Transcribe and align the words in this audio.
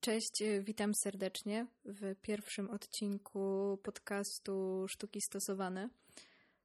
Cześć, 0.00 0.42
witam 0.60 0.94
serdecznie 0.94 1.66
w 1.84 2.14
pierwszym 2.22 2.70
odcinku 2.70 3.78
podcastu 3.82 4.86
Sztuki 4.88 5.20
Stosowane, 5.20 5.88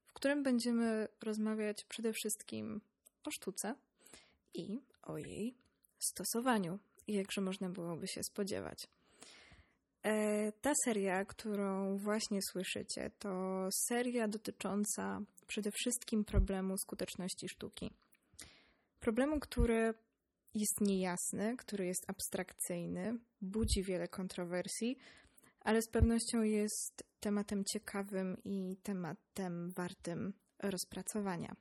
w 0.06 0.14
którym 0.14 0.44
będziemy 0.44 1.08
rozmawiać 1.24 1.86
przede 1.86 2.14
wszystkim 2.14 2.82
o 3.24 3.32
sztuce 3.32 3.76
i 4.54 4.80
o 5.04 5.18
jej 5.18 5.56
stosowaniu, 6.00 6.80
jakże 7.08 7.42
można 7.42 7.70
byłoby 7.70 8.08
się 8.08 8.24
spodziewać. 8.24 8.88
E, 10.04 10.52
ta 10.52 10.72
seria, 10.86 11.26
którą 11.26 11.98
właśnie 11.98 12.40
słyszycie, 12.52 13.12
to 13.20 13.30
seria 13.72 14.28
dotycząca 14.28 15.22
przede 15.48 15.72
wszystkim 15.72 16.26
problemu 16.26 16.78
skuteczności 16.78 17.50
sztuki. 17.50 17.92
Problemu, 19.00 19.40
który 19.40 19.94
jest 20.56 20.82
niejasny, 20.82 21.58
który 21.58 21.86
jest 21.86 22.10
abstrakcyjny, 22.10 23.20
budzi 23.42 23.84
wiele 23.84 24.08
kontrowersji, 24.08 24.98
ale 25.62 25.82
z 25.82 25.90
pewnością 25.90 26.42
jest 26.42 27.04
tematem 27.20 27.64
ciekawym 27.66 28.38
i 28.44 28.78
tematem 28.84 29.72
wartym 29.72 30.34
rozpracowania. 30.60 31.56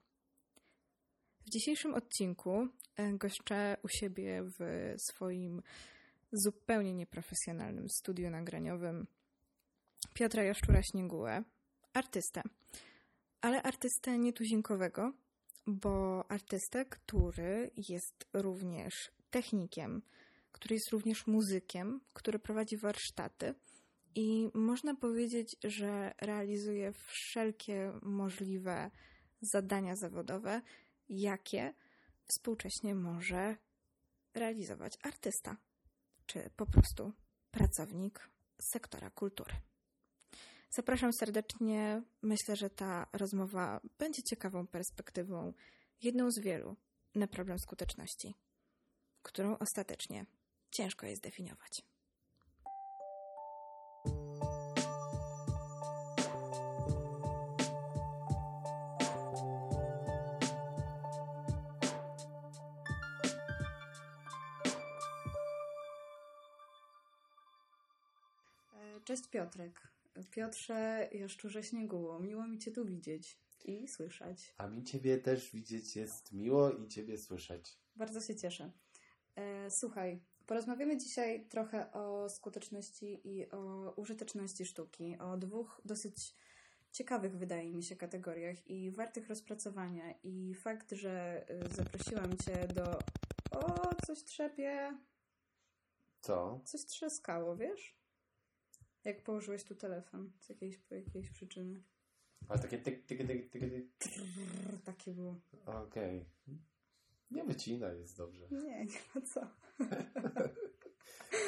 W 1.46 1.50
dzisiejszym 1.50 1.94
odcinku 1.94 2.68
e, 2.96 3.12
goszczę 3.12 3.76
u 3.82 3.88
siebie 3.88 4.42
w 4.58 4.94
swoim 4.96 5.62
zupełnie 6.32 6.94
nieprofesjonalnym 6.94 7.88
studiu 7.88 8.30
nagraniowym 8.30 9.06
Piotra 10.14 10.42
Jaszczura-Śniegułę, 10.42 11.42
artystę. 11.92 12.42
Ale 13.40 13.62
artystę 13.62 14.18
nietuzinkowego, 14.18 15.12
bo 15.66 16.24
artystę, 16.30 16.84
który 16.84 17.70
jest 17.88 18.26
również 18.32 19.12
technikiem, 19.30 20.02
który 20.52 20.74
jest 20.74 20.90
również 20.90 21.26
muzykiem, 21.26 22.00
który 22.12 22.38
prowadzi 22.38 22.76
warsztaty 22.76 23.54
i 24.14 24.50
można 24.54 24.94
powiedzieć, 24.94 25.56
że 25.64 26.14
realizuje 26.20 26.92
wszelkie 26.92 27.92
możliwe 28.02 28.90
zadania 29.40 29.96
zawodowe, 29.96 30.62
jakie 31.08 31.74
współcześnie 32.24 32.94
może 32.94 33.56
realizować 34.34 34.98
artysta, 35.02 35.56
czy 36.26 36.50
po 36.56 36.66
prostu 36.66 37.12
pracownik 37.50 38.30
sektora 38.60 39.10
kultury. 39.10 39.54
Zapraszam 40.74 41.12
serdecznie. 41.12 42.02
Myślę, 42.22 42.56
że 42.56 42.70
ta 42.70 43.06
rozmowa 43.12 43.80
będzie 43.98 44.22
ciekawą 44.22 44.66
perspektywą, 44.66 45.52
jedną 46.02 46.30
z 46.30 46.38
wielu, 46.38 46.76
na 47.14 47.26
problem 47.26 47.58
skuteczności, 47.58 48.34
którą 49.22 49.58
ostatecznie 49.58 50.26
ciężko 50.70 51.06
jest 51.06 51.22
definiować. 51.22 51.82
Cześć 69.04 69.28
Piotrek. 69.28 69.93
Piotrze 70.30 71.08
Jaszczurze 71.12 71.62
Śnieguło, 71.62 72.20
miło 72.20 72.46
mi 72.46 72.58
Cię 72.58 72.72
tu 72.72 72.84
widzieć 72.84 73.38
i 73.64 73.88
słyszeć. 73.88 74.54
A 74.58 74.66
mi 74.66 74.84
Ciebie 74.84 75.18
też 75.18 75.50
widzieć 75.50 75.96
jest 75.96 76.32
miło 76.32 76.70
i 76.70 76.88
Ciebie 76.88 77.18
słyszeć. 77.18 77.78
Bardzo 77.96 78.20
się 78.20 78.36
cieszę. 78.36 78.72
E, 79.36 79.70
słuchaj, 79.70 80.20
porozmawiamy 80.46 80.96
dzisiaj 80.96 81.48
trochę 81.48 81.92
o 81.92 82.28
skuteczności 82.28 83.20
i 83.24 83.50
o 83.50 83.92
użyteczności 83.96 84.66
sztuki, 84.66 85.18
o 85.18 85.36
dwóch 85.36 85.80
dosyć 85.84 86.34
ciekawych, 86.92 87.38
wydaje 87.38 87.72
mi 87.72 87.82
się, 87.82 87.96
kategoriach 87.96 88.66
i 88.66 88.90
wartych 88.90 89.28
rozpracowania. 89.28 90.14
I 90.22 90.54
fakt, 90.54 90.92
że 90.92 91.44
y, 91.50 91.74
zaprosiłam 91.74 92.36
Cię 92.36 92.68
do. 92.74 92.98
O, 93.50 93.90
coś 94.06 94.24
trzepie. 94.24 94.98
Co? 96.20 96.60
Coś 96.64 96.84
trzaskało, 96.84 97.56
wiesz? 97.56 98.03
Jak 99.04 99.22
położyłeś 99.22 99.64
tu 99.64 99.74
telefon 99.74 100.32
z 100.40 100.48
jakiejś, 100.48 100.80
jakiejś 100.90 101.30
przyczyny. 101.30 101.82
A 102.48 102.58
takie 102.58 102.78
tyk, 102.78 103.06
tyk, 103.06 103.26
tyk, 103.26 103.50
tyk, 103.50 103.62
tyk. 103.62 103.86
Takie 104.84 105.12
było. 105.12 105.40
Okej. 105.66 106.16
Okay. 106.16 106.58
Nie 107.30 107.44
wycina, 107.44 107.92
jest 107.92 108.16
dobrze. 108.16 108.48
Nie, 108.50 108.84
nie 108.84 108.98
ma 109.14 109.20
co. 109.20 109.40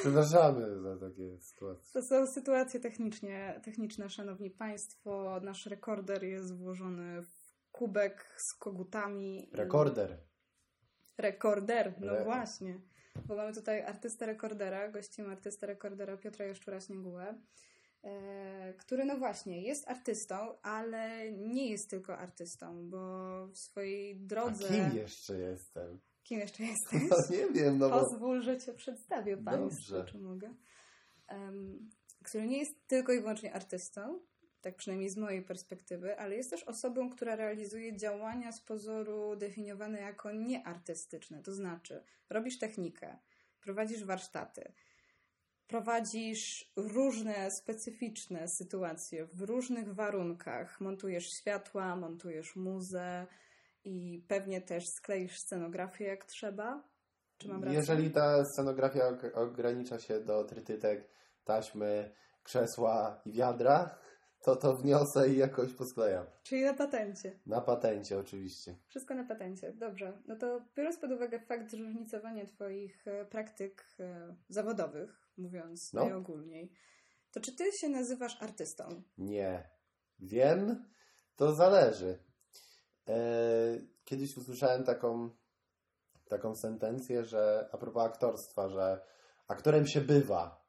Przepraszamy 0.00 0.81
za 0.81 0.97
takie 0.97 1.41
sytuacje. 1.41 1.93
To 1.93 2.03
są 2.03 2.27
sytuacje 2.27 2.81
technicznie, 2.81 3.61
techniczne, 3.65 4.11
szanowni 4.11 4.50
państwo. 4.50 5.41
Nasz 5.43 5.66
rekorder 5.66 6.25
jest 6.25 6.55
włożony 6.55 7.22
w 7.22 7.56
kubek 7.72 8.34
z 8.37 8.55
kogutami. 8.55 9.50
Rekorder. 9.53 10.19
Rekorder, 11.19 11.95
no 12.00 12.16
Re... 12.16 12.25
właśnie. 12.25 12.81
Bo 13.27 13.37
mamy 13.37 13.53
tutaj 13.53 13.82
artystę 13.82 14.27
rekordera, 14.27 14.88
gościmy 14.88 15.28
artystę 15.28 15.66
rekordera 15.66 16.16
Piotra 16.16 16.47
Jaszczura 16.47 16.81
Śniegułę, 16.81 17.34
e, 18.03 18.75
który 18.75 19.04
no 19.04 19.16
właśnie 19.19 19.62
jest 19.62 19.88
artystą, 19.88 20.62
ale 20.62 21.32
nie 21.32 21.71
jest 21.71 21.91
tylko 21.91 22.19
artystą, 22.19 22.91
bo 22.91 23.47
w 23.47 23.59
swojej 23.59 24.16
drodze... 24.16 24.66
A 24.66 24.91
kim 24.91 24.99
jeszcze 24.99 25.38
jestem? 25.38 26.00
Kim 26.22 26.41
jeszcze 26.41 26.62
jesteś? 26.72 27.03
No 27.10 27.37
nie 27.37 27.53
wiem, 27.53 27.78
no 27.78 27.91
bo... 27.91 28.00
Pozwól, 28.00 28.43
że 28.43 28.59
Cię 28.59 28.75
przedstawię 28.75 29.37
Państwu, 29.37 29.94
czy 30.06 30.19
mogę. 30.19 30.54
Um, 31.31 31.91
który 32.25 32.47
nie 32.47 32.59
jest 32.59 32.87
tylko 32.87 33.12
i 33.12 33.21
wyłącznie 33.21 33.54
artystą, 33.54 34.21
tak 34.66 34.77
przynajmniej 34.77 35.10
z 35.10 35.16
mojej 35.16 35.43
perspektywy, 35.43 36.19
ale 36.19 36.37
jest 36.37 36.50
też 36.50 36.65
osobą, 36.65 37.10
która 37.10 37.37
realizuje 37.37 37.97
działania 37.97 38.53
z 38.53 38.60
pozoru 38.60 39.37
definiowane 39.37 40.00
jako 40.00 40.32
nieartystyczne. 40.32 41.43
To 41.43 41.53
znaczy, 41.53 42.03
robisz 42.31 42.59
technikę, 42.59 43.16
prowadzisz 43.60 44.04
warsztaty, 44.04 44.72
prowadzisz 45.66 46.72
różne 46.77 47.50
specyficzne 47.50 48.49
sytuacje 48.49 49.27
w 49.27 49.41
różnych 49.41 49.94
warunkach, 49.94 50.81
montujesz 50.81 51.33
światła, 51.33 51.97
montujesz 51.97 52.56
muzę 52.56 53.27
i 53.84 54.25
pewnie 54.28 54.60
też 54.60 54.88
skleisz 54.88 55.38
scenografię 55.38 56.04
jak 56.04 56.25
trzeba. 56.25 56.83
Czy 57.38 57.48
mam 57.48 57.65
rację? 57.65 57.78
Jeżeli 57.78 58.10
ta 58.10 58.44
scenografia 58.44 59.19
ogranicza 59.34 59.98
się 59.98 60.21
do 60.21 60.44
trytytek, 60.44 61.09
taśmy, 61.44 62.10
krzesła 62.43 63.21
i 63.25 63.33
wiadra, 63.33 63.98
to 64.47 64.57
to 64.57 64.77
wniosę 64.77 65.29
i 65.29 65.37
jakoś 65.37 65.73
posklejam. 65.73 66.27
Czyli 66.43 66.65
na 66.65 66.75
patencie. 66.75 67.39
Na 67.47 67.61
patencie, 67.61 68.19
oczywiście. 68.19 68.77
Wszystko 68.89 69.15
na 69.15 69.25
patencie. 69.25 69.73
Dobrze. 69.73 70.12
No 70.27 70.37
to 70.37 70.61
biorąc 70.77 70.99
pod 70.99 71.11
uwagę 71.11 71.41
fakt 71.41 71.71
zróżnicowania 71.71 72.47
Twoich 72.47 73.09
e, 73.09 73.25
praktyk 73.25 73.87
e, 74.01 74.34
zawodowych, 74.49 75.29
mówiąc 75.37 75.93
no. 75.93 76.05
najogólniej, 76.05 76.73
to 77.33 77.41
czy 77.41 77.57
Ty 77.57 77.65
się 77.81 77.89
nazywasz 77.89 78.43
artystą? 78.43 79.03
Nie. 79.19 79.71
Wiem, 80.19 80.84
to 81.37 81.55
zależy. 81.55 82.19
E, 83.09 83.17
kiedyś 84.05 84.37
usłyszałem 84.37 84.84
taką, 84.84 85.31
taką 86.28 86.55
sentencję, 86.55 87.25
że 87.25 87.69
a 87.73 87.78
propos 87.78 88.05
aktorstwa, 88.05 88.69
że 88.69 89.01
aktorem 89.49 89.87
się 89.87 90.01
bywa 90.01 90.67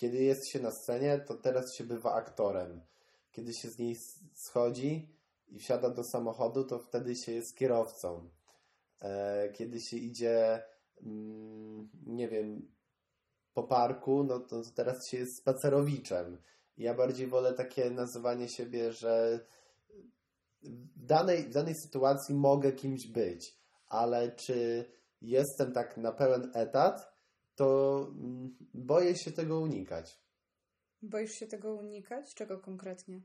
kiedy 0.00 0.22
jest 0.22 0.48
się 0.48 0.60
na 0.60 0.70
scenie, 0.70 1.18
to 1.18 1.34
teraz 1.34 1.74
się 1.74 1.84
bywa 1.84 2.12
aktorem. 2.12 2.80
Kiedy 3.30 3.54
się 3.54 3.68
z 3.68 3.78
niej 3.78 3.96
schodzi 4.34 5.16
i 5.48 5.58
wsiada 5.58 5.90
do 5.90 6.04
samochodu, 6.04 6.64
to 6.64 6.78
wtedy 6.78 7.16
się 7.16 7.32
jest 7.32 7.56
kierowcą. 7.56 8.30
E, 9.02 9.48
kiedy 9.52 9.80
się 9.80 9.96
idzie, 9.96 10.62
mm, 11.02 11.90
nie 12.06 12.28
wiem, 12.28 12.72
po 13.54 13.62
parku, 13.62 14.24
no 14.24 14.40
to 14.40 14.62
teraz 14.74 15.08
się 15.08 15.16
jest 15.18 15.38
spacerowiczem. 15.38 16.42
Ja 16.76 16.94
bardziej 16.94 17.26
wolę 17.26 17.54
takie 17.54 17.90
nazywanie 17.90 18.48
siebie, 18.48 18.92
że 18.92 19.40
w 20.96 21.06
danej, 21.06 21.42
w 21.42 21.50
danej 21.50 21.74
sytuacji 21.74 22.34
mogę 22.34 22.72
kimś 22.72 23.06
być, 23.06 23.58
ale 23.86 24.32
czy 24.32 24.84
jestem 25.20 25.72
tak 25.72 25.96
na 25.96 26.12
pełen 26.12 26.50
etat, 26.54 27.09
to 27.60 28.06
mm, 28.18 28.56
boję 28.74 29.16
się 29.16 29.32
tego 29.32 29.60
unikać. 29.60 30.20
Boisz 31.02 31.32
się 31.32 31.46
tego 31.46 31.74
unikać? 31.74 32.34
Czego 32.34 32.58
konkretnie? 32.58 33.22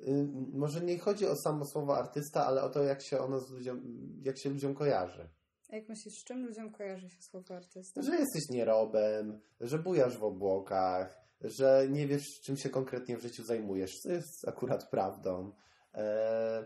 Y, 0.00 0.28
może 0.52 0.80
nie 0.80 0.98
chodzi 0.98 1.26
o 1.26 1.36
samo 1.36 1.64
słowo 1.64 1.98
artysta, 1.98 2.46
ale 2.46 2.62
o 2.62 2.70
to, 2.70 2.82
jak 2.82 3.02
się 3.02 3.18
ono 3.18 3.40
z 3.40 3.50
ludziom, 3.50 3.82
jak 4.22 4.38
się 4.38 4.50
ludziom 4.50 4.74
kojarzy. 4.74 5.28
A 5.68 5.76
jak 5.76 5.88
myślisz, 5.88 6.14
z 6.14 6.24
czym 6.24 6.46
ludziom 6.46 6.72
kojarzy 6.72 7.10
się 7.10 7.22
słowo 7.22 7.56
artysta? 7.56 8.02
Że 8.02 8.16
jesteś 8.16 8.42
nierobem, 8.50 9.40
że 9.60 9.78
bujasz 9.78 10.18
w 10.18 10.24
obłokach, 10.24 11.20
że 11.40 11.86
nie 11.90 12.06
wiesz, 12.06 12.40
czym 12.44 12.56
się 12.56 12.70
konkretnie 12.70 13.16
w 13.16 13.22
życiu 13.22 13.44
zajmujesz, 13.44 13.98
co 14.02 14.12
jest 14.12 14.48
akurat 14.48 14.90
prawdą. 14.90 15.52
Eee, 15.94 16.64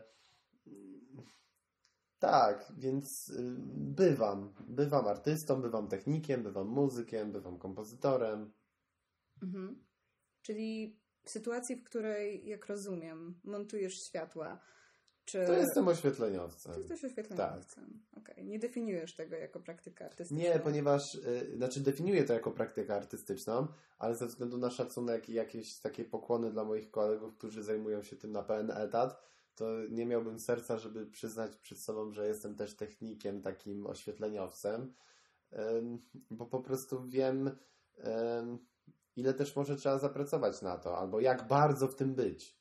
Tak, 2.21 2.73
więc 2.79 3.29
y, 3.29 3.55
bywam. 3.75 4.55
Bywam 4.61 5.09
artystą, 5.09 5.63
bywam 5.63 5.89
technikiem, 5.89 6.43
bywam 6.43 6.69
muzykiem, 6.69 7.33
bywam 7.33 7.59
kompozytorem. 7.59 8.53
Mhm. 9.43 9.85
Czyli 10.43 11.01
w 11.25 11.31
sytuacji, 11.31 11.77
w 11.77 11.85
której, 11.85 12.47
jak 12.47 12.67
rozumiem, 12.67 13.41
montujesz 13.45 14.03
światła, 14.03 14.61
czy... 15.25 15.47
To 15.47 15.53
jestem 15.53 15.89
oświetleniowcem. 15.89 16.73
To 16.73 16.79
jesteś 16.79 17.05
oświetleniowcem. 17.05 18.01
Tak. 18.15 18.23
Okay. 18.23 18.45
Nie 18.45 18.59
definiujesz 18.59 19.17
tego 19.17 19.37
jako 19.37 19.61
praktykę 19.61 20.05
artystyczną? 20.05 20.45
Nie, 20.45 20.59
ponieważ, 20.59 21.15
y, 21.15 21.57
znaczy 21.57 21.81
definiuję 21.81 22.25
to 22.25 22.33
jako 22.33 22.51
praktykę 22.51 22.95
artystyczną, 22.95 23.67
ale 23.99 24.15
ze 24.15 24.27
względu 24.27 24.59
na 24.59 24.71
szacunek 24.71 25.29
i 25.29 25.33
jakieś 25.33 25.81
takie 25.81 26.05
pokłony 26.05 26.51
dla 26.51 26.65
moich 26.65 26.91
kolegów, 26.91 27.35
którzy 27.35 27.63
zajmują 27.63 28.03
się 28.03 28.17
tym 28.17 28.33
na 28.33 28.43
pełen 28.43 28.71
etat, 28.71 29.23
to 29.61 29.89
nie 29.91 30.07
miałbym 30.07 30.41
serca, 30.41 30.79
żeby 30.79 31.07
przyznać 31.07 31.57
przed 31.57 31.79
sobą, 31.79 32.13
że 32.13 32.29
jestem 32.29 32.57
też 32.57 32.77
technikiem, 32.77 33.43
takim 33.43 33.87
oświetleniowcem, 33.87 34.95
bo 36.31 36.47
po 36.47 36.61
prostu 36.61 37.05
wiem, 37.09 37.51
ile 39.17 39.35
też 39.35 39.57
może 39.57 39.77
trzeba 39.77 39.99
zapracować 39.99 40.63
na 40.63 40.79
to, 40.79 40.99
albo 40.99 41.21
jak 41.21 41.49
bardzo 41.49 41.89
w 41.89 41.95
tym 41.95 42.15
być. 42.15 42.61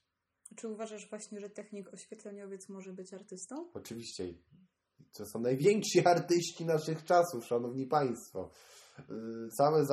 Czy 0.56 0.68
uważasz 0.68 1.10
właśnie, 1.10 1.40
że 1.40 1.50
technik 1.50 1.94
oświetleniowiec 1.94 2.70
może 2.70 2.94
być 2.94 3.14
artystą? 3.14 3.72
Oczywiście. 3.74 4.34
To 5.14 5.26
są 5.26 5.40
najwięksi 5.40 6.06
artyści 6.16 6.66
naszych 6.66 7.04
czasów, 7.04 7.46
szanowni 7.46 7.88
państwo. 7.88 8.52
Y, 9.00 9.50
całe 9.58 9.86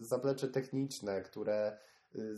zaplecze 0.00 0.48
techniczne, 0.48 1.22
które 1.22 1.78
y, 2.14 2.36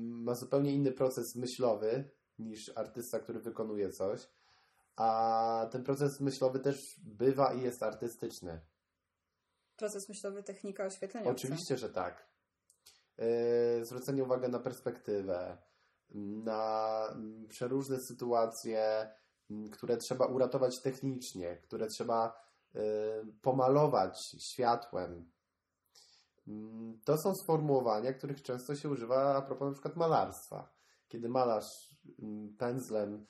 ma 0.00 0.34
zupełnie 0.34 0.72
inny 0.74 0.92
proces 0.92 1.36
myślowy 1.36 2.10
niż 2.40 2.72
artysta, 2.76 3.18
który 3.18 3.40
wykonuje 3.40 3.90
coś, 3.90 4.28
a 4.96 5.68
ten 5.70 5.84
proces 5.84 6.20
myślowy 6.20 6.60
też 6.60 7.00
bywa 7.04 7.52
i 7.52 7.62
jest 7.62 7.82
artystyczny. 7.82 8.60
Proces 9.76 10.08
myślowy 10.08 10.42
technika 10.42 10.84
oświetlenia. 10.84 11.30
Oczywiście, 11.30 11.76
że 11.76 11.90
tak. 11.90 12.30
Yy, 13.18 13.84
zwrócenie 13.84 14.24
uwagi 14.24 14.48
na 14.48 14.58
perspektywę, 14.58 15.58
na 16.44 17.02
przeróżne 17.48 17.96
sytuacje, 18.08 19.10
które 19.72 19.96
trzeba 19.96 20.26
uratować 20.26 20.80
technicznie, 20.82 21.56
które 21.56 21.86
trzeba 21.86 22.40
yy, 22.74 22.80
pomalować 23.42 24.36
światłem. 24.52 25.30
To 27.04 27.18
są 27.18 27.34
sformułowania, 27.34 28.12
których 28.12 28.42
często 28.42 28.76
się 28.76 28.88
używa 28.88 29.36
a 29.36 29.42
propos 29.42 29.66
na 29.66 29.72
przykład 29.72 29.96
malarstwa. 29.96 30.72
Kiedy 31.08 31.28
malarz 31.28 31.89
pędzlem 32.58 33.26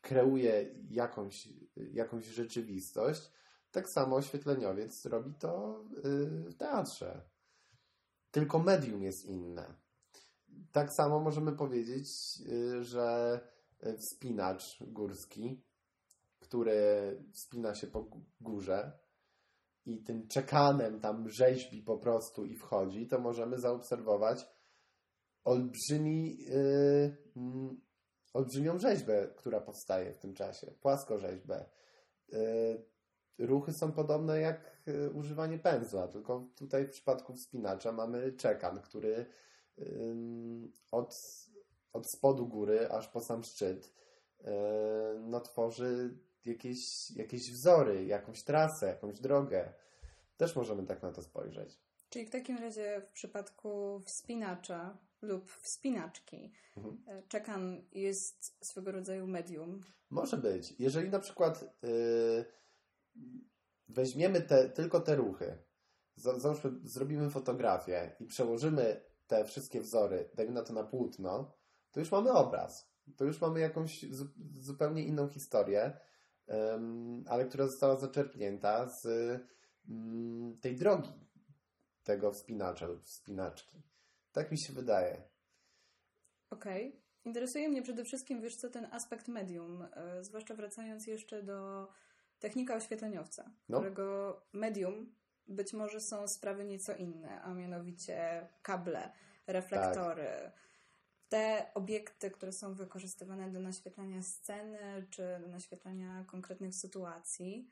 kreuje 0.00 0.74
jakąś, 0.90 1.48
jakąś 1.76 2.24
rzeczywistość, 2.24 3.32
tak 3.70 3.90
samo 3.90 4.16
oświetleniowiec 4.16 5.06
robi 5.06 5.34
to 5.34 5.84
yy, 6.04 6.50
w 6.50 6.54
teatrze. 6.56 7.22
Tylko 8.30 8.58
medium 8.58 9.02
jest 9.02 9.24
inne. 9.24 9.74
Tak 10.72 10.92
samo 10.92 11.20
możemy 11.20 11.52
powiedzieć, 11.52 12.08
yy, 12.40 12.84
że 12.84 13.40
wspinacz 13.98 14.78
górski, 14.80 15.62
który 16.40 16.82
wspina 17.32 17.74
się 17.74 17.86
po 17.86 18.06
górze 18.40 18.98
i 19.86 20.02
tym 20.02 20.28
czekanem 20.28 21.00
tam 21.00 21.28
rzeźbi 21.28 21.82
po 21.82 21.98
prostu 21.98 22.44
i 22.44 22.56
wchodzi, 22.56 23.06
to 23.06 23.18
możemy 23.18 23.58
zaobserwować 23.58 24.46
olbrzymi 25.44 26.38
yy, 26.38 27.16
olbrzymią 28.34 28.78
rzeźbę, 28.78 29.28
która 29.36 29.60
powstaje 29.60 30.12
w 30.12 30.18
tym 30.18 30.34
czasie, 30.34 30.66
płaskorzeźbę. 30.80 31.64
E, 32.32 32.38
ruchy 33.38 33.72
są 33.72 33.92
podobne 33.92 34.40
jak 34.40 34.82
e, 34.86 35.10
używanie 35.10 35.58
pędzla, 35.58 36.08
tylko 36.08 36.46
tutaj 36.56 36.84
w 36.84 36.90
przypadku 36.90 37.34
wspinacza 37.34 37.92
mamy 37.92 38.32
czekan, 38.32 38.80
który 38.80 39.26
od, 40.90 41.16
od 41.92 42.10
spodu 42.10 42.46
góry 42.46 42.90
aż 42.90 43.08
po 43.08 43.20
sam 43.20 43.44
szczyt 43.44 43.92
e, 44.44 44.52
no, 45.20 45.40
tworzy 45.40 46.18
jakieś, 46.44 47.10
jakieś 47.10 47.52
wzory, 47.52 48.04
jakąś 48.04 48.42
trasę, 48.42 48.86
jakąś 48.86 49.20
drogę. 49.20 49.72
Też 50.36 50.56
możemy 50.56 50.86
tak 50.86 51.02
na 51.02 51.12
to 51.12 51.22
spojrzeć. 51.22 51.80
Czyli 52.08 52.26
w 52.26 52.30
takim 52.30 52.58
razie 52.58 53.00
w 53.00 53.12
przypadku 53.12 54.00
wspinacza 54.04 54.96
lub 55.24 55.50
wspinaczki. 55.50 56.52
Mhm. 56.76 57.02
E, 57.06 57.22
czekan 57.28 57.84
jest 57.92 58.66
swego 58.66 58.92
rodzaju 58.92 59.26
medium. 59.26 59.80
Może 60.10 60.36
być. 60.36 60.74
Jeżeli 60.78 61.08
na 61.10 61.18
przykład 61.18 61.64
yy, 61.82 62.44
weźmiemy 63.88 64.40
te, 64.40 64.68
tylko 64.68 65.00
te 65.00 65.16
ruchy, 65.16 65.58
załóżmy, 66.16 66.70
zrobimy 66.82 67.30
fotografię 67.30 68.16
i 68.20 68.26
przełożymy 68.26 69.00
te 69.26 69.44
wszystkie 69.44 69.80
wzory, 69.80 70.30
dajmy 70.34 70.52
na 70.52 70.62
to 70.62 70.72
na 70.72 70.84
płótno, 70.84 71.56
to 71.90 72.00
już 72.00 72.12
mamy 72.12 72.32
obraz. 72.32 72.94
To 73.16 73.24
już 73.24 73.40
mamy 73.40 73.60
jakąś 73.60 74.06
zupełnie 74.58 75.04
inną 75.04 75.28
historię, 75.28 75.96
ale 77.26 77.44
która 77.44 77.66
została 77.66 77.96
zaczerpnięta 77.96 78.88
z 78.88 79.06
tej 80.60 80.76
drogi 80.76 81.12
tego 82.02 82.32
wspinacza 82.32 82.86
lub 82.86 83.02
wspinaczki. 83.02 83.82
Tak 84.34 84.50
mi 84.50 84.58
się 84.58 84.72
wydaje. 84.72 85.22
Okej. 86.50 86.88
Okay. 86.88 87.00
Interesuje 87.24 87.68
mnie 87.68 87.82
przede 87.82 88.04
wszystkim, 88.04 88.40
wiesz 88.40 88.56
co, 88.56 88.70
ten 88.70 88.88
aspekt 88.90 89.28
medium, 89.28 89.86
yy, 90.16 90.24
zwłaszcza 90.24 90.54
wracając 90.54 91.06
jeszcze 91.06 91.42
do 91.42 91.88
technika 92.38 92.74
oświetleniowca, 92.74 93.50
no. 93.68 93.78
którego 93.78 94.40
medium 94.52 95.14
być 95.46 95.72
może 95.72 96.00
są 96.00 96.28
sprawy 96.28 96.64
nieco 96.64 96.96
inne, 96.96 97.42
a 97.42 97.54
mianowicie 97.54 98.48
kable, 98.62 99.12
reflektory, 99.46 100.26
tak. 100.42 100.52
te 101.28 101.70
obiekty, 101.74 102.30
które 102.30 102.52
są 102.52 102.74
wykorzystywane 102.74 103.50
do 103.50 103.60
naświetlania 103.60 104.22
sceny 104.22 105.06
czy 105.10 105.22
do 105.40 105.48
naświetlania 105.48 106.24
konkretnych 106.28 106.74
sytuacji. 106.74 107.68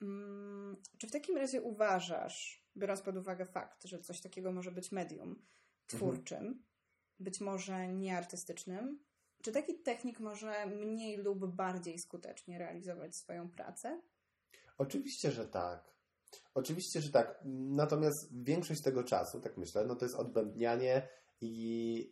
Hmm, 0.00 0.76
czy 0.98 1.06
w 1.06 1.12
takim 1.12 1.36
razie 1.36 1.62
uważasz, 1.62 2.64
biorąc 2.76 3.02
pod 3.02 3.16
uwagę 3.16 3.46
fakt, 3.46 3.84
że 3.84 3.98
coś 3.98 4.20
takiego 4.20 4.52
może 4.52 4.72
być 4.72 4.92
medium, 4.92 5.42
twórczym, 5.88 6.38
mhm. 6.38 6.62
być 7.20 7.40
może 7.40 7.88
nieartystycznym. 7.88 8.98
Czy 9.42 9.52
taki 9.52 9.74
technik 9.74 10.20
może 10.20 10.66
mniej 10.66 11.16
lub 11.16 11.46
bardziej 11.46 11.98
skutecznie 11.98 12.58
realizować 12.58 13.16
swoją 13.16 13.50
pracę? 13.50 14.00
Oczywiście, 14.78 15.30
że 15.30 15.48
tak. 15.48 15.98
Oczywiście, 16.54 17.00
że 17.00 17.10
tak. 17.10 17.40
Natomiast 17.70 18.42
większość 18.42 18.82
tego 18.82 19.04
czasu, 19.04 19.40
tak 19.40 19.56
myślę, 19.56 19.84
no 19.84 19.96
to 19.96 20.04
jest 20.04 20.14
odbębnianie 20.16 21.08
i 21.40 22.10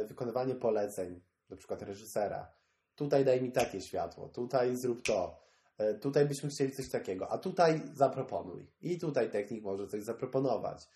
yy, 0.00 0.06
wykonywanie 0.06 0.54
poleceń, 0.54 1.20
na 1.50 1.56
przykład 1.56 1.82
reżysera. 1.82 2.52
Tutaj 2.94 3.24
daj 3.24 3.42
mi 3.42 3.52
takie 3.52 3.80
światło, 3.80 4.28
tutaj 4.28 4.76
zrób 4.76 5.02
to, 5.02 5.40
yy, 5.78 5.94
tutaj 5.94 6.26
byśmy 6.26 6.48
chcieli 6.48 6.72
coś 6.72 6.88
takiego, 6.88 7.28
a 7.28 7.38
tutaj 7.38 7.82
zaproponuj. 7.94 8.70
I 8.80 8.98
tutaj 8.98 9.30
technik 9.30 9.64
może 9.64 9.86
coś 9.86 10.02
zaproponować. 10.02 10.88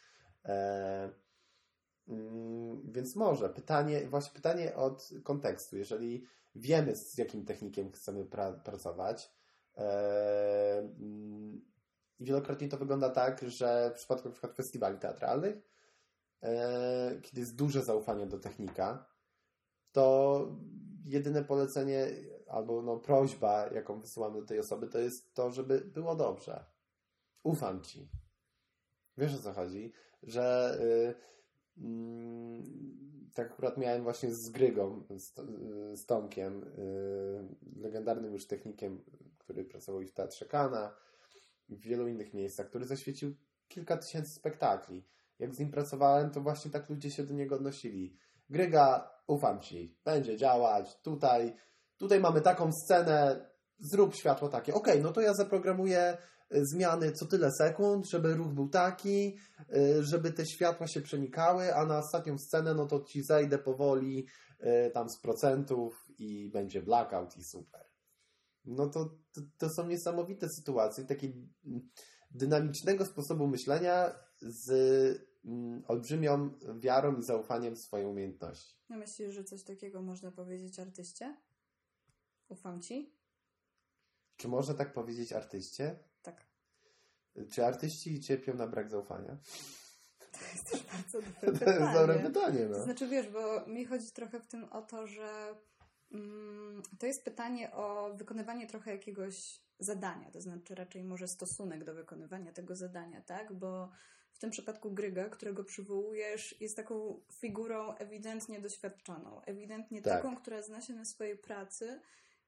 Yy, 0.45 0.51
więc 2.85 3.17
może. 3.17 3.49
Pytanie, 3.49 4.09
właśnie 4.09 4.35
pytanie 4.35 4.77
od 4.77 5.11
kontekstu. 5.23 5.77
Jeżeli 5.77 6.25
wiemy, 6.55 6.97
z 6.97 7.19
jakim 7.19 7.45
technikiem 7.45 7.93
chcemy 7.93 8.25
pra 8.25 8.53
pracować, 8.53 9.31
mm, 9.75 11.61
i 12.19 12.25
wielokrotnie 12.25 12.69
to 12.69 12.77
wygląda 12.77 13.11
tak, 13.11 13.45
że 13.49 13.91
w 13.91 13.95
przypadku 13.95 14.31
przykład 14.31 14.57
festiwali 14.57 14.99
teatralnych, 14.99 15.57
e, 16.43 17.21
kiedy 17.23 17.41
jest 17.41 17.57
duże 17.57 17.83
zaufanie 17.83 18.27
do 18.27 18.39
technika, 18.39 19.07
to 19.93 20.47
jedyne 21.05 21.45
polecenie 21.45 22.07
albo 22.49 22.83
no, 22.83 22.97
prośba, 22.97 23.67
jaką 23.67 24.01
wysyłamy 24.01 24.41
do 24.41 24.47
tej 24.47 24.59
osoby, 24.59 24.89
to 24.89 24.99
jest 24.99 25.35
to, 25.35 25.51
żeby 25.51 25.81
było 25.81 26.17
dobrze. 26.17 26.65
Ufam 27.43 27.83
ci. 27.83 28.09
Wiesz 29.17 29.35
o 29.35 29.39
co 29.39 29.53
chodzi? 29.53 29.93
Że 30.23 30.79
y, 30.81 31.15
Mm, 31.15 31.40
tak 33.35 33.53
akurat 33.53 33.79
miałem 33.79 34.03
właśnie 34.03 34.35
z 34.35 34.51
Grygą, 34.51 35.03
z, 35.17 35.35
z 36.01 36.07
Tomkiem, 36.07 36.61
yy, 36.61 37.83
legendarnym 37.83 38.33
już 38.33 38.47
technikiem, 38.47 39.05
który 39.39 39.65
pracował 39.65 40.03
i 40.03 40.07
w 40.07 40.13
Teatrze 40.13 40.47
Kana, 40.47 40.97
w 41.69 41.81
wielu 41.81 42.09
innych 42.09 42.35
miejscach, 42.35 42.69
który 42.69 42.85
zaświecił 42.85 43.35
kilka 43.69 43.97
tysięcy 43.97 44.31
spektakli. 44.35 45.05
Jak 45.39 45.55
z 45.55 45.59
nim 45.59 45.71
pracowałem, 45.71 46.31
to 46.31 46.41
właśnie 46.41 46.71
tak 46.71 46.91
ludzie 46.91 47.11
się 47.11 47.23
do 47.23 47.35
niego 47.35 47.55
odnosili. 47.55 48.17
Gryga, 48.51 49.11
ufam 49.27 49.61
Ci, 49.61 49.99
będzie 50.05 50.37
działać, 50.37 51.01
tutaj, 51.03 51.55
tutaj 51.97 52.21
mamy 52.21 52.41
taką 52.41 52.73
scenę, 52.73 53.50
zrób 53.81 54.15
światło 54.15 54.49
takie. 54.49 54.75
Okay, 54.75 55.01
no 55.01 55.13
to 55.13 55.21
ja 55.21 55.35
zaprogramuję 55.35 56.17
zmiany 56.51 57.13
co 57.13 57.27
tyle 57.27 57.51
sekund, 57.53 58.11
żeby 58.11 58.35
ruch 58.35 58.53
był 58.53 58.69
taki, 58.69 59.37
y, 59.75 60.05
żeby 60.05 60.33
te 60.33 60.47
światła 60.47 60.87
się 60.87 61.01
przenikały, 61.01 61.75
a 61.75 61.87
na 61.87 61.99
ostatnią 61.99 62.39
scenę 62.39 62.75
no 62.75 62.87
to 62.87 63.01
ci 63.01 63.23
zejdę 63.23 63.59
powoli 63.59 64.27
y, 64.61 64.91
tam 64.91 65.09
z 65.09 65.21
procentów 65.21 66.05
i 66.19 66.51
będzie 66.51 66.83
blackout 66.83 67.37
i 67.37 67.45
super. 67.45 67.85
no 68.65 68.89
to, 68.89 69.05
to, 69.33 69.41
to 69.59 69.69
są 69.71 69.87
niesamowite 69.87 70.49
sytuacje, 70.49 71.05
takiego 71.05 71.39
dynamicznego 72.31 73.07
sposobu 73.07 73.47
myślenia 73.47 74.15
z 74.41 74.71
mm, 75.45 75.83
olbrzymią 75.89 76.51
wiarą 76.79 77.17
i 77.17 77.23
zaufaniem 77.23 77.75
w 77.75 77.79
swoje 77.79 78.09
umiejętności. 78.09 78.77
No 78.89 78.97
myślisz, 78.97 79.35
że 79.35 79.45
coś 79.45 79.65
takiego 79.65 80.03
można 80.03 80.33
powiedzieć 80.33 80.79
artyście? 80.79 81.37
Ufam 82.49 82.81
ci? 82.81 83.20
Czy 84.41 84.49
można 84.49 84.75
tak 84.75 84.93
powiedzieć 84.93 85.33
artyście? 85.33 85.97
Tak. 86.23 86.47
Czy 87.53 87.65
artyści 87.67 88.21
cierpią 88.21 88.55
na 88.55 88.67
brak 88.67 88.89
zaufania? 88.91 89.37
To 90.33 90.39
jest 90.53 90.71
też 90.71 90.83
bardzo 90.83 91.21
dobre 91.43 91.53
To 91.53 91.59
pytanie. 91.59 91.81
jest 91.81 91.93
dobre 91.93 92.19
pytanie. 92.19 92.59
To 92.67 92.79
No. 92.79 92.85
znaczy, 92.85 93.09
wiesz, 93.09 93.29
bo 93.29 93.67
mi 93.67 93.85
chodzi 93.85 94.11
trochę 94.13 94.41
w 94.41 94.47
tym 94.47 94.65
o 94.65 94.83
to, 94.83 95.07
że 95.07 95.55
mm, 96.13 96.83
to 96.99 97.07
jest 97.07 97.25
pytanie 97.25 97.73
o 97.73 98.15
wykonywanie 98.15 98.67
trochę 98.67 98.91
jakiegoś 98.93 99.61
zadania, 99.79 100.31
to 100.31 100.41
znaczy 100.41 100.75
raczej 100.75 101.05
może 101.05 101.29
stosunek 101.29 101.85
do 101.85 101.95
wykonywania 101.95 102.53
tego 102.53 102.77
zadania, 102.77 103.21
tak? 103.23 103.53
Bo 103.53 103.91
w 104.33 104.39
tym 104.39 104.51
przypadku 104.51 104.91
Gryga, 104.93 105.29
którego 105.29 105.65
przywołujesz, 105.65 106.61
jest 106.61 106.77
taką 106.77 107.21
figurą 107.33 107.95
ewidentnie 107.95 108.61
doświadczoną, 108.61 109.43
ewidentnie 109.43 110.03
Tak. 110.03 110.13
taką, 110.23 110.37
która 110.37 110.63
zna 110.63 110.81
się 110.81 110.95
na 110.95 111.05
swojej 111.05 111.39
pracy 111.39 112.01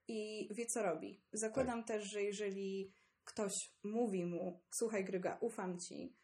i 0.09 0.49
wie, 0.55 0.67
co 0.67 0.83
robi. 0.83 1.23
Zakładam 1.33 1.79
Tak. 1.85 1.89
też, 1.89 2.05
że 2.05 2.23
jeżeli 2.23 2.93
ktoś 3.25 3.53
mówi 3.83 4.25
mu, 4.25 4.63
słuchaj 4.75 5.05
Gryga, 5.05 5.39
ufam 5.41 5.79
ci, 5.79 6.17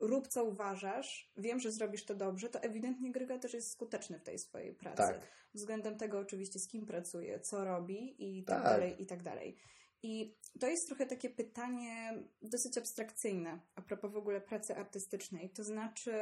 rób 0.00 0.28
co 0.28 0.44
uważasz, 0.44 1.32
wiem, 1.36 1.60
że 1.60 1.72
zrobisz 1.72 2.04
to 2.04 2.14
dobrze, 2.14 2.48
to 2.48 2.60
ewidentnie 2.62 3.12
Gryga 3.12 3.38
też 3.38 3.54
jest 3.54 3.72
skuteczny 3.72 4.18
w 4.18 4.22
tej 4.22 4.38
swojej 4.38 4.74
pracy. 4.74 4.96
Tak. 4.96 5.20
Względem 5.54 5.98
tego 5.98 6.18
oczywiście, 6.18 6.58
z 6.58 6.68
kim 6.68 6.86
pracuje, 6.86 7.40
co 7.40 7.64
robi 7.64 8.16
i 8.18 8.44
tak, 8.44 8.62
Tak. 8.62 8.72
dalej, 8.72 9.02
i 9.02 9.06
tak 9.06 9.22
dalej. 9.22 9.56
I 10.02 10.36
to 10.60 10.68
jest 10.68 10.86
trochę 10.86 11.06
takie 11.06 11.30
pytanie 11.30 12.22
dosyć 12.42 12.78
abstrakcyjne 12.78 13.60
a 13.74 13.82
propos 13.82 14.12
w 14.12 14.16
ogóle 14.16 14.40
pracy 14.40 14.76
artystycznej. 14.76 15.50
To 15.50 15.64
znaczy, 15.64 16.12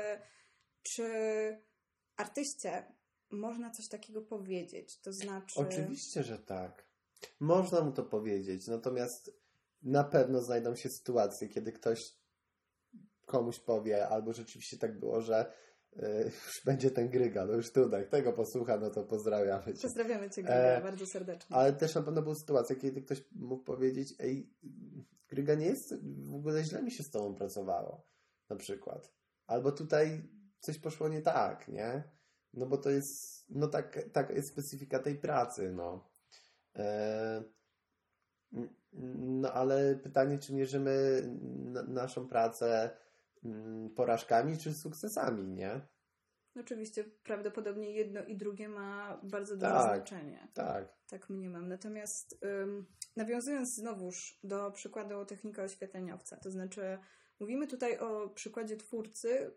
czy 0.82 1.06
artyście 2.16 2.92
można 3.30 3.70
coś 3.70 3.88
takiego 3.88 4.22
powiedzieć? 4.22 5.00
To 5.00 5.12
znaczy... 5.12 5.60
Oczywiście, 5.60 6.22
że 6.22 6.38
tak. 6.38 6.88
Można 7.40 7.80
mu 7.80 7.92
to 7.92 8.02
powiedzieć, 8.02 8.66
natomiast 8.66 9.32
na 9.82 10.04
pewno 10.04 10.42
znajdą 10.42 10.76
się 10.76 10.88
sytuacje, 10.88 11.48
kiedy 11.48 11.72
ktoś 11.72 12.16
komuś 13.26 13.58
powie, 13.58 14.08
albo 14.08 14.32
rzeczywiście 14.32 14.78
tak 14.78 14.98
było, 14.98 15.20
że 15.20 15.52
y, 15.96 16.00
już 16.46 16.62
będzie 16.64 16.90
ten 16.90 17.08
gryga, 17.08 17.46
no 17.46 17.52
już 17.52 17.72
tutaj, 17.72 18.08
tego 18.08 18.32
posłucha, 18.32 18.78
no 18.78 18.90
to 18.90 19.04
pozdrawiamy 19.04 19.74
cię. 19.74 19.82
Pozdrawiamy 19.82 20.30
Cię, 20.30 20.42
Gryga, 20.42 20.54
E, 20.54 20.82
bardzo 20.82 21.06
serdecznie. 21.06 21.56
Ale 21.56 21.72
też 21.72 21.94
na 21.94 22.02
pewno 22.02 22.22
były 22.22 22.34
sytuacje, 22.34 22.76
kiedy 22.76 23.02
ktoś 23.02 23.24
mógł 23.32 23.64
powiedzieć, 23.64 24.14
ej, 24.18 24.50
Gryga 25.28 25.54
nie 25.54 25.66
jest, 25.66 25.94
w 26.24 26.34
ogóle 26.34 26.64
źle 26.64 26.82
mi 26.82 26.90
się 26.90 27.02
z 27.02 27.10
tobą 27.10 27.34
pracowało, 27.34 28.06
na 28.48 28.56
przykład. 28.56 29.12
Albo 29.46 29.72
tutaj 29.72 30.22
coś 30.60 30.78
poszło 30.78 31.08
nie 31.08 31.22
tak, 31.22 31.68
nie? 31.68 32.17
No 32.54 32.66
bo 32.66 32.78
to 32.78 32.90
jest, 32.90 33.44
no 33.48 33.68
tak, 33.68 33.98
tak 34.12 34.30
jest 34.30 34.48
specyfika 34.48 34.98
tej 34.98 35.14
pracy, 35.14 35.72
no. 35.72 36.08
E, 36.76 37.42
no 38.92 39.52
ale 39.52 39.96
pytanie, 39.96 40.38
czy 40.38 40.54
mierzymy 40.54 41.20
n- 41.24 41.84
naszą 41.88 42.28
pracę 42.28 42.90
porażkami, 43.96 44.58
czy 44.58 44.74
sukcesami, 44.74 45.48
nie? 45.48 45.80
Oczywiście 46.60 47.04
prawdopodobnie 47.04 47.90
jedno 47.92 48.24
i 48.24 48.36
drugie 48.36 48.68
ma 48.68 49.20
bardzo 49.22 49.54
duże 49.56 49.72
Tak. 49.72 49.96
znaczenie. 49.96 50.48
Tak. 50.54 50.88
Tak 51.10 51.30
mniemam. 51.30 51.68
Natomiast 51.68 52.44
ym, 52.44 52.86
nawiązując 53.16 53.74
znowuż 53.74 54.38
do 54.44 54.70
przykładu 54.70 55.24
technika 55.24 55.62
oświetleniowca, 55.62 56.36
to 56.36 56.50
znaczy 56.50 56.98
mówimy 57.40 57.66
tutaj 57.66 57.98
o 57.98 58.28
przykładzie 58.28 58.76
twórcy, 58.76 59.50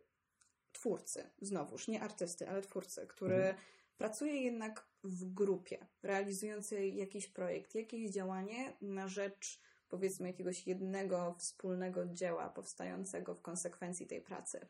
twórcy, 0.82 1.30
znowuż, 1.42 1.88
nie 1.88 2.02
artysty, 2.02 2.50
ale 2.50 2.62
twórcy, 2.62 3.08
który 3.08 3.36
Mhm. 3.36 3.56
pracuje 3.98 4.42
jednak 4.42 4.88
w 5.04 5.34
grupie, 5.34 5.88
realizującej 6.04 6.96
jakiś 6.96 7.28
projekt, 7.28 7.76
jakieś 7.76 8.12
działanie 8.12 8.74
na 8.82 9.08
rzecz 9.08 9.62
powiedzmy 9.90 10.28
jakiegoś 10.28 10.68
jednego 10.68 11.36
wspólnego 11.38 12.06
dzieła 12.06 12.50
powstającego 12.50 13.36
w 13.36 13.42
konsekwencji 13.42 14.08
tej 14.08 14.22
pracy. 14.22 14.68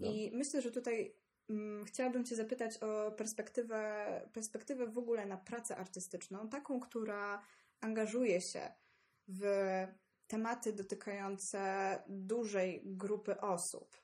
No. 0.00 0.10
I 0.10 0.30
myślę, 0.34 0.62
że 0.62 0.70
tutaj 0.70 1.14
mm, 1.50 1.84
chciałabym 1.84 2.24
Cię 2.24 2.36
zapytać 2.36 2.78
o 2.82 3.12
perspektywę, 3.12 4.30
perspektywę 4.32 4.86
w 4.86 4.98
ogóle 4.98 5.26
na 5.26 5.36
pracę 5.36 5.76
artystyczną, 5.76 6.48
taką, 6.48 6.80
która 6.80 7.42
angażuje 7.80 8.40
się 8.40 8.72
w 9.28 9.42
tematy 10.26 10.72
dotykające 10.72 12.02
dużej 12.08 12.82
grupy 12.84 13.40
osób. 13.40 14.01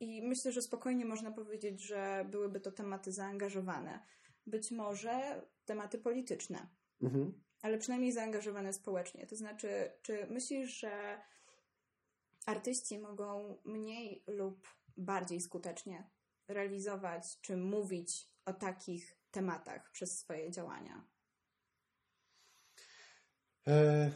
I 0.00 0.22
myślę, 0.22 0.52
że 0.52 0.62
spokojnie 0.62 1.04
można 1.04 1.32
powiedzieć, 1.32 1.80
że 1.80 2.26
byłyby 2.30 2.60
to 2.60 2.72
tematy 2.72 3.12
zaangażowane. 3.12 4.00
Być 4.46 4.70
może 4.70 5.42
tematy 5.64 5.98
polityczne, 5.98 6.68
Mhm. 7.02 7.42
ale 7.62 7.78
przynajmniej 7.78 8.12
zaangażowane 8.12 8.72
społecznie. 8.72 9.26
To 9.26 9.36
znaczy, 9.36 9.92
czy 10.02 10.26
myślisz, 10.30 10.80
że 10.80 11.20
artyści 12.46 12.98
mogą 12.98 13.58
mniej 13.64 14.24
lub 14.26 14.68
bardziej 14.96 15.40
skutecznie 15.40 16.10
realizować 16.48 17.40
czy 17.40 17.56
mówić 17.56 18.30
o 18.44 18.52
takich 18.52 19.18
tematach 19.30 19.90
przez 19.92 20.18
swoje 20.18 20.50
działania? 20.50 21.04
E, 23.68 24.10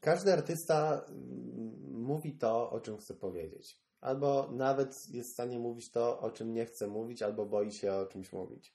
Każdy 0.00 0.32
artysta 0.32 1.04
mm, 1.08 2.02
mówi 2.02 2.38
to, 2.38 2.70
o 2.70 2.80
czym 2.80 2.98
chce 2.98 3.14
powiedzieć. 3.14 3.80
Albo 4.04 4.50
nawet 4.52 5.08
jest 5.10 5.30
w 5.30 5.32
stanie 5.32 5.58
mówić 5.58 5.90
to, 5.90 6.20
o 6.20 6.30
czym 6.30 6.52
nie 6.52 6.66
chce 6.66 6.86
mówić, 6.86 7.22
albo 7.22 7.46
boi 7.46 7.72
się 7.72 7.92
o 7.92 8.06
czymś 8.06 8.32
mówić. 8.32 8.74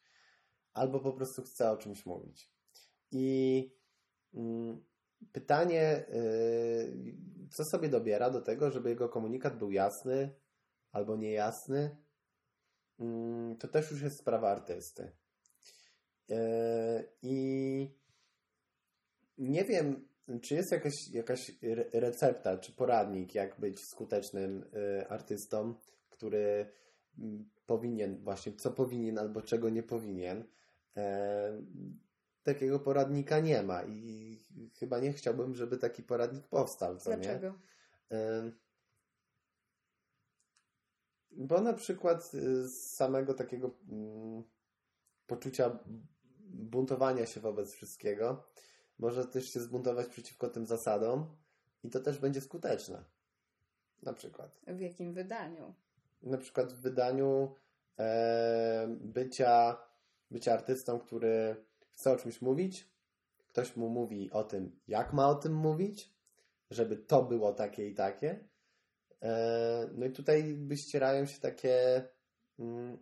Albo 0.74 1.00
po 1.00 1.14
prostu 1.14 1.42
chce 1.42 1.72
o 1.72 1.78
czymś 1.78 2.06
mówić. 2.06 2.52
I 3.12 3.72
mm, 4.34 4.84
pytanie, 5.32 6.06
y, 6.14 7.18
co 7.52 7.66
sobie 7.66 7.90
dobiera 7.90 8.30
do 8.30 8.42
tego, 8.42 8.72
żeby 8.72 8.90
jego 8.90 9.10
komunikat 9.10 9.58
był 9.58 9.72
jasny 9.72 10.36
albo 10.92 11.16
niejasny, 11.16 11.98
mm, 13.00 13.58
to 13.58 13.68
też 13.68 13.92
już 13.92 14.02
jest 14.02 14.20
sprawa 14.20 14.52
artysty. 14.52 15.12
E, 16.30 17.04
I 17.22 17.96
nie 19.38 19.66
wiem, 19.66 20.09
czy 20.42 20.56
jest 20.56 20.72
jakaś, 20.72 21.08
jakaś 21.08 21.52
re- 21.64 21.90
recepta, 21.94 22.58
czy 22.58 22.72
poradnik, 22.72 23.36
jak 23.36 23.60
być 23.60 23.84
skutecznym 23.84 24.64
y, 24.74 25.08
artystą, 25.08 25.74
który 26.10 26.72
mm, 27.20 27.50
powinien, 27.66 28.24
właśnie 28.24 28.54
co 28.54 28.72
powinien 28.72 29.18
albo 29.18 29.42
czego 29.42 29.70
nie 29.70 29.84
powinien. 29.84 30.44
E, 30.98 31.62
takiego 32.44 32.80
poradnika 32.80 33.40
nie 33.40 33.64
ma 33.64 33.84
i 33.84 34.38
chyba 34.80 35.00
nie 35.00 35.14
chciałbym, 35.14 35.56
żeby 35.56 35.78
taki 35.78 36.04
poradnik 36.04 36.48
powstał. 36.48 36.98
Co 36.98 37.10
Nie? 37.10 37.18
Dlaczego? 37.18 37.60
E, 38.12 38.52
Bo 41.32 41.62
na 41.62 41.74
przykład 41.74 42.32
y, 42.34 42.68
z 42.68 42.92
samego 42.92 43.34
takiego 43.34 43.72
mm, 43.90 44.44
poczucia 45.28 45.80
buntowania 46.50 47.26
się 47.26 47.40
wobec 47.40 47.72
wszystkiego 47.72 48.48
może 49.00 49.26
też 49.26 49.54
się 49.54 49.60
zbuntować 49.60 50.08
przeciwko 50.08 50.50
tym 50.50 50.66
zasadom 50.66 51.36
i 51.84 51.90
to 51.90 52.00
też 52.00 52.20
będzie 52.20 52.42
skuteczne. 52.42 53.04
Na 54.04 54.14
przykład. 54.14 54.60
W 54.68 54.80
jakim 54.80 55.14
wydaniu? 55.14 55.74
Na 56.22 56.38
przykład 56.38 56.74
w 56.74 56.82
wydaniu 56.82 57.56
e, 58.00 58.88
bycia, 59.02 59.78
bycia 60.32 60.54
artystą, 60.54 61.00
który 61.00 61.66
chce 61.92 62.12
o 62.12 62.16
czymś 62.16 62.42
mówić, 62.42 62.90
ktoś 63.48 63.76
mu 63.76 63.90
mówi 63.90 64.32
o 64.32 64.44
tym, 64.44 64.80
jak 64.88 65.14
ma 65.14 65.30
o 65.30 65.36
tym 65.36 65.54
mówić, 65.54 66.14
żeby 66.72 66.98
to 66.98 67.24
było 67.24 67.54
takie 67.54 67.90
i 67.90 67.94
takie. 67.94 68.50
E, 69.22 69.90
no 69.94 70.06
i 70.06 70.12
tutaj 70.12 70.44
by 70.54 70.78
ścierają 70.78 71.26
się 71.26 71.40
takie 71.40 72.04
mm, 72.60 72.98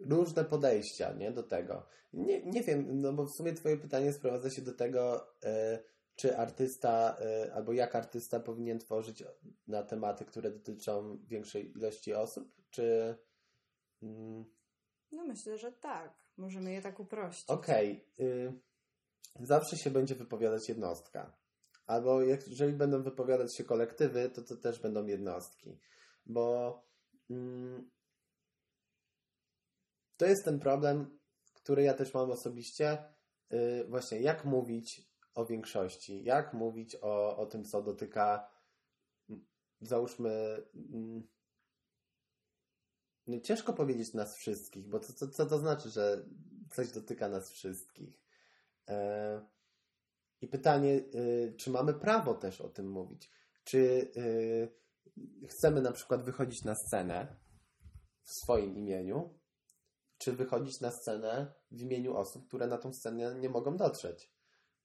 różne 0.00 0.44
podejścia 0.44 1.12
nie, 1.12 1.32
do 1.32 1.42
tego. 1.42 1.86
Nie, 2.12 2.42
nie 2.46 2.62
wiem, 2.62 3.00
no 3.00 3.12
bo 3.12 3.26
w 3.26 3.32
sumie 3.36 3.52
Twoje 3.52 3.76
pytanie 3.76 4.12
sprowadza 4.12 4.50
się 4.50 4.62
do 4.62 4.74
tego, 4.74 5.26
e, 5.44 5.78
czy 6.16 6.36
artysta, 6.36 7.16
e, 7.20 7.54
albo 7.54 7.72
jak 7.72 7.96
artysta 7.96 8.40
powinien 8.40 8.78
tworzyć 8.78 9.24
na 9.66 9.82
tematy, 9.82 10.24
które 10.24 10.50
dotyczą 10.50 11.18
większej 11.26 11.70
ilości 11.70 12.14
osób, 12.14 12.52
czy. 12.70 13.16
Mm, 14.02 14.44
No 15.12 15.24
myślę, 15.24 15.58
że 15.58 15.72
tak. 15.72 16.14
Możemy 16.36 16.72
je 16.72 16.82
tak 16.82 17.00
uprościć. 17.00 17.50
Okej. 17.50 18.04
y, 18.20 18.52
zawsze 19.40 19.76
się 19.76 19.90
będzie 19.90 20.14
wypowiadać 20.14 20.68
jednostka. 20.68 21.36
Albo 21.86 22.22
jak- 22.22 22.48
jeżeli 22.48 22.72
będą 22.72 23.02
wypowiadać 23.02 23.56
się 23.56 23.64
kolektywy, 23.64 24.30
to 24.30 24.42
to 24.42 24.56
też 24.56 24.80
będą 24.80 25.06
jednostki. 25.06 25.78
Bo 26.26 26.82
mm, 27.30 27.90
to 30.16 30.26
jest 30.26 30.44
ten 30.44 30.58
problem, 30.58 31.18
który 31.54 31.82
ja 31.82 31.94
też 31.94 32.14
mam 32.14 32.30
osobiście, 32.30 33.04
y, 33.52 33.84
właśnie 33.88 34.20
jak 34.20 34.44
mówić 34.44 35.10
o 35.34 35.46
większości, 35.46 36.24
jak 36.24 36.54
mówić 36.54 36.96
o, 37.02 37.36
o 37.36 37.46
tym, 37.46 37.64
co 37.64 37.82
dotyka, 37.82 38.50
załóżmy, 39.80 40.62
no 43.26 43.40
ciężko 43.40 43.72
powiedzieć 43.72 44.14
nas 44.14 44.36
wszystkich, 44.36 44.88
bo 44.88 45.00
co, 45.00 45.12
co, 45.12 45.28
co 45.28 45.46
to 45.46 45.58
znaczy, 45.58 45.90
że 45.90 46.26
coś 46.70 46.90
dotyka 46.90 47.28
nas 47.28 47.50
wszystkich? 47.50 48.22
E, 48.88 49.46
I 50.40 50.48
pytanie, 50.48 50.94
y, 51.14 51.54
czy 51.58 51.70
mamy 51.70 51.94
prawo 51.94 52.34
też 52.34 52.60
o 52.60 52.68
tym 52.68 52.90
mówić? 52.90 53.30
Czy 53.64 53.78
y, 54.16 55.46
chcemy 55.48 55.80
na 55.80 55.92
przykład 55.92 56.24
wychodzić 56.24 56.64
na 56.64 56.74
scenę 56.74 57.36
w 58.22 58.30
swoim 58.32 58.76
imieniu, 58.76 59.38
czy 60.18 60.32
wychodzić 60.32 60.80
na 60.80 60.90
scenę 60.90 61.52
w 61.70 61.80
imieniu 61.82 62.16
osób, 62.16 62.48
które 62.48 62.66
na 62.66 62.78
tą 62.78 62.92
scenę 62.92 63.34
nie 63.34 63.48
mogą 63.48 63.76
dotrzeć, 63.76 64.32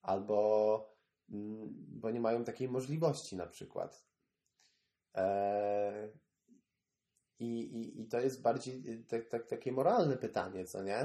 albo 0.02 0.96
mm, 1.30 1.70
bo 1.88 2.12
nie 2.12 2.20
mają 2.20 2.44
takiej 2.44 2.70
możliwości 2.70 3.36
na 3.36 3.48
przykład. 3.48 4.06
E, 5.16 6.10
i, 7.40 7.60
i, 7.60 8.02
I 8.02 8.08
to 8.08 8.20
jest 8.20 8.42
bardziej 8.42 9.06
tak, 9.06 9.28
tak, 9.28 9.48
takie 9.48 9.72
moralne 9.72 10.18
pytanie, 10.18 10.66
co 10.66 10.84
nie? 10.84 11.00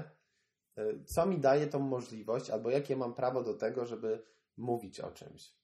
E, 0.76 1.04
co 1.04 1.26
mi 1.26 1.38
daje 1.38 1.66
tą 1.66 1.78
możliwość, 1.78 2.50
albo 2.50 2.70
jakie 2.70 2.96
mam 2.96 3.14
prawo 3.14 3.42
do 3.42 3.54
tego, 3.54 3.86
żeby 3.86 4.24
mówić 4.56 5.00
o 5.00 5.10
czymś? 5.10 5.54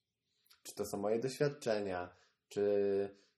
Czy 0.62 0.74
to 0.74 0.84
są 0.84 0.98
moje 0.98 1.18
doświadczenia, 1.18 2.16
czy, 2.48 2.60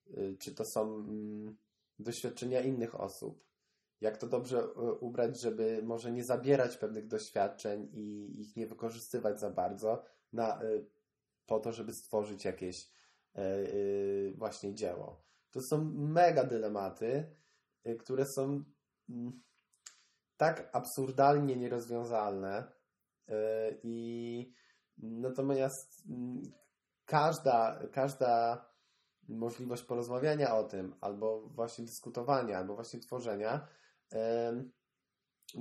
y, 0.07 0.37
czy 0.41 0.55
to 0.55 0.65
są 0.65 0.95
mm, 0.95 1.57
doświadczenia 1.99 2.61
innych 2.61 3.01
osób? 3.01 3.45
Jak 4.05 4.17
to 4.17 4.27
dobrze 4.27 4.59
y, 4.59 4.93
ubrać, 4.93 5.41
żeby 5.41 5.83
może 5.83 6.13
nie 6.13 6.25
zabierać 6.25 6.77
pewnych 6.77 7.07
doświadczeń 7.07 7.89
i 7.93 8.35
ich 8.41 8.57
nie 8.57 8.67
wykorzystywać 8.67 9.41
za 9.41 9.51
bardzo 9.51 10.05
na, 10.33 10.63
y, 10.63 10.87
po 11.47 11.61
to, 11.61 11.73
żeby 11.73 11.93
stworzyć 11.93 12.45
jakieś 12.45 12.95
właśnie 14.35 14.75
dzieło? 14.75 15.25
To 15.51 15.61
są 15.71 15.85
mega 15.95 16.45
dylematy, 16.45 17.37
które 17.99 18.25
są 18.27 18.65
mm, 19.09 19.43
tak 20.37 20.71
absurdalnie 20.73 21.57
nierozwiązalne 21.57 22.73
i 23.83 24.53
natomiast 24.99 26.03
mm, 26.09 26.43
każda, 27.05 27.81
każda 27.93 28.65
możliwość 29.29 29.83
porozmawiania 29.83 30.57
o 30.57 30.65
tym, 30.65 30.95
albo 31.01 31.41
właśnie 31.41 31.85
dyskutowania, 31.85 32.59
albo 32.59 32.75
właśnie 32.75 33.01
tworzenia, 33.01 33.69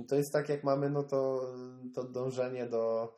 to 0.08 0.16
jest 0.16 0.32
tak, 0.32 0.48
jak 0.48 0.64
mamy 0.64 0.90
no 0.90 1.02
to, 1.02 1.52
to 1.94 2.04
dążenie 2.04 2.66
do, 2.66 3.16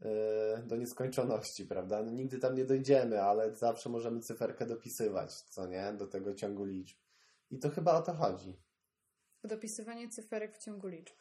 e, 0.00 0.62
do 0.62 0.76
nieskończoności, 0.76 1.66
prawda? 1.66 2.02
No, 2.02 2.10
nigdy 2.10 2.38
tam 2.38 2.54
nie 2.54 2.64
dojdziemy, 2.64 3.22
ale 3.22 3.56
zawsze 3.56 3.88
możemy 3.88 4.20
cyferkę 4.20 4.66
dopisywać, 4.66 5.32
co 5.32 5.66
nie? 5.66 5.92
Do 5.92 6.06
tego 6.06 6.34
ciągu 6.34 6.64
liczb. 6.64 6.98
I 7.50 7.58
to 7.58 7.70
chyba 7.70 7.94
o 7.94 8.02
to 8.02 8.14
chodzi. 8.14 8.60
Dopisywanie 9.44 10.08
cyferek 10.08 10.56
w 10.56 10.58
ciągu 10.58 10.88
liczb. 10.88 11.16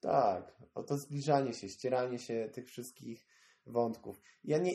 Tak, 0.00 0.62
o 0.74 0.82
to 0.82 0.98
zbliżanie 0.98 1.54
się, 1.54 1.68
ścieranie 1.68 2.18
się 2.18 2.50
tych 2.52 2.66
wszystkich 2.66 3.26
wątków. 3.66 4.20
Ja 4.44 4.58
nie, 4.58 4.72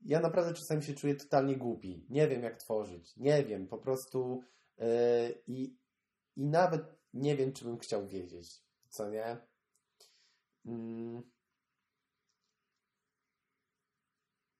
ja 0.00 0.20
naprawdę 0.20 0.54
czasami 0.54 0.82
się 0.82 0.94
czuję 0.94 1.14
totalnie 1.14 1.56
głupi. 1.56 2.06
Nie 2.08 2.28
wiem, 2.28 2.42
jak 2.42 2.56
tworzyć. 2.56 3.16
Nie 3.16 3.44
wiem, 3.44 3.66
po 3.66 3.78
prostu 3.78 4.42
yy, 4.78 4.86
i, 5.46 5.76
i 6.36 6.46
nawet 6.46 7.01
nie 7.14 7.36
wiem, 7.36 7.52
czy 7.52 7.64
bym 7.64 7.78
chciał 7.78 8.08
wiedzieć. 8.08 8.62
Co 8.88 9.10
nie? 9.10 9.36
Mm. 10.66 11.22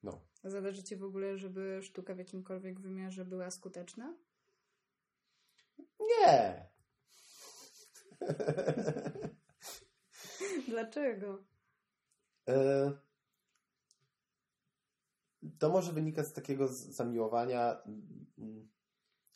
No. 0.02 0.20
Zależy 0.44 0.82
Ci 0.82 0.96
w 0.96 1.04
ogóle, 1.04 1.38
żeby 1.38 1.80
sztuka 1.82 2.14
w 2.14 2.18
jakimkolwiek 2.18 2.80
wymiarze 2.80 3.24
była 3.24 3.50
skuteczna? 3.50 4.16
Nie. 6.00 6.68
Dlaczego? 10.68 11.44
Yy, 12.46 12.98
to 15.58 15.70
może 15.70 15.92
wynikać 15.92 16.26
z 16.26 16.32
takiego 16.32 16.68
zamiłowania 16.68 17.82
mm, 18.38 18.68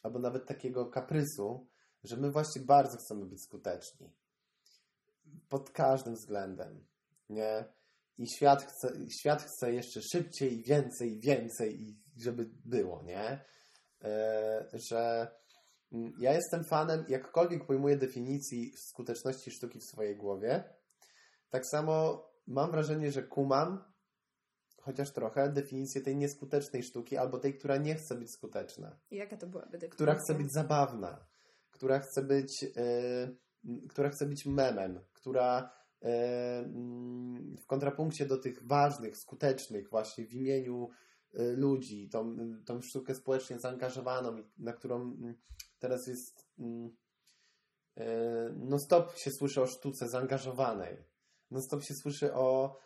albo 0.02 0.18
nawet 0.18 0.46
takiego 0.46 0.86
kaprysu, 0.86 1.66
że 2.06 2.16
my 2.16 2.30
właśnie 2.30 2.62
bardzo 2.62 2.96
chcemy 2.96 3.26
być 3.26 3.42
skuteczni. 3.42 4.12
Pod 5.48 5.70
każdym 5.70 6.14
względem. 6.14 6.86
Nie? 7.28 7.64
I 8.18 8.28
świat 8.28 8.62
chce, 8.62 8.92
świat 9.20 9.42
chce 9.42 9.72
jeszcze 9.72 10.00
szybciej, 10.02 10.58
i 10.58 10.62
więcej, 10.62 11.12
i 11.12 11.20
więcej, 11.20 11.82
i 11.82 11.98
żeby 12.16 12.50
było, 12.64 13.02
nie? 13.02 13.44
E, 14.04 14.68
że 14.72 15.30
mm, 15.92 16.12
ja 16.20 16.32
jestem 16.32 16.64
fanem, 16.64 17.04
jakkolwiek 17.08 17.66
pojmuję 17.66 17.96
definicji 17.96 18.72
skuteczności 18.76 19.50
sztuki 19.50 19.78
w 19.80 19.84
swojej 19.84 20.16
głowie, 20.16 20.64
tak 21.50 21.62
samo 21.66 22.26
mam 22.46 22.70
wrażenie, 22.70 23.12
że 23.12 23.22
kumam, 23.22 23.84
chociaż 24.80 25.12
trochę 25.12 25.48
definicję 25.48 26.00
tej 26.00 26.16
nieskutecznej 26.16 26.82
sztuki, 26.82 27.16
albo 27.16 27.38
tej, 27.38 27.54
która 27.58 27.76
nie 27.76 27.94
chce 27.94 28.14
być 28.14 28.30
skuteczna. 28.32 28.98
I 29.10 29.16
jaka 29.16 29.36
to 29.36 29.46
byłaby 29.46 29.70
definicja? 29.72 29.94
Która 29.94 30.14
chce 30.14 30.34
być 30.34 30.52
zabawna, 30.52 31.26
która 31.76 31.98
chce 31.98 32.22
być, 32.22 32.62
yy, 32.62 33.88
która 33.88 34.08
chce 34.08 34.26
być 34.26 34.46
memem, 34.46 35.00
która 35.12 35.70
yy, 36.02 36.08
w 37.60 37.66
kontrapunkcie 37.66 38.26
do 38.26 38.38
tych 38.38 38.66
ważnych, 38.66 39.16
skutecznych 39.16 39.90
właśnie 39.90 40.26
w 40.26 40.34
imieniu 40.34 40.90
yy, 41.32 41.56
ludzi, 41.56 42.08
tą, 42.08 42.36
tą 42.64 42.82
sztukę 42.82 43.14
społecznie 43.14 43.58
zaangażowaną, 43.58 44.36
na 44.58 44.72
którą 44.72 45.16
teraz 45.78 46.06
jest 46.06 46.46
no 48.56 48.78
stop 48.78 49.16
się 49.16 49.30
słyszy 49.30 49.62
o 49.62 49.66
sztuce 49.66 50.08
zaangażowanej. 50.08 51.04
No 51.50 51.60
stop 51.60 51.82
się 51.82 51.94
słyszy 51.94 52.34
o 52.34 52.78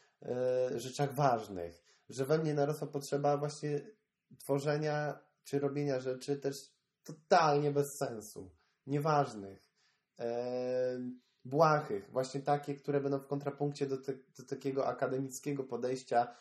rzeczach 0.76 1.14
ważnych 1.14 1.90
że 2.10 2.24
we 2.24 2.38
mnie 2.38 2.54
narosła 2.54 2.86
potrzeba 2.86 3.36
właśnie 3.36 3.80
tworzenia 4.38 5.18
czy 5.44 5.58
robienia 5.58 6.00
rzeczy 6.00 6.36
też 6.36 6.72
totalnie 7.02 7.70
bez 7.70 7.96
sensu, 7.96 8.50
nieważnych, 8.86 9.70
e, 10.18 11.00
błahych, 11.44 12.10
właśnie 12.10 12.40
takie, 12.40 12.74
które 12.74 13.00
będą 13.00 13.18
w 13.18 13.26
kontrapunkcie 13.26 13.86
do, 13.86 13.98
te, 13.98 14.12
do 14.38 14.44
takiego 14.48 14.86
akademickiego 14.86 15.64
podejścia 15.64 16.34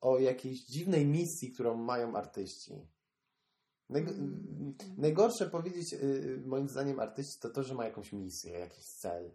o 0.00 0.18
jakiejś 0.18 0.64
dziwnej 0.66 1.06
misji, 1.06 1.52
którą 1.52 1.76
mają 1.76 2.16
artyści. 2.16 2.88
Naj. 3.88 4.06
Najgorsze 4.98 5.50
powiedzieć, 5.50 5.92
y, 5.92 6.42
moim 6.46 6.68
zdaniem, 6.68 7.00
artyści 7.00 7.40
to 7.40 7.50
to, 7.50 7.62
że 7.62 7.74
ma 7.74 7.84
jakąś 7.84 8.12
misję, 8.12 8.52
jakiś 8.52 8.84
cel. 8.84 9.34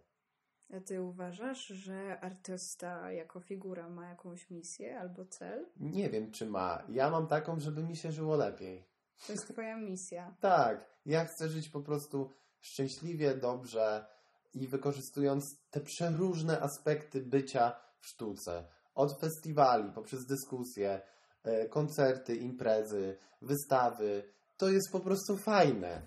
A 0.72 0.80
ty 0.80 1.02
uważasz, 1.02 1.66
że 1.66 2.20
artysta 2.20 3.12
jako 3.12 3.40
figura 3.40 3.88
ma 3.88 4.08
jakąś 4.08 4.50
misję 4.50 5.00
albo 5.00 5.24
cel? 5.24 5.66
Nie 5.80 6.10
wiem, 6.10 6.30
czy 6.30 6.46
ma. 6.46 6.82
Ja 6.88 7.10
mam 7.10 7.26
taką, 7.26 7.60
żeby 7.60 7.82
mi 7.82 7.96
się 7.96 8.12
żyło 8.12 8.36
lepiej. 8.36 8.84
To 9.26 9.32
jest 9.32 9.48
twoja 9.48 9.76
misja. 9.76 10.36
tak. 10.40 10.92
Ja 11.06 11.24
chcę 11.24 11.48
żyć 11.48 11.68
po 11.68 11.80
prostu 11.80 12.30
szczęśliwie, 12.62 13.34
dobrze 13.34 14.06
i 14.54 14.68
wykorzystując 14.68 15.56
te 15.70 15.80
przeróżne 15.80 16.60
aspekty 16.60 17.20
bycia 17.20 17.76
w 17.98 18.06
sztuce. 18.06 18.64
Od 18.94 19.20
festiwali, 19.20 19.92
poprzez 19.92 20.26
dyskusje, 20.26 21.00
e, 21.44 21.68
koncerty, 21.68 22.36
imprezy, 22.36 23.16
wystawy. 23.42 24.24
To 24.56 24.68
jest 24.68 24.92
po 24.92 25.00
prostu 25.00 25.36
fajne. 25.36 26.02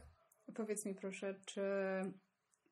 Powiedz 0.56 0.86
mi 0.86 0.96
proszę, 0.96 1.36
czy 1.46 1.62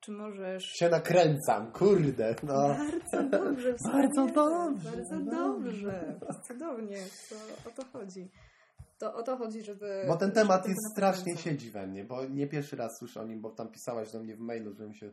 czy 0.04 0.12
możesz... 0.12 0.64
Się 0.64 0.90
nakręcam, 0.90 1.72
kurde. 1.72 2.36
No. 2.44 2.54
Bardzo 2.54 3.24
dobrze. 3.30 3.76
bardzo 3.92 4.28
dobrze. 4.28 4.92
Bardzo 4.92 5.20
dobrze. 5.20 6.20
Cudownie. 6.48 6.98
O 7.68 7.72
to 7.72 7.86
chodzi. 7.94 8.30
To 8.98 9.16
o 9.16 9.24
to 9.24 9.38
chodzi, 9.38 9.64
żeby... 9.64 10.06
Bo 10.08 10.18
ten 10.18 10.32
temat 10.32 10.68
jest 10.68 10.92
strasznie 10.92 11.38
siedzi 11.38 11.72
we 11.72 11.88
mnie, 11.88 12.06
bo 12.06 12.26
nie 12.26 12.48
pierwszy 12.48 12.76
raz 12.76 12.92
słyszę 13.00 13.22
o 13.22 13.28
nim, 13.28 13.42
bo 13.42 13.52
tam 13.52 13.72
pisałaś 13.72 14.12
do 14.12 14.20
mnie 14.20 14.36
w 14.36 14.40
mailu, 14.40 14.74
żebym 14.74 14.94
się 14.94 15.12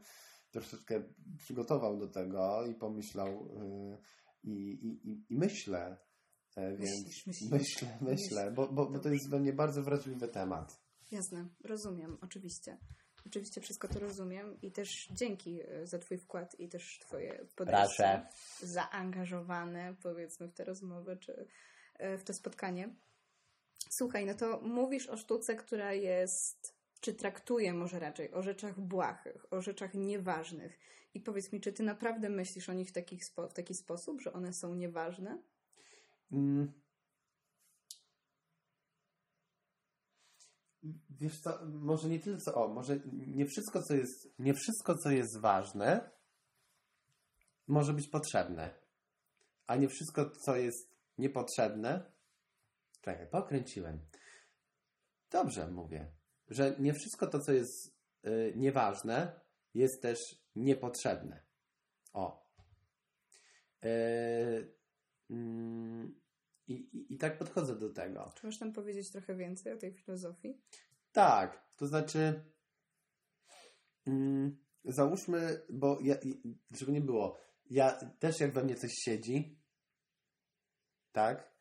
troszeczkę 0.50 1.02
przygotował 1.38 1.98
do 1.98 2.08
tego 2.08 2.66
i 2.66 2.74
pomyślał 2.74 3.28
yy, 3.28 3.98
i, 4.44 4.86
i, 4.86 5.10
i 5.12 5.26
myślę, 5.30 5.96
e, 6.56 6.76
więc 6.76 7.06
myślisz, 7.06 7.26
myślisz, 7.26 7.50
myślę, 7.52 7.98
myślę, 8.00 8.50
bo, 8.50 8.68
bo, 8.72 8.86
bo 8.86 8.98
to 8.98 9.08
jest 9.08 9.30
we 9.30 9.40
mnie 9.40 9.52
bardzo 9.52 9.82
wrażliwy 9.82 10.28
temat. 10.28 10.80
Jasne, 11.10 11.48
rozumiem, 11.64 12.18
oczywiście. 12.20 12.78
Oczywiście 13.26 13.60
wszystko 13.60 13.88
to 13.88 13.98
rozumiem 13.98 14.60
i 14.62 14.72
też 14.72 14.88
dzięki 15.10 15.60
e, 15.62 15.86
za 15.86 15.98
Twój 15.98 16.18
wkład 16.18 16.60
i 16.60 16.68
też 16.68 16.98
Twoje 16.98 17.46
podejście 17.56 18.26
zaangażowane, 18.62 19.94
powiedzmy, 20.02 20.48
w 20.48 20.54
tę 20.54 20.64
rozmowę 20.64 21.16
czy 21.16 21.46
e, 21.98 22.18
w 22.18 22.24
to 22.24 22.34
spotkanie. 22.34 22.94
Słuchaj, 23.88 24.26
no 24.26 24.34
to 24.34 24.60
mówisz 24.60 25.08
o 25.08 25.16
sztuce, 25.16 25.56
która 25.56 25.92
jest 25.92 26.80
czy 27.00 27.14
traktuje 27.14 27.74
może 27.74 27.98
raczej 27.98 28.32
o 28.32 28.42
rzeczach 28.42 28.80
błahych, 28.80 29.52
o 29.52 29.62
rzeczach 29.62 29.94
nieważnych. 29.94 30.78
I 31.14 31.20
powiedz 31.20 31.52
mi, 31.52 31.60
czy 31.60 31.72
ty 31.72 31.82
naprawdę 31.82 32.30
myślisz 32.30 32.68
o 32.68 32.72
nich 32.72 32.88
w, 32.88 32.92
takich 32.92 33.24
spo, 33.24 33.48
w 33.48 33.54
taki 33.54 33.74
sposób, 33.74 34.20
że 34.20 34.32
one 34.32 34.52
są 34.52 34.74
nieważne? 34.74 35.42
Mm. 36.32 36.72
Wiesz 41.10 41.40
co, 41.40 41.66
może 41.66 42.08
nie 42.08 42.20
tyle 42.20 42.38
co, 42.38 42.54
o, 42.54 42.68
może 42.68 43.00
nie 43.26 43.46
wszystko, 43.46 43.82
co 43.82 43.94
jest, 43.94 44.38
nie 44.38 44.54
wszystko, 44.54 44.94
co 44.98 45.10
jest 45.10 45.40
ważne, 45.40 46.10
może 47.66 47.92
być 47.92 48.08
potrzebne. 48.08 48.74
A 49.66 49.76
nie 49.76 49.88
wszystko, 49.88 50.30
co 50.30 50.56
jest 50.56 50.88
niepotrzebne, 51.18 52.12
czekaj, 53.00 53.26
pokręciłem. 53.26 54.00
Dobrze 55.30 55.70
mówię, 55.70 56.12
że 56.48 56.76
nie 56.78 56.94
wszystko 56.94 57.26
to, 57.26 57.40
co 57.40 57.52
jest 57.52 57.96
y, 58.26 58.52
nieważne, 58.56 59.40
jest 59.74 60.02
też 60.02 60.18
niepotrzebne. 60.54 61.42
O. 62.12 62.50
Y, 63.84 64.74
mm, 65.30 66.20
i, 66.66 66.72
i, 66.72 67.14
I 67.14 67.18
tak 67.18 67.38
podchodzę 67.38 67.76
do 67.76 67.92
tego. 67.92 68.32
Czy 68.34 68.46
możesz 68.46 68.60
nam 68.60 68.72
powiedzieć 68.72 69.12
trochę 69.12 69.34
więcej 69.34 69.72
o 69.72 69.76
tej 69.76 69.92
filozofii? 69.92 70.60
Tak, 71.12 71.70
to 71.76 71.86
znaczy 71.86 72.44
mm, 74.06 74.58
załóżmy, 74.84 75.62
bo 75.70 75.98
ja, 76.02 76.14
żeby 76.70 76.92
nie 76.92 77.00
było, 77.00 77.38
ja 77.70 77.92
też 78.18 78.40
jak 78.40 78.52
we 78.52 78.64
mnie 78.64 78.74
coś 78.74 78.92
siedzi, 78.92 79.60
tak, 81.12 81.54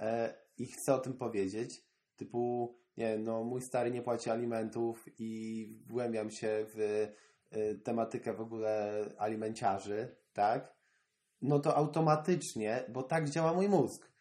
e, 0.00 0.43
i 0.58 0.66
chcę 0.66 0.94
o 0.94 0.98
tym 0.98 1.16
powiedzieć, 1.16 1.84
typu, 2.16 2.74
nie 2.96 3.18
no 3.18 3.44
mój 3.44 3.62
stary 3.62 3.90
nie 3.90 4.02
płaci 4.02 4.30
alimentów 4.30 5.08
i 5.18 5.66
wgłębiam 5.86 6.30
się 6.30 6.66
w 6.74 6.78
y, 7.56 7.78
tematykę 7.84 8.34
w 8.34 8.40
ogóle 8.40 9.04
alimenciarzy, 9.18 10.16
tak, 10.32 10.74
no 11.42 11.58
to 11.58 11.76
automatycznie, 11.76 12.84
bo 12.88 13.02
tak 13.02 13.30
działa 13.30 13.52
mój 13.52 13.68
mózg, 13.68 14.12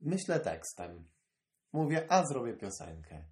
myślę 0.00 0.40
tekstem. 0.40 1.08
Mówię, 1.72 2.06
a 2.12 2.26
zrobię 2.26 2.54
piosenkę. 2.54 3.24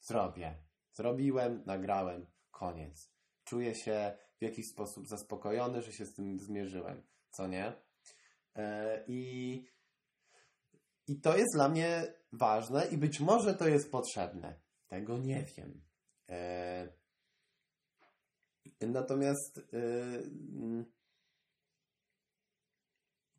Zrobię. 0.00 0.58
Zrobiłem, 0.92 1.62
nagrałem, 1.66 2.26
koniec. 2.50 3.12
Czuję 3.44 3.74
się 3.74 4.18
w 4.38 4.42
jakiś 4.42 4.70
sposób 4.70 5.08
zaspokojony, 5.08 5.82
że 5.82 5.92
się 5.92 6.06
z 6.06 6.14
tym 6.14 6.38
zmierzyłem, 6.38 7.02
co 7.30 7.46
nie? 7.46 7.72
E, 8.56 9.04
I, 9.06 9.64
I 11.12 11.20
to 11.20 11.36
jest 11.36 11.54
dla 11.54 11.68
mnie 11.68 12.14
ważne 12.32 12.86
i 12.86 12.96
być 12.96 13.20
może 13.20 13.54
to 13.54 13.68
jest 13.68 13.90
potrzebne. 13.90 14.60
Tego 14.88 15.18
nie 15.18 15.44
wiem. 15.56 15.82
E, 16.28 16.88
natomiast 18.80 19.58
e, 19.58 19.62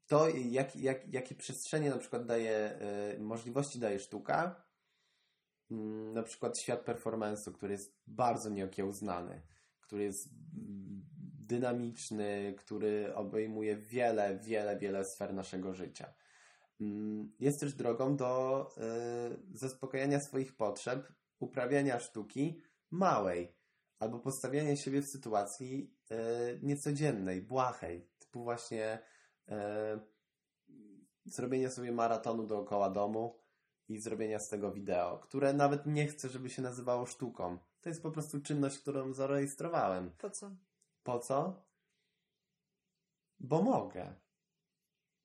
to, 0.08 0.30
jak, 0.30 0.76
jak, 0.76 1.14
jakie 1.14 1.36
przestrzenie 1.36 1.90
na 1.90 1.98
przykład 1.98 2.26
daje, 2.26 2.80
możliwości 3.20 3.80
daje 3.80 4.00
sztuka, 4.00 4.66
mm, 5.72 6.14
na 6.14 6.24
przykład 6.24 6.60
świat 6.60 6.86
performance'u, 6.86 7.54
który 7.54 7.72
jest 7.72 7.98
bardzo 8.08 8.50
nieokiełznany, 8.50 9.42
który 9.82 10.04
jest 10.04 10.30
dynamiczny, 11.46 12.56
który 12.58 13.16
obejmuje 13.16 13.78
wiele, 13.78 14.38
wiele, 14.38 14.78
wiele 14.78 15.06
sfer 15.06 15.34
naszego 15.34 15.74
życia. 15.74 16.14
Mm, 16.82 17.32
jest 17.40 17.60
też 17.60 17.74
drogą 17.74 18.16
do 18.16 18.70
y, 19.54 19.58
zaspokajania 19.58 20.20
swoich 20.20 20.56
potrzeb, 20.56 21.14
uprawiania 21.40 22.00
sztuki 22.00 22.62
małej, 22.92 23.56
albo 24.00 24.20
postawiania 24.20 24.76
siebie 24.76 25.02
w 25.02 25.08
sytuacji 25.08 25.98
y, 26.12 26.16
niecodziennej, 26.62 27.42
błahej, 27.42 28.10
typu 28.20 28.44
właśnie 28.44 29.00
e, 29.48 30.00
zrobienie 31.26 31.70
sobie 31.70 31.92
maratonu 31.92 32.48
dookoła 32.48 32.90
domu 32.90 33.40
i 33.88 34.00
zrobienia 34.00 34.40
z 34.40 34.50
tego 34.50 34.72
wideo, 34.72 35.18
które 35.18 35.54
nawet 35.54 35.86
nie 35.86 36.08
chcę, 36.08 36.30
żeby 36.30 36.50
się 36.50 36.62
nazywało 36.62 37.06
sztuką. 37.06 37.58
To 37.82 37.90
jest 37.90 38.04
po 38.04 38.12
prostu 38.12 38.42
czynność, 38.42 38.80
którą 38.80 39.14
zarejestrowałem. 39.14 40.12
Po 40.18 40.30
co? 40.30 40.52
Po 41.04 41.20
co? 41.20 41.66
Bo 43.40 43.62
mogę. 43.62 44.16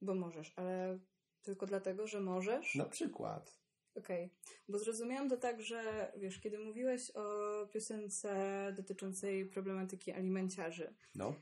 Bo 0.00 0.14
możesz, 0.14 0.52
ale 0.56 0.98
tylko 1.42 1.66
dlatego, 1.66 2.06
że 2.06 2.20
możesz? 2.20 2.74
Na 2.74 2.84
przykład. 2.84 3.58
Okej, 3.94 4.24
okay. 4.24 4.36
bo 4.68 4.78
zrozumiałam 4.78 5.28
to 5.28 5.36
tak, 5.36 5.62
że 5.62 6.12
wiesz, 6.16 6.40
kiedy 6.40 6.58
mówiłeś 6.58 7.10
o 7.14 7.22
piosence 7.66 8.32
dotyczącej 8.76 9.46
problematyki 9.46 10.12
alimenciarzy, 10.12 10.94
no 11.14 11.34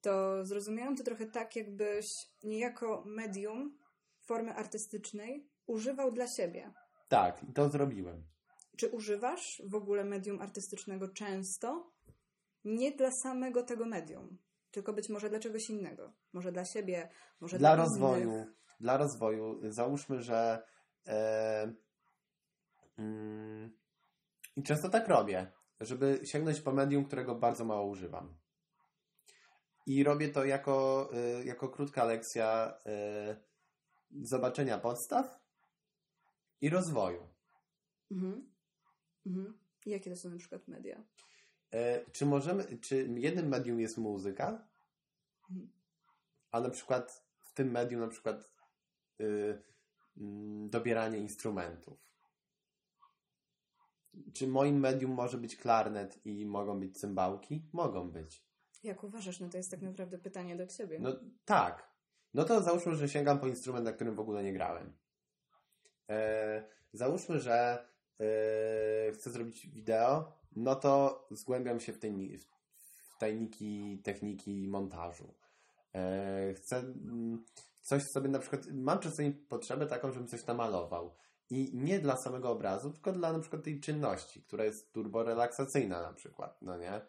to 0.00 0.44
zrozumiałam 0.44 0.96
to 0.96 1.04
trochę 1.04 1.26
tak, 1.26 1.56
jakbyś 1.56 2.06
niejako 2.42 3.04
medium 3.06 3.78
formy 4.26 4.54
artystycznej 4.54 5.48
używał 5.66 6.12
dla 6.12 6.26
siebie. 6.36 6.72
Tak, 7.08 7.42
i 7.48 7.52
to 7.52 7.68
zrobiłem. 7.68 8.24
Czy 8.76 8.88
używasz 8.88 9.62
w 9.66 9.74
ogóle 9.74 10.04
medium 10.04 10.40
artystycznego 10.40 11.08
często? 11.08 11.90
Nie 12.64 12.92
dla 12.92 13.10
samego 13.22 13.62
tego 13.62 13.86
medium, 13.86 14.38
tylko 14.70 14.92
być 14.92 15.08
może 15.08 15.30
dla 15.30 15.38
czegoś 15.38 15.70
innego. 15.70 16.12
Może 16.32 16.52
dla 16.52 16.64
siebie, 16.64 17.08
może 17.40 17.58
dla, 17.58 17.74
dla 17.74 17.84
rozwoju. 17.84 18.30
Innych. 18.30 18.48
Dla 18.80 18.96
rozwoju. 18.96 19.60
Załóżmy, 19.72 20.22
że 20.22 20.62
e, 21.06 21.72
mm, 22.98 23.80
i 24.56 24.62
często 24.62 24.88
tak 24.88 25.08
robię, 25.08 25.52
żeby 25.80 26.20
sięgnąć 26.24 26.60
po 26.60 26.72
medium, 26.72 27.04
którego 27.04 27.34
bardzo 27.34 27.64
mało 27.64 27.86
używam. 27.86 28.34
I 29.86 30.04
robię 30.04 30.28
to 30.28 30.44
jako, 30.44 31.08
y, 31.40 31.44
jako 31.44 31.68
krótka 31.68 32.04
lekcja 32.04 32.78
y, 34.12 34.22
zobaczenia 34.22 34.78
podstaw 34.78 35.40
i 36.60 36.70
rozwoju. 36.70 37.28
Mhm. 38.10 38.50
Mhm. 39.26 39.58
Jakie 39.86 40.10
to 40.10 40.16
są 40.16 40.30
na 40.30 40.38
przykład 40.38 40.68
media? 40.68 41.04
E, 41.72 42.10
czy 42.10 42.26
możemy, 42.26 42.78
czy 42.78 43.08
jednym 43.16 43.48
medium 43.48 43.80
jest 43.80 43.98
muzyka, 43.98 44.68
mhm. 45.50 45.70
a 46.50 46.60
na 46.60 46.70
przykład 46.70 47.24
w 47.38 47.52
tym 47.52 47.70
medium 47.70 48.00
na 48.00 48.08
przykład 48.08 48.36
y, 48.36 48.59
dobieranie 50.66 51.18
instrumentów? 51.18 52.10
Czy 54.32 54.48
moim 54.48 54.80
medium 54.80 55.10
może 55.10 55.38
być 55.38 55.56
klarnet 55.56 56.26
i 56.26 56.46
mogą 56.46 56.80
być 56.80 56.98
cymbałki? 56.98 57.62
Mogą 57.72 58.10
być. 58.10 58.44
Jak 58.82 59.04
uważasz? 59.04 59.40
No 59.40 59.48
to 59.48 59.56
jest 59.56 59.70
tak 59.70 59.82
naprawdę 59.82 60.18
pytanie 60.18 60.56
do 60.56 60.66
ciebie. 60.66 60.98
No 60.98 61.12
tak. 61.44 61.90
No 62.34 62.44
to 62.44 62.62
załóżmy, 62.62 62.94
że 62.94 63.08
sięgam 63.08 63.38
po 63.38 63.46
instrument, 63.46 63.84
na 63.84 63.92
którym 63.92 64.14
w 64.14 64.20
ogóle 64.20 64.42
nie 64.42 64.52
grałem. 64.52 64.92
E, 66.10 66.64
załóżmy, 66.92 67.40
że 67.40 67.88
e, 68.20 69.12
chcę 69.12 69.30
zrobić 69.30 69.66
wideo, 69.66 70.32
no 70.56 70.76
to 70.76 71.26
zgłębiam 71.30 71.80
się 71.80 71.92
w, 71.92 71.98
tej, 71.98 72.38
w 72.38 73.18
tajniki 73.18 74.00
techniki 74.04 74.68
montażu. 74.68 75.34
E, 75.94 76.54
chcę 76.54 76.78
mm, 76.78 77.44
coś 77.90 78.02
sobie 78.02 78.28
na 78.28 78.38
przykład, 78.38 78.66
mam 78.72 78.98
czasami 78.98 79.32
potrzebę 79.32 79.86
taką, 79.86 80.12
żebym 80.12 80.28
coś 80.28 80.46
namalował. 80.46 81.14
I 81.50 81.70
nie 81.74 81.98
dla 81.98 82.16
samego 82.16 82.50
obrazu, 82.50 82.90
tylko 82.90 83.12
dla 83.12 83.32
na 83.32 83.38
przykład 83.38 83.62
tej 83.62 83.80
czynności, 83.80 84.42
która 84.42 84.64
jest 84.64 84.92
turbo 84.92 85.22
relaksacyjna 85.22 86.02
na 86.02 86.12
przykład, 86.12 86.62
no 86.62 86.78
nie? 86.78 87.00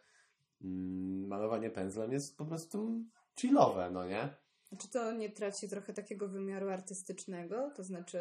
Mm, 0.62 1.28
malowanie 1.28 1.70
pędzlem 1.70 2.12
jest 2.12 2.38
po 2.38 2.46
prostu 2.46 3.04
chillowe, 3.40 3.90
no 3.92 4.06
nie? 4.06 4.36
Czy 4.80 4.90
to 4.90 5.12
nie 5.12 5.30
traci 5.30 5.70
trochę 5.70 5.94
takiego 5.94 6.28
wymiaru 6.28 6.70
artystycznego? 6.70 7.72
To 7.76 7.84
znaczy... 7.84 8.20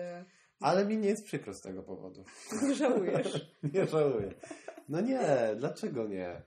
Ale 0.60 0.86
mi 0.86 0.96
nie 0.96 1.08
jest 1.08 1.24
przykro 1.24 1.54
z 1.54 1.60
tego 1.60 1.82
powodu. 1.82 2.24
Nie 2.62 2.74
żałujesz? 2.84 3.52
nie 3.74 3.86
żałuję. 3.86 4.34
No 4.88 5.00
nie, 5.00 5.54
dlaczego 5.56 6.06
nie? 6.08 6.42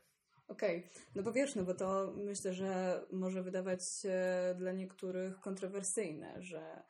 Okej, 0.47 0.77
okay. 0.77 0.89
no 1.15 1.23
bo 1.23 1.31
wiesz, 1.31 1.55
no 1.55 1.63
bo 1.63 1.73
to 1.73 2.13
myślę, 2.15 2.53
że 2.53 3.01
może 3.11 3.43
wydawać 3.43 3.89
się 3.89 4.19
dla 4.57 4.71
niektórych 4.71 5.39
kontrowersyjne, 5.39 6.41
że 6.41 6.83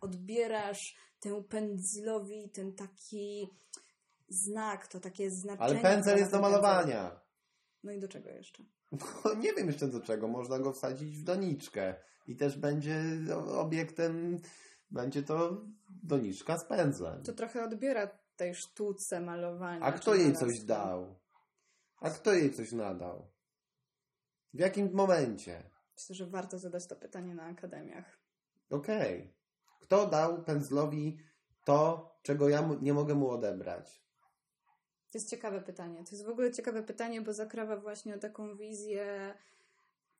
odbierasz 0.00 0.96
temu 1.20 1.42
pędzlowi 1.42 2.50
ten 2.50 2.72
taki 2.72 3.50
znak, 4.28 4.86
to 4.86 5.00
takie 5.00 5.30
znaczenie. 5.30 5.64
Ale 5.64 5.80
pędzel 5.80 6.18
jest 6.18 6.32
do 6.32 6.40
malowania. 6.40 7.20
No 7.84 7.92
i 7.92 8.00
do 8.00 8.08
czego 8.08 8.30
jeszcze? 8.30 8.62
No, 8.92 9.34
nie 9.34 9.52
wiem 9.52 9.66
jeszcze 9.66 9.88
do 9.88 10.00
czego. 10.00 10.28
Można 10.28 10.58
go 10.58 10.72
wsadzić 10.72 11.18
w 11.18 11.24
doniczkę 11.24 11.94
i 12.26 12.36
też 12.36 12.58
będzie 12.58 13.02
obiektem, 13.56 14.38
będzie 14.90 15.22
to 15.22 15.64
doniczka 16.02 16.58
z 16.58 16.64
pędzlem. 16.64 17.22
To 17.22 17.32
trochę 17.32 17.64
odbiera 17.64 18.06
tej 18.36 18.54
sztuce 18.54 19.20
malowania. 19.20 19.80
A 19.80 19.92
kto 19.92 20.14
jej 20.14 20.32
coś 20.32 20.60
dał? 20.60 21.20
A 22.00 22.10
kto 22.10 22.32
jej 22.32 22.54
coś 22.54 22.72
nadał? 22.72 23.26
W 24.54 24.58
jakim 24.58 24.90
momencie? 24.92 25.70
Myślę, 25.96 26.14
że 26.14 26.26
warto 26.26 26.58
zadać 26.58 26.86
to 26.86 26.96
pytanie 26.96 27.34
na 27.34 27.42
akademiach. 27.42 28.18
Okej. 28.70 29.18
Okay. 29.18 29.32
Kto 29.80 30.06
dał 30.06 30.42
pędzlowi 30.42 31.18
to, 31.64 32.10
czego 32.22 32.48
ja 32.48 32.68
nie 32.80 32.94
mogę 32.94 33.14
mu 33.14 33.30
odebrać? 33.30 34.02
To 35.12 35.18
jest 35.18 35.30
ciekawe 35.30 35.60
pytanie. 35.60 36.04
To 36.04 36.10
jest 36.10 36.26
w 36.26 36.28
ogóle 36.28 36.52
ciekawe 36.52 36.82
pytanie, 36.82 37.22
bo 37.22 37.32
zakrawa 37.32 37.76
właśnie 37.76 38.18
taką 38.18 38.56
wizję 38.56 39.34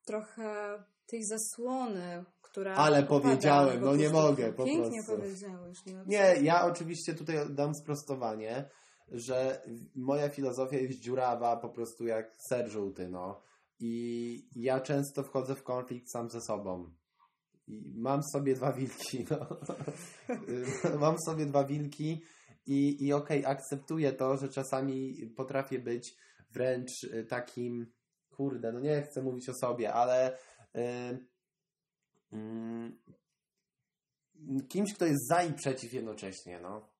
trochę 0.05 0.79
tej 1.07 1.25
zasłony, 1.25 2.25
która. 2.43 2.75
Ale 2.75 2.99
opada 2.99 3.09
powiedziałem, 3.09 3.81
no 3.81 3.97
nie 3.97 4.11
mogę, 4.11 4.53
po 4.53 4.64
Pięknie 4.64 5.03
prostu. 5.03 5.23
powiedziałeś. 5.23 5.79
No, 5.87 6.05
Nie, 6.07 6.35
ja 6.43 6.64
oczywiście 6.64 7.14
tutaj 7.14 7.55
dam 7.55 7.75
sprostowanie, 7.75 8.71
że 9.12 9.62
moja 9.94 10.29
filozofia 10.29 10.79
jest 10.79 11.01
dziurawa 11.01 11.57
po 11.57 11.68
prostu 11.68 12.07
jak 12.07 12.37
ser 12.51 12.68
żółty, 12.71 13.09
no. 13.09 13.42
I 13.81 14.49
ja 14.57 14.81
często 14.81 15.23
wchodzę 15.23 15.55
w 15.55 15.62
konflikt 15.62 16.11
sam 16.11 16.31
ze 16.31 16.40
sobą. 16.40 16.90
I 17.66 17.92
mam 17.97 18.21
sobie 18.33 18.55
dwa 18.55 18.73
wilki, 18.73 19.27
no. 19.31 19.47
mam 21.01 21.16
sobie 21.27 21.47
dwa 21.47 21.64
wilki 21.64 22.23
i, 22.66 23.07
i 23.07 23.12
okej, 23.12 23.47
akceptuję 23.47 24.12
to, 24.12 24.37
że 24.37 24.49
czasami 24.49 25.14
potrafię 25.37 25.79
być 25.79 26.14
wręcz 26.51 27.05
y, 27.05 27.25
takim, 27.25 27.92
kurde, 28.31 28.73
no 28.73 28.81
nie 28.81 29.03
chcę 29.03 29.23
mówić 29.23 29.49
o 29.49 29.55
sobie, 29.55 29.92
ale 29.92 30.38
y, 30.77 31.27
mm, 32.33 32.99
kimś, 34.68 34.94
kto 34.94 35.07
jest 35.07 35.29
za 35.29 35.42
i 35.42 35.55
przeciw 35.55 35.92
jednocześnie, 35.92 36.61
no. 36.61 36.98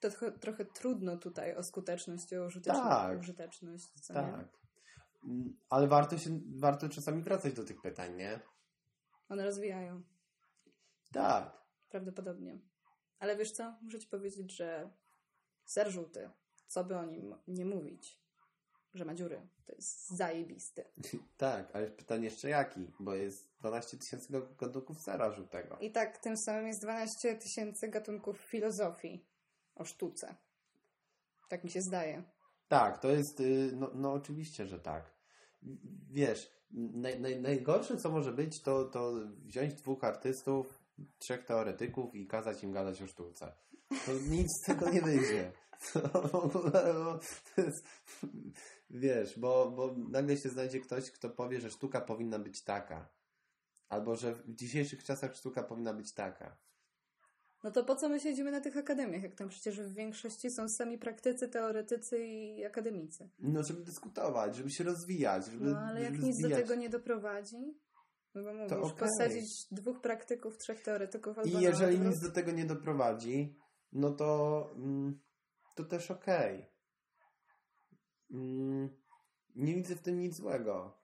To 0.00 0.08
tro- 0.08 0.38
trochę 0.38 0.64
trudno 0.64 1.16
tutaj 1.16 1.56
o 1.56 1.62
skuteczność 1.62 2.32
i 2.32 2.36
o 2.36 2.44
użyteczność. 2.46 2.88
Tak. 2.88 3.18
użyteczność 3.20 4.00
co 4.00 4.14
nie? 4.14 4.20
Tak. 4.32 4.48
Mm, 5.24 5.56
Ale 5.70 5.88
warto 5.88 6.18
się, 6.18 6.40
warto 6.56 6.88
czasami 6.88 7.22
wracać 7.22 7.52
do 7.54 7.64
tych 7.64 7.80
pytań, 7.82 8.16
nie? 8.16 8.40
One 9.28 9.44
rozwijają. 9.44 10.02
Tak. 11.12 11.56
Prawdopodobnie. 11.88 12.58
Ale 13.18 13.36
wiesz 13.36 13.52
co? 13.52 13.74
Muszę 13.82 13.98
ci 13.98 14.08
powiedzieć, 14.08 14.52
że 14.56 14.90
ser 15.64 15.90
żółty, 15.90 16.30
co 16.66 16.84
by 16.84 16.96
o 16.96 17.04
nim 17.04 17.34
nie 17.48 17.64
mówić, 17.66 18.20
że 18.94 19.04
ma 19.04 19.14
dziury, 19.14 19.48
to 19.66 19.72
jest 19.72 20.10
zajebisty. 20.10 20.84
Tak, 21.36 21.76
ale 21.76 21.90
pytanie 21.90 22.24
jeszcze 22.24 22.48
jaki? 22.48 22.90
Bo 23.00 23.14
jest 23.14 23.48
12 23.58 23.98
tysięcy 23.98 24.32
gatunków 24.58 25.00
sera 25.00 25.32
żółtego. 25.32 25.78
I 25.78 25.92
tak 25.92 26.18
tym 26.18 26.36
samym 26.36 26.66
jest 26.66 26.80
12 26.82 27.34
tysięcy 27.36 27.88
gatunków 27.88 28.38
filozofii 28.40 29.26
o 29.76 29.84
sztuce. 29.84 30.36
Tak 31.48 31.64
mi 31.64 31.70
się 31.70 31.82
zdaje. 31.82 32.22
Tak, 32.68 32.98
to 32.98 33.08
jest, 33.08 33.40
y, 33.40 33.72
no, 33.76 33.90
no 33.94 34.12
oczywiście, 34.12 34.66
że 34.66 34.78
tak. 34.78 35.14
Wiesz, 36.10 36.50
naj, 36.70 37.20
naj, 37.20 37.40
najgorsze 37.40 37.96
co 37.96 38.10
może 38.10 38.32
być, 38.32 38.62
to, 38.62 38.84
to 38.84 39.12
wziąć 39.44 39.74
dwóch 39.74 40.04
artystów, 40.04 40.82
trzech 41.18 41.44
teoretyków 41.44 42.14
i 42.14 42.26
kazać 42.26 42.62
im 42.62 42.72
gadać 42.72 43.02
o 43.02 43.06
sztuce. 43.06 43.52
To 44.06 44.12
nic 44.28 44.48
z 44.62 44.66
tego 44.66 44.90
nie 44.90 45.02
wyjdzie. 45.02 45.52
To 47.54 47.62
jest, 47.62 47.86
wiesz, 48.90 49.38
bo, 49.38 49.70
bo 49.70 49.94
nagle 50.10 50.36
się 50.36 50.48
znajdzie 50.48 50.80
ktoś, 50.80 51.10
kto 51.10 51.30
powie, 51.30 51.60
że 51.60 51.70
sztuka 51.70 52.00
powinna 52.00 52.38
być 52.38 52.62
taka. 52.62 53.08
Albo 53.88 54.16
że 54.16 54.34
w 54.34 54.54
dzisiejszych 54.54 55.04
czasach 55.04 55.36
sztuka 55.36 55.62
powinna 55.62 55.94
być 55.94 56.14
taka. 56.14 56.56
No 57.66 57.72
to 57.72 57.84
po 57.84 57.96
co 57.96 58.08
my 58.08 58.20
siedzimy 58.20 58.50
na 58.50 58.60
tych 58.60 58.76
akademiach, 58.76 59.22
jak 59.22 59.34
tam 59.34 59.48
przecież 59.48 59.80
w 59.80 59.94
większości 59.94 60.50
są 60.50 60.68
sami 60.68 60.98
praktycy, 60.98 61.48
teoretycy 61.48 62.26
i 62.26 62.64
akademicy. 62.64 63.28
No, 63.38 63.62
żeby 63.62 63.82
dyskutować, 63.84 64.56
żeby 64.56 64.70
się 64.70 64.84
rozwijać, 64.84 65.46
żeby 65.46 65.64
No 65.64 65.78
ale 65.78 66.02
jak 66.02 66.14
żeby 66.14 66.26
nic 66.26 66.42
do 66.42 66.50
tego 66.50 66.74
nie 66.74 66.88
doprowadzi, 66.88 67.78
no 68.34 68.42
bo 68.42 68.54
mówisz, 68.54 68.72
okej. 68.72 68.98
posadzić 68.98 69.66
dwóch 69.70 70.00
praktyków, 70.00 70.58
trzech 70.58 70.82
teoretyków 70.82 71.38
albo 71.38 71.58
I 71.58 71.62
jeżeli 71.62 72.00
nic 72.00 72.20
do 72.20 72.30
tego 72.30 72.52
nie 72.52 72.64
doprowadzi, 72.64 73.58
no 73.92 74.10
to, 74.12 74.70
mm, 74.76 75.20
to 75.74 75.84
też 75.84 76.10
okej. 76.10 76.66
Mm, 78.30 78.88
Nie 79.54 79.74
widzę 79.74 79.96
w 79.96 80.02
tym 80.02 80.18
nic 80.18 80.36
złego. 80.36 80.98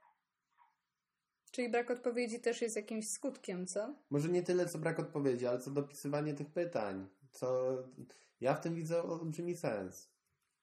Czyli 1.53 1.69
brak 1.69 1.91
odpowiedzi 1.91 2.41
też 2.41 2.63
jest 2.63 2.77
jakimś 2.77 3.09
skutkiem, 3.09 3.67
co? 3.67 3.95
Może 4.11 4.29
nie 4.29 4.43
tyle, 4.43 4.67
co 4.67 4.79
brak 4.79 4.99
odpowiedzi, 4.99 5.47
ale 5.47 5.59
co 5.59 5.71
dopisywanie 5.71 6.35
tych 6.35 6.51
pytań. 6.51 7.09
Co 7.31 7.77
ja 8.41 8.55
w 8.55 8.61
tym 8.61 8.75
widzę 8.75 9.03
olbrzymi 9.03 9.57
sens. 9.57 10.11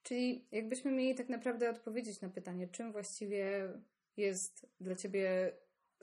Czyli 0.04 0.48
jakbyśmy 0.52 0.92
mieli 0.92 1.16
tak 1.16 1.30
naprawdę 1.30 1.70
odpowiedzieć 1.70 2.22
na 2.22 2.30
pytanie, 2.30 2.68
czym 2.68 2.92
właściwie 2.92 3.74
jest 4.18 4.66
dla 4.80 4.96
Ciebie 4.96 5.52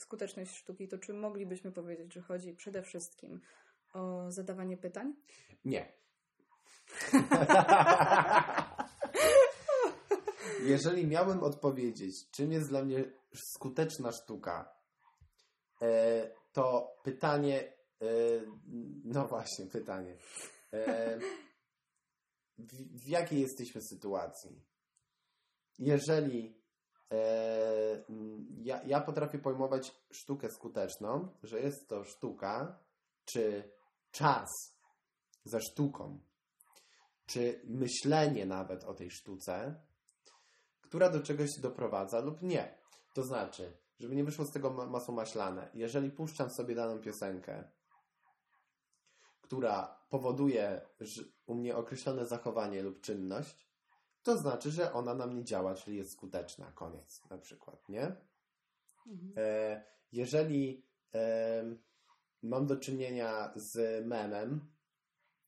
skuteczność 0.00 0.56
sztuki, 0.56 0.88
to 0.88 0.98
czy 0.98 1.14
moglibyśmy 1.14 1.72
powiedzieć, 1.72 2.14
że 2.14 2.20
chodzi 2.20 2.54
przede 2.54 2.82
wszystkim 2.82 3.40
o 3.92 4.30
zadawanie 4.30 4.76
pytań? 4.76 5.14
Nie. 5.64 5.92
Jeżeli 10.64 11.06
miałem 11.06 11.42
odpowiedzieć, 11.42 12.30
czym 12.30 12.52
jest 12.52 12.68
dla 12.68 12.84
mnie 12.84 13.04
skuteczna 13.34 14.12
sztuka, 14.12 14.75
to 16.52 16.96
pytanie, 17.02 17.72
e, 18.02 18.06
no 19.04 19.26
właśnie, 19.26 19.66
pytanie. 19.66 20.16
E, 20.72 21.18
w, 22.58 23.02
w 23.04 23.08
jakiej 23.08 23.40
jesteśmy 23.40 23.82
sytuacji? 23.82 24.62
Jeżeli 25.78 26.60
e, 27.12 28.04
ja, 28.58 28.82
ja 28.82 29.00
potrafię 29.00 29.38
pojmować 29.38 29.94
sztukę 30.10 30.50
skuteczną, 30.50 31.28
że 31.42 31.60
jest 31.60 31.88
to 31.88 32.04
sztuka, 32.04 32.78
czy 33.24 33.72
czas 34.10 34.48
za 35.44 35.60
sztuką, 35.60 36.20
czy 37.26 37.60
myślenie 37.64 38.46
nawet 38.46 38.84
o 38.84 38.94
tej 38.94 39.10
sztuce, 39.10 39.80
która 40.80 41.10
do 41.10 41.20
czegoś 41.20 41.50
doprowadza 41.60 42.20
lub 42.20 42.42
nie. 42.42 42.78
To 43.14 43.22
znaczy, 43.22 43.72
żeby 43.98 44.16
nie 44.16 44.24
wyszło 44.24 44.44
z 44.44 44.50
tego 44.50 44.70
ma- 44.70 44.86
masło 44.86 45.14
maślane, 45.14 45.70
jeżeli 45.74 46.10
puszczam 46.10 46.50
sobie 46.50 46.74
daną 46.74 46.98
piosenkę, 46.98 47.64
która 49.40 50.00
powoduje 50.08 50.80
u 51.46 51.54
mnie 51.54 51.76
określone 51.76 52.26
zachowanie 52.26 52.82
lub 52.82 53.00
czynność, 53.00 53.66
to 54.22 54.38
znaczy, 54.38 54.70
że 54.70 54.92
ona 54.92 55.14
na 55.14 55.26
mnie 55.26 55.44
działa, 55.44 55.74
czyli 55.74 55.96
jest 55.96 56.12
skuteczna. 56.12 56.72
Koniec, 56.72 57.22
na 57.30 57.38
przykład, 57.38 57.88
nie? 57.88 58.16
E, 59.36 59.84
jeżeli 60.12 60.86
em, 61.12 61.82
mam 62.42 62.66
do 62.66 62.76
czynienia 62.76 63.52
z 63.56 64.06
memem, 64.06 64.72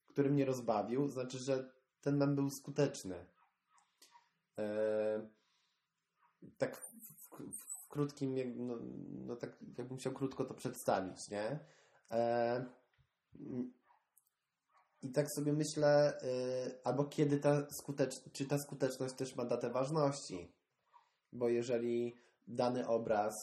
który 0.07 0.29
mnie 0.29 0.45
rozbawił, 0.45 1.07
znaczy, 1.07 1.37
że 1.37 1.71
ten 2.01 2.17
mem 2.17 2.35
był 2.35 2.49
skuteczny. 2.49 3.25
E, 4.59 5.29
tak 6.57 6.77
w 6.77 7.78
krótkim, 7.89 8.35
no, 8.67 8.77
no 9.25 9.35
tak 9.35 9.57
jakbym 9.77 9.97
chciał 9.97 10.13
krótko 10.13 10.45
to 10.45 10.53
przedstawić, 10.53 11.29
nie? 11.29 11.59
E, 12.11 12.65
I 15.01 15.11
tak 15.11 15.31
sobie 15.31 15.53
myślę, 15.53 16.21
y, 16.23 16.83
albo 16.83 17.05
kiedy 17.05 17.39
ta 17.39 17.69
skuteczność, 17.69 18.31
czy 18.33 18.45
ta 18.45 18.57
skuteczność 18.57 19.15
też 19.15 19.35
ma 19.35 19.45
datę 19.45 19.69
ważności. 19.69 20.53
Bo 21.31 21.49
jeżeli 21.49 22.15
dany 22.47 22.87
obraz 22.87 23.33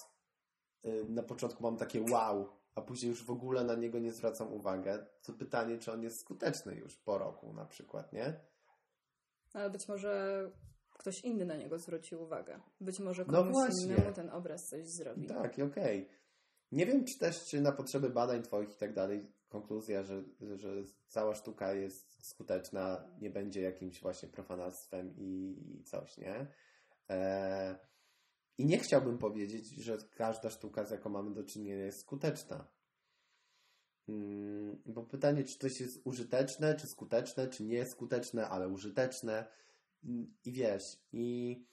y, 0.85 1.05
na 1.09 1.23
początku 1.23 1.63
mam 1.63 1.77
takie 1.77 2.03
wow, 2.03 2.49
a 2.75 2.83
później 2.83 3.11
już 3.11 3.25
w 3.25 3.31
ogóle 3.31 3.65
na 3.65 3.75
niego 3.75 3.99
nie 3.99 4.13
zwracam 4.13 4.53
uwagę, 4.53 5.07
to 5.23 5.33
pytanie, 5.33 5.79
czy 5.79 5.93
on 5.93 6.03
jest 6.03 6.21
skuteczny 6.21 6.75
już 6.75 6.97
po 6.97 7.19
roku 7.19 7.53
na 7.53 7.65
przykład, 7.65 8.13
nie? 8.13 8.41
Ale 9.55 9.71
być 9.71 9.89
może 9.89 10.43
ktoś 10.99 11.25
inny 11.25 11.45
na 11.45 11.57
niego 11.57 11.79
zwrócił 11.79 12.23
uwagę. 12.23 12.61
Być 12.81 13.01
może 13.01 13.25
No 13.29 13.33
komuś 13.33 13.53
właśnie. 13.53 13.85
innemu 13.85 14.13
ten 14.13 14.31
obraz 14.31 14.61
coś 14.71 14.87
zrobi. 14.87 15.27
Tak, 15.27 15.59
i 15.59 15.63
okej. 15.63 16.09
Nie 16.73 16.87
wiem, 16.87 17.05
czy 17.05 17.19
też, 17.19 17.45
czy 17.45 17.61
na 17.61 17.73
potrzeby 17.73 18.11
badań 18.11 18.43
twoich 18.43 18.71
i 18.71 18.79
tak 18.79 18.95
dalej, 18.95 19.33
konkluzja, 19.49 20.03
że, 20.03 20.25
że 20.57 20.69
cała 21.09 21.35
sztuka 21.35 21.73
jest 21.75 22.27
skuteczna, 22.27 23.09
nie 23.21 23.31
będzie 23.31 23.61
jakimś 23.61 24.01
właśnie 24.01 24.29
profanactwem 24.29 25.15
i, 25.17 25.57
i 25.81 25.85
coś, 25.85 26.19
nie? 26.19 26.47
E, 27.11 27.79
I 28.59 28.67
nie 28.67 28.79
chciałbym 28.79 29.19
powiedzieć, 29.19 29.69
że 29.69 29.99
każda 30.17 30.51
sztuka, 30.51 30.85
z 30.85 30.91
jaką 30.91 31.11
mamy 31.11 31.35
do 31.35 31.45
czynienia, 31.45 31.85
jest 31.85 32.01
skuteczna. 32.01 32.69
Mm, 34.09 34.83
Bo 34.87 35.03
pytanie, 35.03 35.45
czy 35.45 35.59
coś 35.59 35.81
jest 35.81 36.01
użyteczne, 36.05 36.75
czy 36.75 36.87
skuteczne, 36.87 37.49
czy 37.49 37.65
nieskuteczne, 37.65 38.49
ale 38.49 38.69
użyteczne. 38.69 39.47
I 40.45 40.53
wiesz, 40.53 41.03
i 41.13 41.65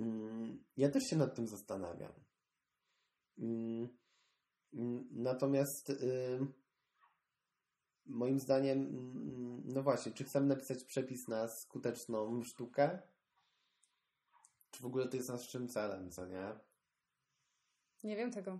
mm, 0.00 0.64
ja 0.76 0.90
też 0.90 1.02
się 1.04 1.16
nad 1.16 1.34
tym 1.34 1.46
zastanawiam. 1.46 2.12
Mm, 3.38 3.88
mm, 4.74 5.08
Natomiast 5.10 5.90
y, 5.90 6.46
moim 8.06 8.40
zdaniem, 8.40 8.88
no 9.64 9.82
właśnie, 9.82 10.12
czy 10.12 10.24
chcemy 10.24 10.46
napisać 10.46 10.84
przepis 10.84 11.28
na 11.28 11.48
skuteczną 11.48 12.42
sztukę? 12.42 12.98
Czy 14.70 14.82
w 14.82 14.86
ogóle 14.86 15.08
to 15.08 15.16
jest 15.16 15.28
naszym 15.28 15.68
celem, 15.68 16.10
co 16.10 16.26
nie? 16.26 16.52
Nie 18.04 18.16
wiem 18.16 18.30
tego. 18.32 18.58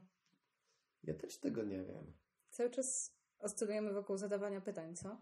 Ja 1.02 1.14
też 1.14 1.38
tego 1.38 1.62
nie 1.62 1.84
wiem. 1.84 2.12
Cały 2.50 2.70
czas 2.70 3.16
oscylujemy 3.38 3.92
wokół 3.92 4.16
zadawania 4.16 4.60
pytań, 4.60 4.96
co? 4.96 5.18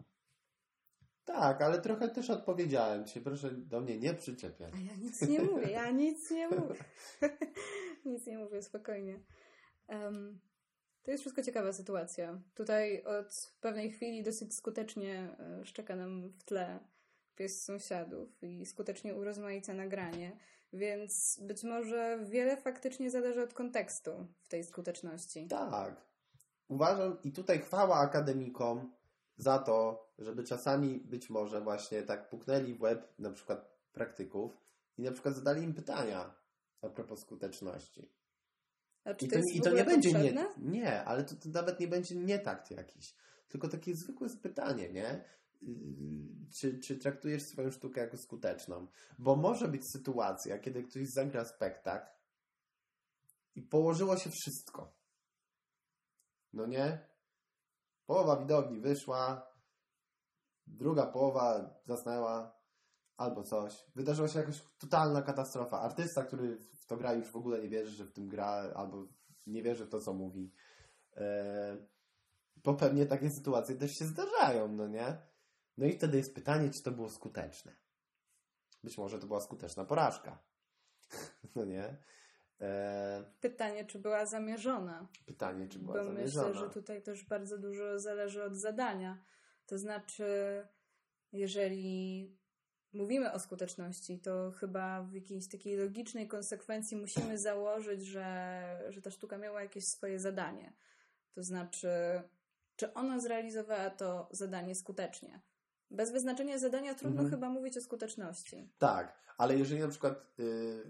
Tak, 1.25 1.61
ale 1.61 1.81
trochę 1.81 2.09
też 2.09 2.29
odpowiedziałem 2.29 3.05
ci. 3.05 3.21
Proszę 3.21 3.51
do 3.51 3.81
mnie 3.81 3.99
nie 3.99 4.13
przyczepiać. 4.13 4.73
A 4.73 4.77
ja 4.77 4.95
nic 4.95 5.21
nie 5.21 5.41
mówię, 5.41 5.71
ja 5.71 5.91
nic 5.91 6.31
nie 6.31 6.49
mówię. 6.59 6.75
nic 8.05 8.25
nie 8.27 8.37
mówię, 8.37 8.61
spokojnie. 8.61 9.19
Um, 9.87 10.39
to 11.03 11.11
jest 11.11 11.23
wszystko 11.23 11.43
ciekawa 11.43 11.73
sytuacja. 11.73 12.41
Tutaj 12.55 13.03
od 13.03 13.53
pewnej 13.61 13.91
chwili 13.91 14.23
dosyć 14.23 14.55
skutecznie 14.55 15.35
e, 15.39 15.65
szczeka 15.65 15.95
nam 15.95 16.29
w 16.29 16.43
tle 16.43 16.79
pies 17.35 17.63
sąsiadów 17.63 18.43
i 18.43 18.65
skutecznie 18.65 19.15
urozmaica 19.15 19.73
nagranie, 19.73 20.37
więc 20.73 21.39
być 21.41 21.63
może 21.63 22.19
wiele 22.25 22.57
faktycznie 22.57 23.11
zależy 23.11 23.43
od 23.43 23.53
kontekstu 23.53 24.27
w 24.41 24.47
tej 24.47 24.63
skuteczności. 24.63 25.47
Tak. 25.47 26.01
Uważam 26.67 27.17
i 27.23 27.31
tutaj 27.31 27.59
chwała 27.59 27.95
akademikom 27.95 28.91
za 29.37 29.59
to, 29.59 30.07
żeby 30.19 30.43
czasami 30.43 30.99
być 30.99 31.29
może 31.29 31.61
właśnie 31.61 32.03
tak 32.03 32.29
puknęli 32.29 32.73
w 32.73 32.81
łeb 32.81 33.13
na 33.19 33.31
przykład 33.31 33.73
praktyków 33.93 34.57
i 34.97 35.01
na 35.01 35.11
przykład 35.11 35.35
zadali 35.35 35.63
im 35.63 35.73
pytania 35.73 36.35
a 36.81 36.89
propos 36.89 37.19
skuteczności. 37.19 38.11
A 39.03 39.13
czy 39.13 39.25
I 39.25 39.29
to, 39.29 39.39
i 39.53 39.61
to 39.61 39.71
nie 39.71 39.83
będzie 39.83 40.11
potrzebne? 40.11 40.45
nie, 40.57 40.79
nie, 40.79 41.03
ale 41.03 41.23
to, 41.23 41.35
to 41.35 41.49
nawet 41.49 41.79
nie 41.79 41.87
będzie 41.87 42.15
nietakt 42.15 42.71
jakiś, 42.71 43.15
tylko 43.47 43.67
takie 43.67 43.95
zwykłe 43.95 44.29
pytanie, 44.41 44.89
nie? 44.89 45.23
Yy, 45.61 45.73
Czy, 46.59 46.79
czy 46.79 46.97
traktujesz 46.97 47.43
swoją 47.43 47.71
sztukę 47.71 48.01
jako 48.01 48.17
skuteczną? 48.17 48.87
Bo 49.19 49.35
może 49.35 49.67
być 49.67 49.81
sytuacja, 49.91 50.59
kiedy 50.59 50.83
ktoś 50.83 51.03
zagra 51.15 51.45
spektakl 51.45 52.11
i 53.55 53.61
położyło 53.61 54.17
się 54.17 54.29
wszystko. 54.29 54.93
No 56.53 56.65
nie? 56.65 57.12
Połowa 58.05 58.37
widowni 58.37 58.79
wyszła, 58.79 59.47
druga 60.67 61.05
połowa 61.05 61.75
zasnęła, 61.85 62.63
albo 63.17 63.43
coś. 63.43 63.85
Wydarzyła 63.95 64.27
się 64.27 64.39
jakaś 64.39 64.61
totalna 64.77 65.21
katastrofa. 65.21 65.81
Artysta, 65.81 66.23
który 66.23 66.57
w 66.57 66.85
to 66.85 66.97
gra, 66.97 67.13
już 67.13 67.31
w 67.31 67.35
ogóle 67.35 67.61
nie 67.61 67.69
wierzy, 67.69 67.91
że 67.91 68.05
w 68.05 68.11
tym 68.13 68.29
gra, 68.29 68.71
albo 68.75 69.07
nie 69.47 69.63
wierzy 69.63 69.85
w 69.85 69.89
to, 69.89 70.01
co 70.01 70.13
mówi. 70.13 70.53
E, 71.17 71.77
Bo 72.63 72.73
pewnie 72.73 73.05
takie 73.05 73.29
sytuacje 73.29 73.75
też 73.75 73.91
się 73.97 74.05
zdarzają, 74.05 74.67
no 74.67 74.87
nie? 74.87 75.17
No 75.77 75.85
i 75.85 75.93
wtedy 75.93 76.17
jest 76.17 76.35
pytanie, 76.35 76.69
czy 76.69 76.83
to 76.83 76.91
było 76.91 77.09
skuteczne. 77.09 77.75
Być 78.83 78.97
może 78.97 79.19
to 79.19 79.27
była 79.27 79.41
skuteczna 79.41 79.85
porażka. 79.85 80.43
No 81.55 81.65
nie? 81.65 81.97
E, 82.61 83.23
Pytanie, 83.41 83.85
czy 83.85 83.99
była 83.99 84.25
zamierzona? 84.25 85.07
Pytanie, 85.25 85.67
czy 85.67 85.79
była 85.79 85.93
Bo 85.97 86.03
zamierzona. 86.03 86.47
myślę, 86.47 86.59
że 86.61 86.69
tutaj 86.69 87.01
też 87.01 87.23
bardzo 87.25 87.57
dużo 87.57 87.99
zależy 87.99 88.43
od 88.43 88.55
zadania. 88.55 89.17
To 89.65 89.77
znaczy, 89.77 90.25
jeżeli 91.31 92.37
mówimy 92.93 93.31
o 93.31 93.39
skuteczności, 93.39 94.19
to 94.19 94.51
chyba 94.51 95.03
w 95.03 95.13
jakiejś 95.13 95.47
takiej 95.49 95.77
logicznej 95.77 96.27
konsekwencji 96.27 96.97
musimy 96.97 97.37
założyć, 97.37 98.05
że, 98.05 98.63
że 98.89 99.01
ta 99.01 99.11
sztuka 99.11 99.37
miała 99.37 99.61
jakieś 99.61 99.87
swoje 99.87 100.19
zadanie. 100.19 100.73
To 101.33 101.43
znaczy, 101.43 101.89
czy 102.75 102.93
ona 102.93 103.19
zrealizowała 103.19 103.89
to 103.89 104.29
zadanie 104.31 104.75
skutecznie. 104.75 105.41
Bez 105.91 106.11
wyznaczenia 106.11 106.57
zadania 106.57 106.95
trudno 106.95 107.21
Mhm. 107.21 107.29
chyba 107.29 107.49
mówić 107.49 107.77
o 107.77 107.81
skuteczności. 107.81 108.69
Tak, 108.77 109.17
ale 109.37 109.57
jeżeli 109.57 109.81
na 109.81 109.87
przykład, 109.87 110.33
yy, 110.37 110.83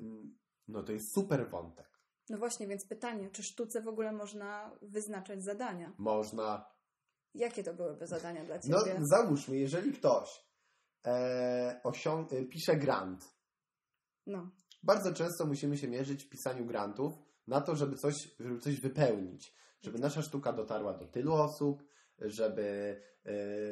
no 0.67 0.83
to 0.83 0.91
jest 0.91 1.13
super 1.15 1.49
wątek. 1.49 1.89
No 2.29 2.37
właśnie, 2.37 2.67
więc 2.67 2.87
pytanie, 2.87 3.29
czy 3.29 3.43
sztuce 3.43 3.81
w 3.81 3.87
ogóle 3.87 4.11
można 4.11 4.77
wyznaczać 4.81 5.43
zadania? 5.43 5.93
Można, 5.97 6.65
Jakie 7.33 7.63
to 7.63 7.73
byłyby 7.73 8.07
zadania 8.07 8.45
dla 8.45 8.55
no 8.67 8.83
ciebie? 8.83 8.99
załóżmy, 9.01 9.57
jeżeli 9.57 9.93
ktoś 9.93 10.45
e, 11.07 11.81
osiąg- 11.83 12.33
e, 12.35 12.45
pisze 12.45 12.75
grant, 12.77 13.35
No. 14.27 14.51
bardzo 14.83 15.13
często 15.13 15.45
musimy 15.45 15.77
się 15.77 15.87
mierzyć 15.87 16.23
w 16.23 16.29
pisaniu 16.29 16.65
grantów 16.65 17.13
na 17.47 17.61
to, 17.61 17.75
żeby 17.75 17.95
coś, 17.95 18.15
żeby 18.39 18.59
coś 18.59 18.79
wypełnić. 18.79 19.53
Żeby 19.81 19.99
nasza 19.99 20.21
sztuka 20.21 20.53
dotarła 20.53 20.93
do 20.97 21.07
tylu 21.07 21.33
osób, 21.33 21.83
żeby 22.19 23.01
e, 23.25 23.29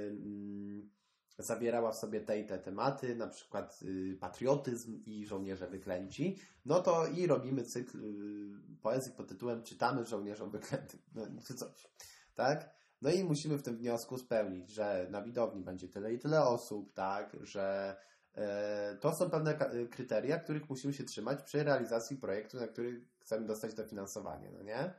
mm, 0.07 0.91
zawierała 1.37 1.91
w 1.91 1.95
sobie 1.95 2.21
te 2.21 2.39
i 2.39 2.45
te 2.45 2.59
tematy, 2.59 3.15
na 3.15 3.27
przykład 3.27 3.79
y, 3.83 4.17
patriotyzm 4.19 5.03
i 5.05 5.25
żołnierze 5.25 5.67
wyklęci, 5.67 6.37
no 6.65 6.81
to 6.81 7.07
i 7.07 7.27
robimy 7.27 7.63
cykl 7.63 7.97
y, 7.97 8.77
poezji 8.81 9.11
pod 9.11 9.27
tytułem 9.27 9.63
Czytamy 9.63 10.05
żołnierzom 10.05 10.51
wyklętym, 10.51 10.99
no, 11.15 11.25
czy 11.47 11.53
coś, 11.53 11.87
tak? 12.35 12.69
No 13.01 13.09
i 13.09 13.23
musimy 13.23 13.57
w 13.57 13.63
tym 13.63 13.77
wniosku 13.77 14.17
spełnić, 14.17 14.69
że 14.69 15.07
na 15.09 15.21
widowni 15.21 15.63
będzie 15.63 15.87
tyle 15.87 16.13
i 16.13 16.19
tyle 16.19 16.43
osób, 16.43 16.93
tak, 16.93 17.37
że 17.41 17.95
e, 18.35 18.97
to 19.01 19.15
są 19.15 19.29
pewne 19.29 19.73
y, 19.73 19.87
kryteria, 19.87 20.39
których 20.39 20.69
musimy 20.69 20.93
się 20.93 21.03
trzymać 21.03 21.43
przy 21.43 21.63
realizacji 21.63 22.17
projektu, 22.17 22.57
na 22.57 22.67
który 22.67 23.05
chcemy 23.19 23.47
dostać 23.47 23.73
dofinansowanie, 23.73 24.51
no 24.51 24.63
nie? 24.63 24.93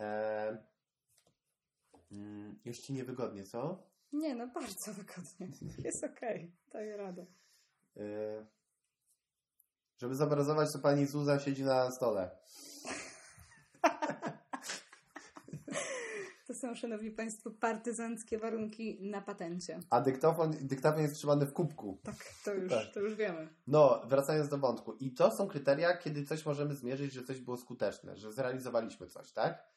E, 0.00 0.58
mm, 2.12 2.58
już 2.64 2.78
ci 2.78 2.92
niewygodnie, 2.92 3.44
co? 3.44 3.86
Nie, 4.16 4.34
no 4.34 4.46
bardzo 4.46 4.92
wygodnie. 4.92 5.48
Jest 5.84 6.04
okej, 6.04 6.52
daję 6.72 6.96
radę. 6.96 7.26
Yy, 7.96 8.46
żeby 9.98 10.14
zobrazować, 10.14 10.72
to 10.72 10.78
pani 10.78 11.06
Zuza 11.06 11.38
siedzi 11.38 11.64
na 11.64 11.90
stole. 11.90 12.30
To 16.46 16.54
są, 16.54 16.74
szanowni 16.74 17.10
państwo, 17.10 17.50
partyzanckie 17.50 18.38
warunki 18.38 18.98
na 19.10 19.20
patencie. 19.20 19.80
A 19.90 20.00
dyktofon, 20.00 20.54
dyktafon 20.60 21.02
jest 21.02 21.14
trzymany 21.14 21.46
w 21.46 21.52
kubku. 21.52 22.00
Tak, 22.02 22.16
to 22.44 22.54
już, 22.54 22.72
Tak. 22.72 22.92
to 22.94 23.00
już 23.00 23.14
wiemy. 23.14 23.48
No, 23.66 24.02
wracając 24.08 24.48
do 24.48 24.58
wątku. 24.58 24.92
I 24.92 25.10
to 25.10 25.30
są 25.30 25.48
kryteria, 25.48 25.96
kiedy 25.96 26.24
coś 26.24 26.46
możemy 26.46 26.74
zmierzyć, 26.74 27.12
że 27.12 27.22
coś 27.24 27.40
było 27.40 27.56
skuteczne, 27.56 28.16
że 28.16 28.32
zrealizowaliśmy 28.32 29.06
coś, 29.06 29.32
tak? 29.32 29.75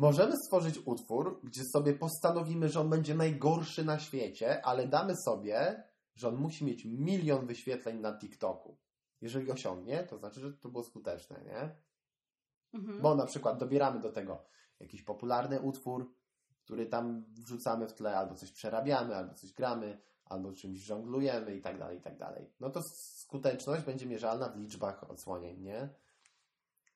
Możemy 0.00 0.36
stworzyć 0.36 0.78
utwór, 0.84 1.40
gdzie 1.44 1.62
sobie 1.64 1.94
postanowimy, 1.94 2.68
że 2.68 2.80
on 2.80 2.90
będzie 2.90 3.14
najgorszy 3.14 3.84
na 3.84 3.98
świecie, 3.98 4.64
ale 4.64 4.88
damy 4.88 5.16
sobie, 5.16 5.84
że 6.14 6.28
on 6.28 6.36
musi 6.36 6.64
mieć 6.64 6.84
milion 6.84 7.46
wyświetleń 7.46 8.00
na 8.00 8.18
TikToku. 8.18 8.78
Jeżeli 9.20 9.50
osiągnie, 9.50 10.04
to 10.04 10.18
znaczy, 10.18 10.40
że 10.40 10.52
to 10.52 10.68
było 10.68 10.84
skuteczne, 10.84 11.40
nie? 11.44 11.76
Mhm. 12.74 13.02
Bo 13.02 13.14
na 13.14 13.26
przykład 13.26 13.58
dobieramy 13.58 14.00
do 14.00 14.12
tego 14.12 14.44
jakiś 14.80 15.02
popularny 15.02 15.60
utwór, 15.60 16.14
który 16.64 16.86
tam 16.86 17.24
wrzucamy 17.28 17.88
w 17.88 17.94
tle, 17.94 18.18
albo 18.18 18.34
coś 18.34 18.52
przerabiamy, 18.52 19.16
albo 19.16 19.34
coś 19.34 19.52
gramy, 19.52 20.00
albo 20.24 20.52
czymś 20.52 20.78
żonglujemy 20.78 21.56
i 21.56 21.60
tak 21.60 21.78
dalej, 21.78 21.98
i 21.98 22.02
tak 22.02 22.18
dalej. 22.18 22.50
No 22.60 22.70
to 22.70 22.82
skuteczność 23.16 23.84
będzie 23.84 24.06
mierzalna 24.06 24.48
w 24.48 24.56
liczbach 24.56 25.10
odsłonięć, 25.10 25.60
nie? 25.60 25.88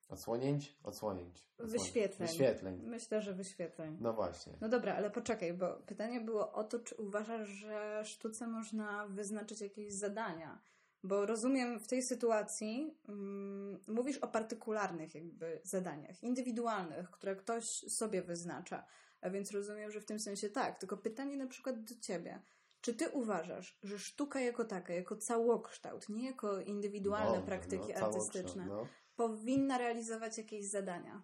Odsłonięć? 0.09 0.77
Odsłonięć. 0.83 1.49
Odsłonięć. 1.59 1.73
Wyświetleń. 1.73 2.29
Wyświetleń. 2.29 2.83
Myślę, 2.83 3.23
że 3.23 3.35
wyświetleń. 3.35 3.99
No 4.01 4.13
właśnie. 4.13 4.53
No 4.61 4.69
dobra, 4.69 4.95
ale 4.95 5.11
poczekaj, 5.11 5.55
bo 5.55 5.75
pytanie 5.87 6.21
było 6.21 6.53
o 6.53 6.65
to, 6.65 6.79
czy 6.79 6.95
uważasz, 6.95 7.49
że 7.49 8.03
sztuce 8.05 8.47
można 8.47 9.07
wyznaczyć 9.07 9.61
jakieś 9.61 9.93
zadania? 9.93 10.63
Bo 11.03 11.27
rozumiem, 11.27 11.81
w 11.81 11.87
tej 11.87 12.03
sytuacji 12.03 12.99
mm, 13.09 13.85
mówisz 13.87 14.19
o 14.19 14.29
partykularnych 14.29 15.15
jakby 15.15 15.61
zadaniach, 15.63 16.23
indywidualnych, 16.23 17.11
które 17.11 17.37
ktoś 17.37 17.65
sobie 17.69 18.23
wyznacza. 18.23 18.87
A 19.21 19.31
więc 19.31 19.51
rozumiem, 19.51 19.91
że 19.91 20.01
w 20.01 20.05
tym 20.05 20.21
sensie 20.21 20.51
tak. 20.51 20.79
Tylko 20.79 20.97
pytanie 20.97 21.37
na 21.37 21.47
przykład 21.47 21.85
do 21.85 21.95
ciebie. 22.01 22.43
Czy 22.81 22.95
ty 22.95 23.09
uważasz, 23.09 23.79
że 23.83 23.99
sztuka 23.99 24.41
jako 24.41 24.65
taka, 24.65 24.95
jako 24.95 25.17
całokształt, 25.17 26.09
nie 26.09 26.27
jako 26.27 26.61
indywidualne 26.61 27.39
No, 27.39 27.47
praktyki 27.47 27.93
no, 28.01 28.07
artystyczne, 28.07 28.67
No. 28.67 28.87
Powinna 29.17 29.79
realizować 29.79 30.39
jakieś 30.39 30.67
zadania? 30.67 31.23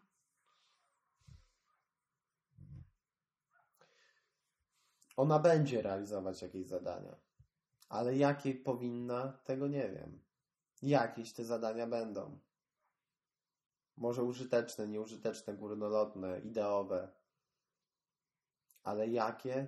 Ona 5.17 5.39
będzie 5.39 5.83
realizować 5.83 6.43
jakieś 6.43 6.67
zadania. 6.67 7.17
Ale 7.89 8.17
jakie 8.17 8.55
powinna, 8.55 9.33
tego 9.45 9.67
nie 9.69 9.89
wiem. 9.89 10.23
Jakieś 10.83 11.33
te 11.33 11.45
zadania 11.45 11.87
będą. 11.87 12.39
Może 13.97 14.25
użyteczne, 14.25 14.89
nieużyteczne, 14.89 15.55
górnolotne, 15.55 16.41
ideowe. 16.41 17.13
Ale 18.83 19.09
jakie? 19.09 19.67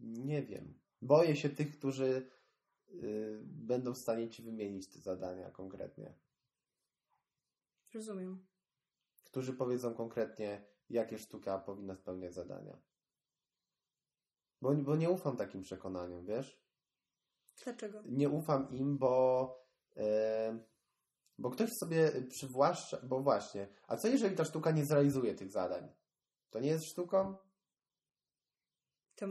Nie 0.00 0.42
wiem. 0.42 0.74
Boję 1.02 1.36
się 1.36 1.48
tych, 1.48 1.78
którzy 1.78 2.30
y, 2.90 3.40
będą 3.44 3.92
w 3.94 3.98
stanie 3.98 4.30
ci 4.30 4.42
wymienić 4.42 4.88
te 4.88 4.98
zadania 4.98 5.50
konkretnie. 5.50 6.14
Rozumiem. 7.94 8.46
Którzy 9.24 9.52
powiedzą 9.52 9.94
konkretnie, 9.94 10.66
jakie 10.90 11.18
sztuka 11.18 11.58
powinna 11.58 11.96
spełniać 11.96 12.34
zadania. 12.34 12.78
Bo, 14.62 14.74
bo 14.74 14.96
nie 14.96 15.10
ufam 15.10 15.36
takim 15.36 15.62
przekonaniom, 15.62 16.24
wiesz? 16.24 16.64
Dlaczego? 17.64 18.02
nie 18.06 18.28
ufam 18.28 18.70
im, 18.70 18.98
bo, 18.98 19.56
e, 19.96 20.58
bo 21.38 21.50
ktoś 21.50 21.70
sobie 21.80 22.12
przywłaszcza, 22.28 22.98
bo 23.02 23.20
właśnie, 23.20 23.68
a 23.88 23.96
co 23.96 24.08
jeżeli 24.08 24.36
ta 24.36 24.44
sztuka 24.44 24.70
nie 24.70 24.86
zrealizuje 24.86 25.34
tych 25.34 25.50
zadań? 25.50 25.92
To 26.50 26.60
nie 26.60 26.68
jest 26.68 26.84
sztuką? 26.84 27.36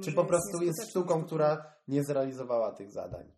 Czy 0.03 0.14
po 0.14 0.26
prostu 0.26 0.64
jest 0.64 0.89
sztuką, 0.89 1.09
sztuką. 1.09 1.26
która 1.26 1.74
nie 1.88 2.03
zrealizowała 2.03 2.72
tych 2.72 2.91
zadań? 2.91 3.32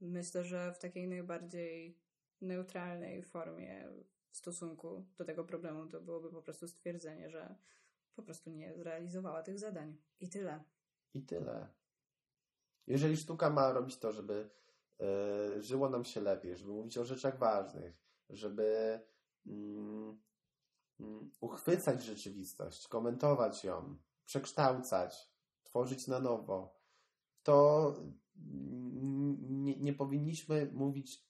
Myślę, 0.00 0.44
że 0.44 0.72
w 0.72 0.78
takiej 0.78 1.08
najbardziej 1.08 1.98
neutralnej 2.40 3.22
formie 3.22 3.88
w 4.30 4.36
stosunku 4.36 5.06
do 5.16 5.24
tego 5.24 5.44
problemu 5.44 5.86
to 5.86 6.00
byłoby 6.00 6.30
po 6.30 6.42
prostu 6.42 6.68
stwierdzenie, 6.68 7.30
że 7.30 7.54
po 8.14 8.22
prostu 8.22 8.50
nie 8.50 8.74
zrealizowała 8.74 9.42
tych 9.42 9.58
zadań. 9.58 9.96
I 10.20 10.28
tyle. 10.28 10.64
I 11.14 11.22
tyle. 11.22 11.68
Jeżeli 12.86 13.16
sztuka 13.16 13.50
ma 13.50 13.72
robić 13.72 13.96
to, 13.96 14.12
żeby 14.12 14.50
e, 15.00 15.62
żyło 15.62 15.88
nam 15.88 16.04
się 16.04 16.20
lepiej, 16.20 16.56
żeby 16.56 16.72
mówić 16.72 16.98
o 16.98 17.04
rzeczach 17.04 17.38
ważnych, 17.38 17.94
żeby 18.30 19.00
mm, 19.46 20.20
mm, 21.00 21.30
uchwycać 21.40 22.04
rzeczywistość, 22.04 22.88
komentować 22.88 23.64
ją, 23.64 23.98
przekształcać, 24.24 25.30
tworzyć 25.62 26.06
na 26.06 26.20
nowo, 26.20 26.78
to 27.42 27.94
mm, 28.36 29.64
nie, 29.64 29.76
nie 29.76 29.92
powinniśmy 29.92 30.70
mówić 30.72 31.28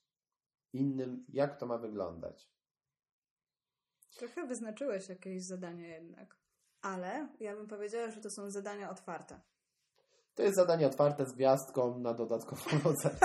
innym, 0.73 1.25
jak 1.29 1.59
to 1.59 1.67
ma 1.67 1.79
wyglądać. 1.79 2.49
Trochę 4.17 4.47
wyznaczyłeś 4.47 5.09
jakieś 5.09 5.47
zadania 5.47 5.89
jednak. 5.89 6.37
Ale 6.83 7.29
ja 7.41 7.57
bym 7.57 7.67
powiedziała, 7.67 8.11
że 8.11 8.21
to 8.21 8.31
są 8.31 8.51
zadania 8.51 8.91
otwarte. 8.91 9.41
To 10.35 10.43
jest 10.43 10.57
zadanie 10.57 10.87
otwarte 10.87 11.27
z 11.27 11.33
gwiazdką 11.33 11.99
na 11.99 12.15
dodatkową 12.15 12.63
ocenę. 12.91 13.19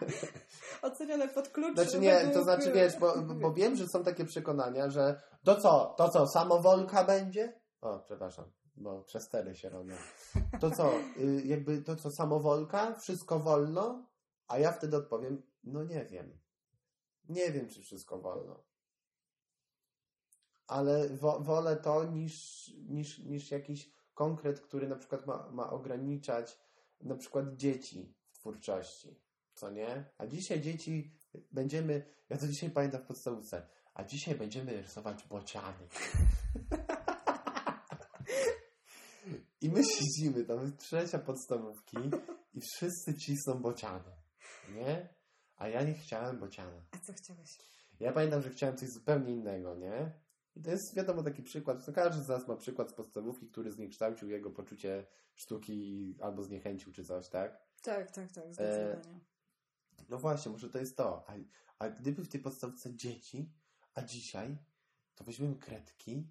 Ocenione 0.82 1.28
pod 1.28 1.48
klucz. 1.48 1.74
Znaczy 1.74 1.98
nie, 1.98 2.30
to 2.34 2.42
znaczy 2.42 2.72
wiesz, 2.72 2.98
bo, 2.98 3.14
bo 3.40 3.52
wiem, 3.52 3.76
że 3.76 3.88
są 3.88 4.04
takie 4.04 4.24
przekonania, 4.24 4.90
że 4.90 5.20
to 5.44 5.60
co, 5.60 5.94
to 5.98 6.08
co, 6.08 6.26
samowolka 6.26 7.04
będzie? 7.04 7.60
O, 7.80 7.98
przepraszam, 7.98 8.44
bo 8.76 9.02
przestery 9.02 9.54
się 9.54 9.68
robią. 9.68 9.94
To 10.60 10.70
co, 10.70 10.92
y, 11.16 11.42
jakby 11.44 11.82
to 11.82 11.96
co, 11.96 12.10
samowolka? 12.10 12.94
Wszystko 12.94 13.38
wolno? 13.38 14.06
A 14.48 14.58
ja 14.58 14.72
wtedy 14.72 14.96
odpowiem, 14.96 15.42
no 15.64 15.84
nie 15.84 16.04
wiem. 16.04 16.38
Nie 17.28 17.52
wiem, 17.52 17.68
czy 17.68 17.82
wszystko 17.82 18.18
wolno. 18.18 18.64
Ale 20.66 21.08
wo, 21.08 21.40
wolę 21.40 21.76
to 21.76 22.04
niż, 22.04 22.68
niż, 22.88 23.18
niż 23.18 23.50
jakiś 23.50 23.90
konkret, 24.14 24.60
który 24.60 24.88
na 24.88 24.96
przykład 24.96 25.26
ma, 25.26 25.50
ma 25.50 25.70
ograniczać 25.70 26.58
na 27.00 27.16
przykład 27.16 27.56
dzieci 27.56 28.14
w 28.30 28.38
twórczości. 28.38 29.20
Co 29.54 29.70
nie? 29.70 30.04
A 30.18 30.26
dzisiaj 30.26 30.60
dzieci 30.60 31.14
będziemy, 31.52 32.14
ja 32.28 32.36
to 32.36 32.48
dzisiaj 32.48 32.70
pamiętam 32.70 33.02
w 33.02 33.06
podstawówce, 33.06 33.68
a 33.94 34.04
dzisiaj 34.04 34.34
będziemy 34.34 34.82
rysować 34.82 35.24
bociany. 35.24 35.88
I 39.60 39.70
my 39.70 39.84
siedzimy 39.84 40.44
tam, 40.44 40.76
trzecia 40.76 41.18
podstawówki 41.18 41.96
i 42.54 42.60
wszyscy 42.60 43.14
cisną 43.14 43.54
bociany. 43.54 44.12
Nie? 44.74 45.14
A 45.60 45.68
ja 45.68 45.82
nie 45.82 45.94
chciałem 45.94 46.38
bociana. 46.38 46.82
A 46.90 46.98
co 46.98 47.12
chciałeś? 47.12 47.58
Ja 48.00 48.12
pamiętam, 48.12 48.42
że 48.42 48.50
chciałem 48.50 48.76
coś 48.76 48.88
zupełnie 48.88 49.32
innego, 49.32 49.74
nie? 49.74 50.12
I 50.56 50.62
to 50.62 50.70
jest 50.70 50.94
wiadomo 50.94 51.22
taki 51.22 51.42
przykład. 51.42 51.86
Każdy 51.94 52.22
z 52.22 52.28
nas 52.28 52.48
ma 52.48 52.56
przykład 52.56 52.90
z 52.90 52.92
podstawówki, 52.92 53.46
który 53.46 53.72
zniekształcił 53.72 54.30
jego 54.30 54.50
poczucie 54.50 55.06
sztuki 55.34 56.16
albo 56.20 56.42
zniechęcił 56.42 56.92
czy 56.92 57.04
coś, 57.04 57.28
tak? 57.28 57.62
Tak, 57.82 58.10
tak, 58.10 58.32
tak, 58.32 58.54
zdecydowanie. 58.54 59.20
No 60.08 60.18
właśnie, 60.18 60.52
może 60.52 60.70
to 60.70 60.78
jest 60.78 60.96
to. 60.96 61.24
A, 61.28 61.32
a 61.78 61.90
gdyby 61.90 62.22
w 62.22 62.28
tej 62.28 62.40
podstawce 62.40 62.94
dzieci, 62.96 63.52
a 63.94 64.02
dzisiaj, 64.02 64.58
to 65.14 65.24
weźmiemy 65.24 65.56
kredki 65.56 66.30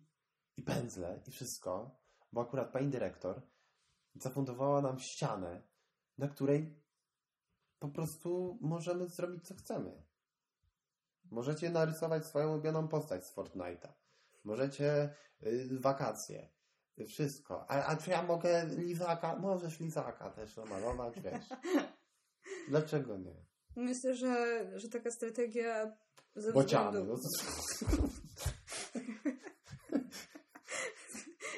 i 0.57 0.63
pędzle 0.63 1.19
i 1.27 1.31
wszystko, 1.31 1.99
bo 2.31 2.41
akurat 2.41 2.71
pani 2.71 2.87
dyrektor 2.87 3.41
zafundowała 4.15 4.81
nam 4.81 4.99
ścianę, 4.99 5.61
na 6.17 6.27
której 6.27 6.75
po 7.79 7.87
prostu 7.89 8.57
możemy 8.61 9.07
zrobić 9.07 9.47
co 9.47 9.55
chcemy. 9.55 10.03
Możecie 11.31 11.69
narysować 11.69 12.25
swoją 12.25 12.51
ulubioną 12.51 12.87
postać 12.87 13.25
z 13.25 13.35
Fortnite'a. 13.35 13.87
Możecie 14.43 15.09
y, 15.43 15.79
wakacje. 15.79 16.49
Wszystko. 17.07 17.65
A, 17.71 17.85
a 17.85 17.95
czy 17.95 18.09
ja 18.09 18.23
mogę 18.23 18.65
lizaka? 18.65 19.35
Możesz 19.35 19.79
lizaka 19.79 20.29
też 20.29 20.57
namalować, 20.57 21.19
wiesz. 21.21 21.49
Dlaczego 22.69 23.17
nie? 23.17 23.45
Myślę, 23.75 24.15
że, 24.15 24.65
że 24.79 24.89
taka 24.89 25.11
strategia 25.11 25.97
ze 26.35 26.53
Bociany. 26.53 27.01
względu... 27.01 27.21
No, 29.91 29.99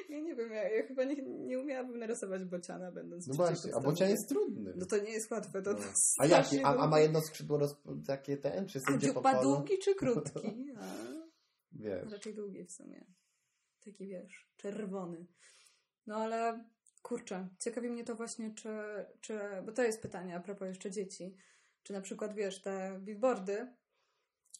Ja 0.08 0.20
nie 0.20 0.34
wiem, 0.52 0.62
ja, 0.64 0.68
ja 0.76 0.86
chyba 0.86 1.04
nie, 1.04 1.22
nie 1.22 1.58
umiałabym 1.58 1.98
narysować 1.98 2.44
bociana, 2.44 2.92
będąc 2.92 3.26
no 3.26 3.34
właśnie, 3.34 3.74
a 3.74 3.80
bocian 3.80 4.10
jest 4.10 4.28
trudny. 4.28 4.72
No 4.76 4.86
to 4.86 4.98
nie 4.98 5.10
jest 5.10 5.30
łatwe. 5.30 5.62
To 5.62 5.72
No. 5.72 5.78
to 5.78 5.84
A 6.18 6.26
jaki? 6.26 6.60
A, 6.64 6.68
a 6.76 6.86
ma 6.86 7.00
jedno 7.00 7.20
skrzydło 7.20 7.58
roz... 7.58 7.76
takie 8.06 8.36
ten, 8.36 8.66
czy 8.68 8.78
A 8.78 8.90
sędzie 8.90 9.06
dziupa 9.06 9.34
polu? 9.34 9.56
długi 9.56 9.78
czy 9.78 9.94
krótki? 10.00 10.72
A, 10.80 10.86
Wiesz. 11.72 12.12
raczej 12.12 12.34
długi 12.34 12.64
w 12.64 12.72
sumie. 12.72 13.04
Taki 13.84 14.06
wiesz, 14.06 14.50
czerwony. 14.56 15.26
No 16.06 16.16
ale 16.16 16.64
kurczę, 17.02 17.48
ciekawi 17.58 17.90
mnie 17.90 18.04
to 18.04 18.14
właśnie, 18.14 18.54
czy, 18.54 18.68
czy. 19.20 19.38
Bo 19.66 19.72
to 19.72 19.82
jest 19.82 20.02
pytanie 20.02 20.36
a 20.36 20.40
propos 20.40 20.68
jeszcze 20.68 20.90
dzieci. 20.90 21.36
Czy 21.82 21.92
na 21.92 22.00
przykład 22.00 22.34
wiesz, 22.34 22.62
te 22.62 23.00
billboardy 23.00 23.66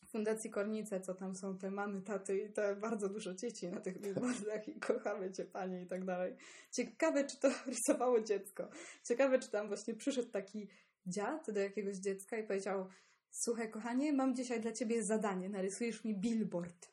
Fundacji 0.06 0.50
Kornice, 0.50 1.00
co 1.00 1.14
tam 1.14 1.36
są 1.36 1.58
te 1.58 1.70
mamy, 1.70 2.02
taty 2.02 2.38
i 2.38 2.52
te 2.52 2.76
bardzo 2.76 3.08
dużo 3.08 3.34
dzieci 3.34 3.68
na 3.68 3.80
tych 3.80 4.00
billboardach 4.00 4.68
i 4.68 4.80
kochamy 4.80 5.32
cię 5.32 5.44
panie 5.44 5.82
i 5.82 5.86
tak 5.86 6.04
dalej. 6.04 6.36
Ciekawe, 6.72 7.24
czy 7.24 7.36
to 7.40 7.48
rysowało 7.66 8.20
dziecko. 8.20 8.68
Ciekawe, 9.04 9.38
czy 9.38 9.50
tam 9.50 9.68
właśnie 9.68 9.94
przyszedł 9.94 10.30
taki 10.30 10.68
dziad 11.06 11.50
do 11.50 11.60
jakiegoś 11.60 11.96
dziecka 11.96 12.36
i 12.36 12.46
powiedział 12.46 12.88
Słuchaj, 13.34 13.70
kochanie, 13.70 14.12
mam 14.12 14.36
dzisiaj 14.36 14.60
dla 14.60 14.72
ciebie 14.72 15.04
zadanie. 15.04 15.48
Narysujesz 15.48 16.04
mi 16.04 16.20
billboard. 16.20 16.88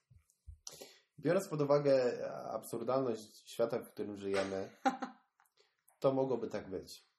Biorąc 1.19 1.47
pod 1.47 1.61
uwagę 1.61 2.25
absurdalność 2.51 3.49
świata, 3.51 3.79
w 3.79 3.89
którym 3.89 4.17
żyjemy, 4.17 4.69
to 5.99 6.13
mogłoby 6.13 6.47
tak 6.47 6.69
być. 6.69 7.09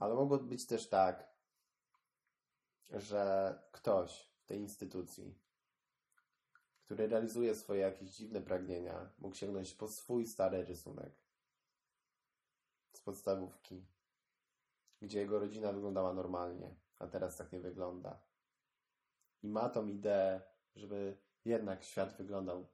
Ale 0.00 0.14
mogło 0.14 0.38
być 0.38 0.66
też 0.66 0.88
tak, 0.88 1.28
że 2.90 3.54
ktoś 3.72 4.28
tej 4.46 4.58
instytucji, 4.58 5.38
który 6.84 7.06
realizuje 7.06 7.54
swoje 7.54 7.80
jakieś 7.80 8.10
dziwne 8.10 8.40
pragnienia, 8.40 9.10
mógł 9.18 9.36
sięgnąć 9.36 9.74
po 9.74 9.88
swój 9.88 10.26
stary 10.26 10.64
rysunek 10.64 11.12
z 12.92 13.00
podstawówki, 13.00 13.86
gdzie 15.02 15.18
jego 15.18 15.38
rodzina 15.38 15.72
wyglądała 15.72 16.14
normalnie, 16.14 16.74
a 16.98 17.06
teraz 17.06 17.36
tak 17.36 17.52
nie 17.52 17.60
wygląda. 17.60 18.22
I 19.42 19.48
ma 19.48 19.68
tą 19.68 19.86
ideę, 19.86 20.40
żeby 20.76 21.16
jednak 21.44 21.84
świat 21.84 22.16
wyglądał 22.16 22.66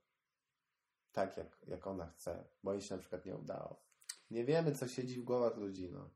tak, 1.12 1.36
jak, 1.36 1.58
jak 1.66 1.86
ona 1.86 2.06
chce, 2.06 2.44
bo 2.62 2.72
jej 2.72 2.82
się 2.82 2.94
na 2.94 3.00
przykład 3.00 3.26
nie 3.26 3.36
udało. 3.36 3.82
Nie 4.30 4.44
wiemy, 4.44 4.74
co 4.74 4.88
siedzi 4.88 5.20
w 5.20 5.24
głowach 5.24 5.56
ludzi, 5.56 5.90
no. 5.90 6.10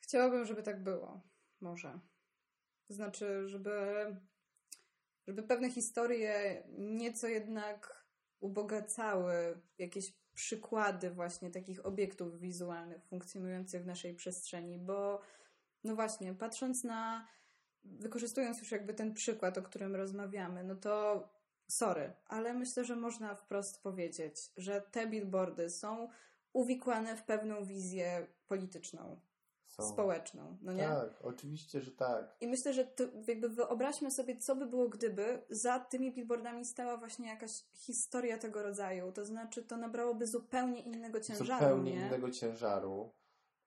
Chciałabym, 0.00 0.44
żeby 0.44 0.62
tak 0.62 0.82
było. 0.82 1.20
Może. 1.60 2.00
Znaczy, 2.88 3.48
żeby, 3.48 4.16
żeby 5.26 5.42
pewne 5.42 5.70
historie 5.70 6.62
nieco 6.78 7.28
jednak 7.28 8.06
ubogacały 8.40 9.60
jakieś 9.78 10.12
przykłady 10.34 11.10
właśnie 11.10 11.50
takich 11.50 11.86
obiektów 11.86 12.40
wizualnych 12.40 13.04
funkcjonujących 13.04 13.82
w 13.82 13.86
naszej 13.86 14.14
przestrzeni, 14.14 14.78
bo 14.78 15.20
no 15.84 15.94
właśnie, 15.94 16.34
patrząc 16.34 16.84
na, 16.84 17.28
wykorzystując 17.84 18.58
już 18.58 18.70
jakby 18.70 18.94
ten 18.94 19.14
przykład, 19.14 19.58
o 19.58 19.62
którym 19.62 19.96
rozmawiamy, 19.96 20.64
no 20.64 20.74
to 20.74 21.28
sorry, 21.68 22.12
ale 22.26 22.54
myślę, 22.54 22.84
że 22.84 22.96
można 22.96 23.34
wprost 23.34 23.82
powiedzieć, 23.82 24.52
że 24.56 24.80
te 24.80 25.06
billboardy 25.06 25.70
są 25.70 26.08
uwikłane 26.52 27.16
w 27.16 27.22
pewną 27.22 27.64
wizję 27.64 28.26
polityczną, 28.46 29.20
Są. 29.80 29.92
społeczną, 29.92 30.56
no 30.62 30.72
nie? 30.72 30.82
Tak, 30.88 31.10
oczywiście, 31.22 31.80
że 31.80 31.90
tak. 31.92 32.36
I 32.40 32.46
myślę, 32.46 32.72
że 32.72 32.84
to 32.84 33.04
jakby 33.28 33.48
wyobraźmy 33.48 34.10
sobie, 34.10 34.36
co 34.36 34.56
by 34.56 34.66
było, 34.66 34.88
gdyby 34.88 35.42
za 35.50 35.80
tymi 35.80 36.12
billboardami 36.12 36.64
stała 36.64 36.96
właśnie 36.96 37.28
jakaś 37.28 37.64
historia 37.72 38.38
tego 38.38 38.62
rodzaju. 38.62 39.12
To 39.12 39.24
znaczy, 39.24 39.62
to 39.62 39.76
nabrałoby 39.76 40.26
zupełnie 40.26 40.80
innego 40.80 41.20
ciężaru, 41.20 41.64
Zupełnie 41.64 41.96
nie? 41.96 42.06
innego 42.06 42.30
ciężaru. 42.30 43.12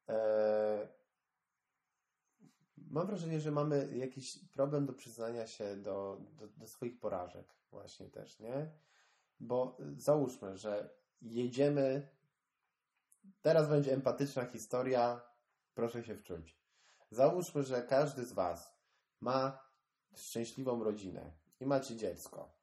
Eee, 0.08 0.88
mam 2.78 3.08
wrażenie, 3.08 3.40
że 3.40 3.52
mamy 3.52 3.98
jakiś 3.98 4.40
problem 4.54 4.86
do 4.86 4.94
przyznania 4.94 5.48
się 5.48 5.76
do, 5.76 6.22
do, 6.32 6.48
do 6.48 6.68
swoich 6.68 7.00
porażek 7.00 7.54
właśnie 7.72 8.10
też, 8.10 8.40
nie? 8.40 8.72
Bo 9.40 9.78
załóżmy, 9.98 10.58
że 10.58 10.90
jedziemy 11.22 12.08
teraz 13.42 13.70
będzie 13.70 13.94
empatyczna 13.94 14.46
historia 14.46 15.29
proszę 15.74 16.04
się 16.04 16.16
wczuć. 16.16 16.60
Załóżmy, 17.12 17.64
że 17.64 17.84
każdy 17.84 18.26
z 18.26 18.34
Was 18.34 18.80
ma 19.22 19.70
szczęśliwą 20.16 20.84
rodzinę 20.84 21.32
i 21.60 21.66
macie 21.66 21.96
dziecko. 21.96 22.60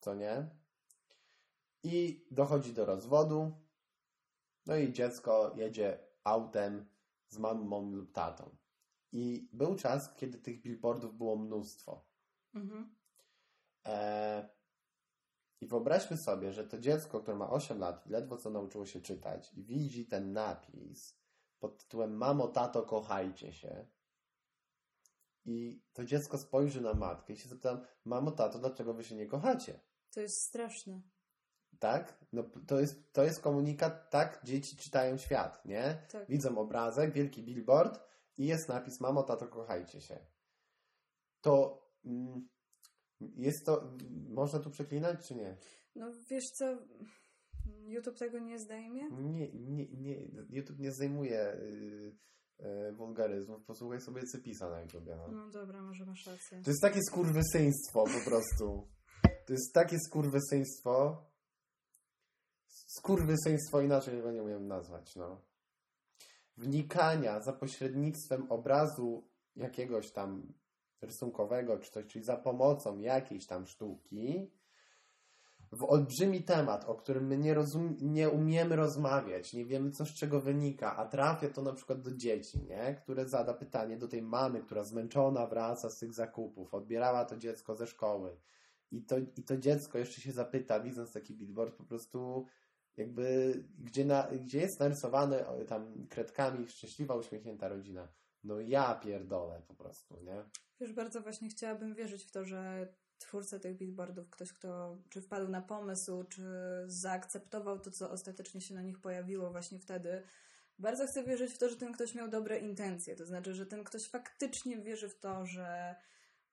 Co 0.00 0.14
nie? 0.14 0.50
I 1.82 2.26
dochodzi 2.30 2.72
do 2.72 2.84
rozwodu 2.84 3.66
No 4.66 4.76
i 4.76 4.92
dziecko 4.92 5.52
jedzie 5.56 5.98
autem 6.24 6.88
z 7.28 7.38
mamą 7.38 7.90
lub 7.90 8.12
tatą. 8.12 8.56
I 9.12 9.50
był 9.52 9.76
czas, 9.76 10.14
kiedy 10.14 10.38
tych 10.38 10.62
billboardów 10.62 11.16
było 11.16 11.36
mnóstwo. 11.36 12.04
Mhm. 12.54 12.96
E, 13.86 14.48
I 15.60 15.66
wyobraźmy 15.66 16.16
sobie, 16.16 16.52
że 16.52 16.64
to 16.64 16.78
dziecko, 16.78 17.20
które 17.20 17.36
ma 17.36 17.50
8 17.50 17.78
lat, 17.78 18.06
ledwo 18.06 18.36
co 18.36 18.50
nauczyło 18.50 18.86
się 18.86 19.00
czytać 19.00 19.54
i 19.54 19.64
widzi 19.64 20.06
ten 20.06 20.32
napis 20.32 21.18
pod 21.58 21.78
tytułem 21.78 22.16
Mamo, 22.16 22.48
tato, 22.48 22.82
kochajcie 22.82 23.52
się. 23.52 23.86
I 25.44 25.82
to 25.92 26.04
dziecko 26.04 26.38
spojrzy 26.38 26.80
na 26.80 26.94
matkę 26.94 27.32
i 27.32 27.36
się 27.36 27.48
zapyta, 27.48 27.80
mamo, 28.04 28.30
tato, 28.30 28.58
dlaczego 28.58 28.94
wy 28.94 29.04
się 29.04 29.14
nie 29.14 29.26
kochacie? 29.26 29.80
To 30.10 30.20
jest 30.20 30.42
straszne. 30.42 31.02
Tak? 31.78 32.24
No, 32.32 32.42
to, 32.66 32.80
jest, 32.80 33.12
to 33.12 33.24
jest 33.24 33.40
komunikat, 33.40 34.10
tak 34.10 34.40
dzieci 34.44 34.76
czytają 34.76 35.16
świat, 35.16 35.64
nie? 35.64 36.06
Tak. 36.12 36.28
Widzą 36.28 36.58
obrazek, 36.58 37.12
wielki 37.12 37.42
billboard 37.42 38.00
i 38.36 38.46
jest 38.46 38.68
napis 38.68 39.00
Mamo, 39.00 39.22
tato, 39.22 39.48
kochajcie 39.48 40.00
się. 40.00 40.26
To 41.40 41.82
mm, 42.04 42.48
jest 43.20 43.66
to... 43.66 43.92
Można 44.28 44.58
tu 44.58 44.70
przeklinać, 44.70 45.28
czy 45.28 45.34
nie? 45.34 45.56
No 45.94 46.06
wiesz 46.30 46.50
co, 46.50 46.78
YouTube 47.86 48.18
tego 48.18 48.38
nie 48.38 48.58
zdejmie? 48.58 49.10
Nie, 49.10 49.52
nie, 49.52 49.86
nie. 49.86 50.16
YouTube 50.50 50.78
nie 50.78 50.92
zdejmuje 50.92 51.52
y, 51.52 52.16
y, 52.60 52.92
wulgaryzmów. 52.92 53.64
Posłuchaj 53.64 54.00
sobie 54.00 54.22
Cypisa 54.22 54.70
na 54.70 54.80
YouTube. 54.80 55.06
No. 55.06 55.28
No 55.28 55.50
dobra, 55.50 55.82
może 55.82 56.06
masz 56.06 56.26
rację. 56.26 56.62
To 56.62 56.70
jest 56.70 56.82
takie 56.82 57.00
skurwysyństwo 57.10 58.04
po 58.04 58.30
prostu. 58.30 58.88
To 59.46 59.52
jest 59.52 59.72
takie 59.74 59.98
skurwysyństwo. 59.98 61.24
Skurwysyństwo 62.98 63.80
inaczej 63.80 64.22
go 64.22 64.32
nie 64.32 64.42
umiem 64.42 64.66
nazwać, 64.68 65.16
no. 65.16 65.40
Wnikania 66.56 67.40
za 67.40 67.52
pośrednictwem 67.52 68.52
obrazu 68.52 69.28
jakiegoś 69.56 70.12
tam 70.12 70.52
rysunkowego 71.00 71.78
czy 71.78 71.90
coś, 71.90 72.06
czyli 72.06 72.24
za 72.24 72.36
pomocą 72.36 72.98
jakiejś 72.98 73.46
tam 73.46 73.66
sztuki 73.66 74.50
w 75.76 75.84
olbrzymi 75.84 76.42
temat, 76.42 76.84
o 76.84 76.94
którym 76.94 77.26
my 77.26 77.38
nie, 77.38 77.54
rozum- 77.54 78.02
nie 78.02 78.30
umiemy 78.30 78.76
rozmawiać, 78.76 79.52
nie 79.52 79.64
wiemy 79.64 79.90
co 79.90 80.06
z 80.06 80.14
czego 80.14 80.40
wynika, 80.40 80.96
a 80.96 81.06
trafia 81.06 81.48
to 81.48 81.62
na 81.62 81.72
przykład 81.72 82.00
do 82.00 82.10
dzieci, 82.14 82.58
nie? 82.68 82.94
które 82.94 83.28
zada 83.28 83.54
pytanie 83.54 83.96
do 83.96 84.08
tej 84.08 84.22
mamy, 84.22 84.60
która 84.60 84.84
zmęczona 84.84 85.46
wraca 85.46 85.90
z 85.90 85.98
tych 85.98 86.14
zakupów, 86.14 86.74
odbierała 86.74 87.24
to 87.24 87.36
dziecko 87.36 87.74
ze 87.74 87.86
szkoły 87.86 88.36
i 88.90 89.02
to, 89.02 89.18
i 89.18 89.42
to 89.42 89.56
dziecko 89.56 89.98
jeszcze 89.98 90.20
się 90.20 90.32
zapyta, 90.32 90.80
widząc 90.80 91.12
taki 91.12 91.34
billboard, 91.34 91.74
po 91.74 91.84
prostu 91.84 92.46
jakby, 92.96 93.54
gdzie, 93.78 94.04
na, 94.04 94.22
gdzie 94.22 94.60
jest 94.60 94.80
narysowane 94.80 95.44
tam 95.68 96.06
kredkami 96.08 96.68
szczęśliwa, 96.68 97.14
uśmiechnięta 97.14 97.68
rodzina. 97.68 98.08
No 98.44 98.60
ja 98.60 98.94
pierdolę 98.94 99.62
po 99.68 99.74
prostu, 99.74 100.20
nie? 100.20 100.44
Wiesz, 100.80 100.92
bardzo 100.92 101.20
właśnie 101.20 101.48
chciałabym 101.48 101.94
wierzyć 101.94 102.24
w 102.24 102.30
to, 102.30 102.44
że 102.44 102.88
twórca 103.18 103.58
tych 103.58 103.76
billboardów, 103.76 104.30
ktoś, 104.30 104.52
kto 104.52 104.98
czy 105.08 105.20
wpadł 105.20 105.48
na 105.48 105.62
pomysł, 105.62 106.24
czy 106.24 106.42
zaakceptował 106.86 107.78
to, 107.78 107.90
co 107.90 108.10
ostatecznie 108.10 108.60
się 108.60 108.74
na 108.74 108.82
nich 108.82 109.00
pojawiło 109.00 109.50
właśnie 109.50 109.78
wtedy. 109.78 110.22
Bardzo 110.78 111.06
chcę 111.06 111.24
wierzyć 111.24 111.52
w 111.52 111.58
to, 111.58 111.68
że 111.68 111.76
ten 111.76 111.92
ktoś 111.92 112.14
miał 112.14 112.28
dobre 112.28 112.58
intencje. 112.58 113.16
To 113.16 113.26
znaczy, 113.26 113.54
że 113.54 113.66
ten 113.66 113.84
ktoś 113.84 114.08
faktycznie 114.08 114.78
wierzy 114.78 115.08
w 115.08 115.20
to, 115.20 115.46
że 115.46 115.96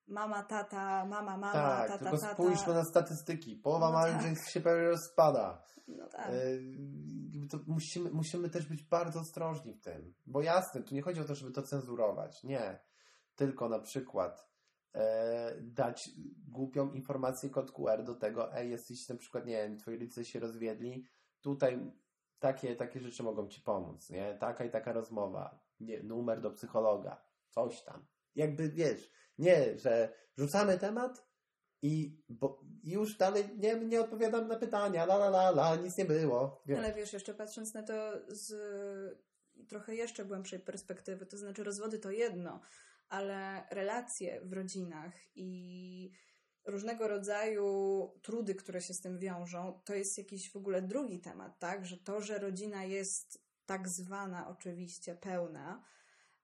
mama, 0.08 0.44
tata, 0.44 1.06
mama, 1.06 1.38
mama, 1.38 1.52
tak, 1.52 1.88
tata, 1.88 2.04
tylko 2.04 2.18
tata. 2.18 2.34
spójrzmy 2.34 2.74
na 2.74 2.84
statystyki. 2.84 3.56
Połowa 3.56 3.86
No 3.86 3.94
małżeństw 3.94 4.52
się 4.52 4.62
prawie 4.62 4.84
rozpada. 4.84 5.64
No 5.88 6.08
tak. 6.08 6.30
E, 6.30 6.34
musimy, 7.68 8.12
musimy 8.12 8.50
też 8.50 8.66
być 8.66 8.84
bardzo 8.84 9.20
ostrożni 9.20 9.74
w 9.74 9.82
tym. 9.82 10.14
Bo 10.26 10.42
jasne, 10.42 10.84
tu 10.84 10.96
nie 10.96 11.02
chodzi 11.02 11.22
o 11.22 11.26
to, 11.26 11.36
żeby 11.36 11.52
to 11.52 11.62
cenzurować. 11.62 12.44
Nie. 12.44 12.80
Tylko 13.36 13.70
na 13.70 13.80
przykład 13.80 14.53
dać 15.62 16.10
głupią 16.48 16.92
informację 16.92 17.50
kod 17.50 17.72
QR 17.72 18.04
do 18.04 18.16
tego, 18.16 18.56
ej, 18.56 18.72
jesteś 18.72 19.10
na 19.10 19.16
przykład, 19.16 19.46
nie 19.46 19.54
wiem, 19.54 19.78
twoi 19.78 19.98
rodzice 19.98 20.26
się 20.26 20.40
rozwiedli, 20.40 21.06
tutaj 21.42 21.92
takie, 22.40 22.76
takie 22.76 23.00
rzeczy 23.00 23.24
mogą 23.24 23.48
ci 23.48 23.62
pomóc, 23.62 24.10
nie? 24.10 24.38
Taka 24.40 24.66
i 24.66 24.70
taka 24.70 24.94
rozmowa, 24.94 25.60
nie, 25.80 26.04
numer 26.04 26.42
do 26.42 26.52
psychologa, 26.52 27.26
coś 27.50 27.82
tam. 27.82 28.06
Jakby, 28.36 28.70
wiesz, 28.70 29.12
nie, 29.38 29.78
że 29.80 30.14
rzucamy 30.38 30.78
temat 30.78 31.28
i 31.82 32.24
bo, 32.30 32.62
już 32.84 33.18
dalej 33.18 33.44
nie, 33.58 33.76
nie 33.76 34.02
odpowiadam 34.02 34.48
na 34.48 34.56
pytania, 34.56 35.04
la 35.04 35.16
la 35.16 35.28
la 35.28 35.50
la, 35.50 35.76
nic 35.76 35.98
nie 35.98 36.06
było. 36.06 36.62
Wiesz. 36.66 36.80
Ale 36.80 36.94
wiesz, 36.94 37.14
jeszcze 37.14 37.34
patrząc 37.34 37.74
na 37.74 37.84
to 37.84 37.94
z 38.28 38.54
trochę 39.68 39.96
jeszcze 39.96 40.26
głębszej 40.26 40.60
perspektywy, 40.60 41.26
to 41.26 41.38
znaczy 41.38 41.64
rozwody 41.64 42.00
to 42.00 42.12
jedno, 42.12 42.60
ale 43.14 43.68
relacje 43.72 44.42
w 44.42 44.54
rodzinach 44.54 45.14
i 45.36 46.12
różnego 46.66 47.08
rodzaju 47.08 48.12
trudy, 48.22 48.56
które 48.56 48.82
się 48.82 48.94
z 48.94 49.02
tym 49.02 49.20
wiążą, 49.20 49.82
to 49.86 49.96
jest 49.96 50.18
jakiś 50.18 50.52
w 50.52 50.56
ogóle 50.56 50.82
drugi 50.82 51.20
temat, 51.20 51.60
tak? 51.60 51.86
Że 51.86 51.98
to, 51.98 52.22
że 52.22 52.40
rodzina 52.40 52.84
jest 52.84 53.44
tak 53.66 53.90
zwana 53.90 54.48
oczywiście 54.48 55.16
pełna, 55.16 55.84